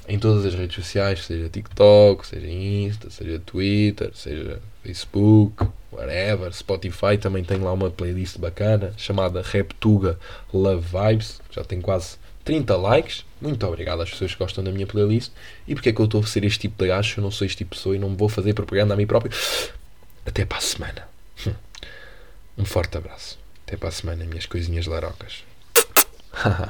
Em 0.05 0.19
todas 0.19 0.45
as 0.45 0.53
redes 0.53 0.75
sociais, 0.75 1.23
seja 1.23 1.47
TikTok, 1.47 2.27
seja 2.27 2.47
Insta, 2.47 3.09
seja 3.09 3.39
Twitter, 3.39 4.11
seja 4.13 4.59
Facebook, 4.83 5.65
whatever. 5.93 6.53
Spotify 6.53 7.17
também 7.17 7.45
tem 7.45 7.59
lá 7.59 7.71
uma 7.71 7.89
playlist 7.89 8.37
bacana 8.37 8.93
chamada 8.97 9.41
Reptuga 9.41 10.19
Love 10.53 10.85
Vibes. 10.85 11.39
Já 11.49 11.63
tem 11.63 11.79
quase 11.79 12.17
30 12.45 12.77
likes. 12.77 13.25
Muito 13.41 13.65
obrigado 13.67 14.01
às 14.01 14.11
pessoas 14.11 14.31
que 14.31 14.39
gostam 14.39 14.63
da 14.63 14.71
minha 14.71 14.87
playlist. 14.87 15.31
E 15.67 15.73
porque 15.73 15.89
é 15.89 15.91
que 15.91 15.99
eu 15.99 16.05
estou 16.05 16.21
a 16.21 16.25
ser 16.25 16.45
este 16.45 16.59
tipo 16.59 16.81
de 16.81 16.87
gajo? 16.87 17.15
Eu 17.17 17.23
não 17.23 17.31
sou 17.31 17.45
este 17.45 17.57
tipo 17.57 17.71
de 17.71 17.77
pessoa 17.77 17.95
e 17.95 17.99
não 17.99 18.15
vou 18.15 18.29
fazer 18.29 18.53
propaganda 18.53 18.93
a 18.93 18.97
mim 18.97 19.07
próprio. 19.07 19.35
Até 20.25 20.45
para 20.45 20.59
a 20.59 20.61
semana. 20.61 21.07
Um 22.57 22.63
forte 22.63 22.97
abraço. 22.97 23.37
Até 23.67 23.75
para 23.75 23.89
a 23.89 23.91
semana, 23.91 24.23
minhas 24.23 24.45
coisinhas 24.45 24.85
larocas. 24.85 25.43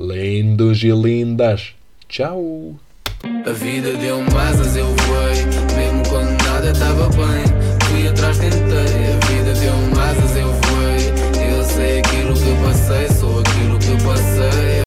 Lindos 0.00 0.82
e 0.82 0.90
lindas. 0.90 1.74
Tchau. 2.08 2.74
A 3.22 3.52
vida 3.52 3.92
deu-me 3.92 4.36
asas, 4.36 4.76
eu 4.76 4.86
voei. 4.86 5.44
Mesmo 5.76 6.08
quando 6.08 6.42
nada 6.42 6.72
estava 6.72 7.08
bem, 7.10 7.88
fui 7.88 8.08
atrás, 8.08 8.38
tentei. 8.38 8.95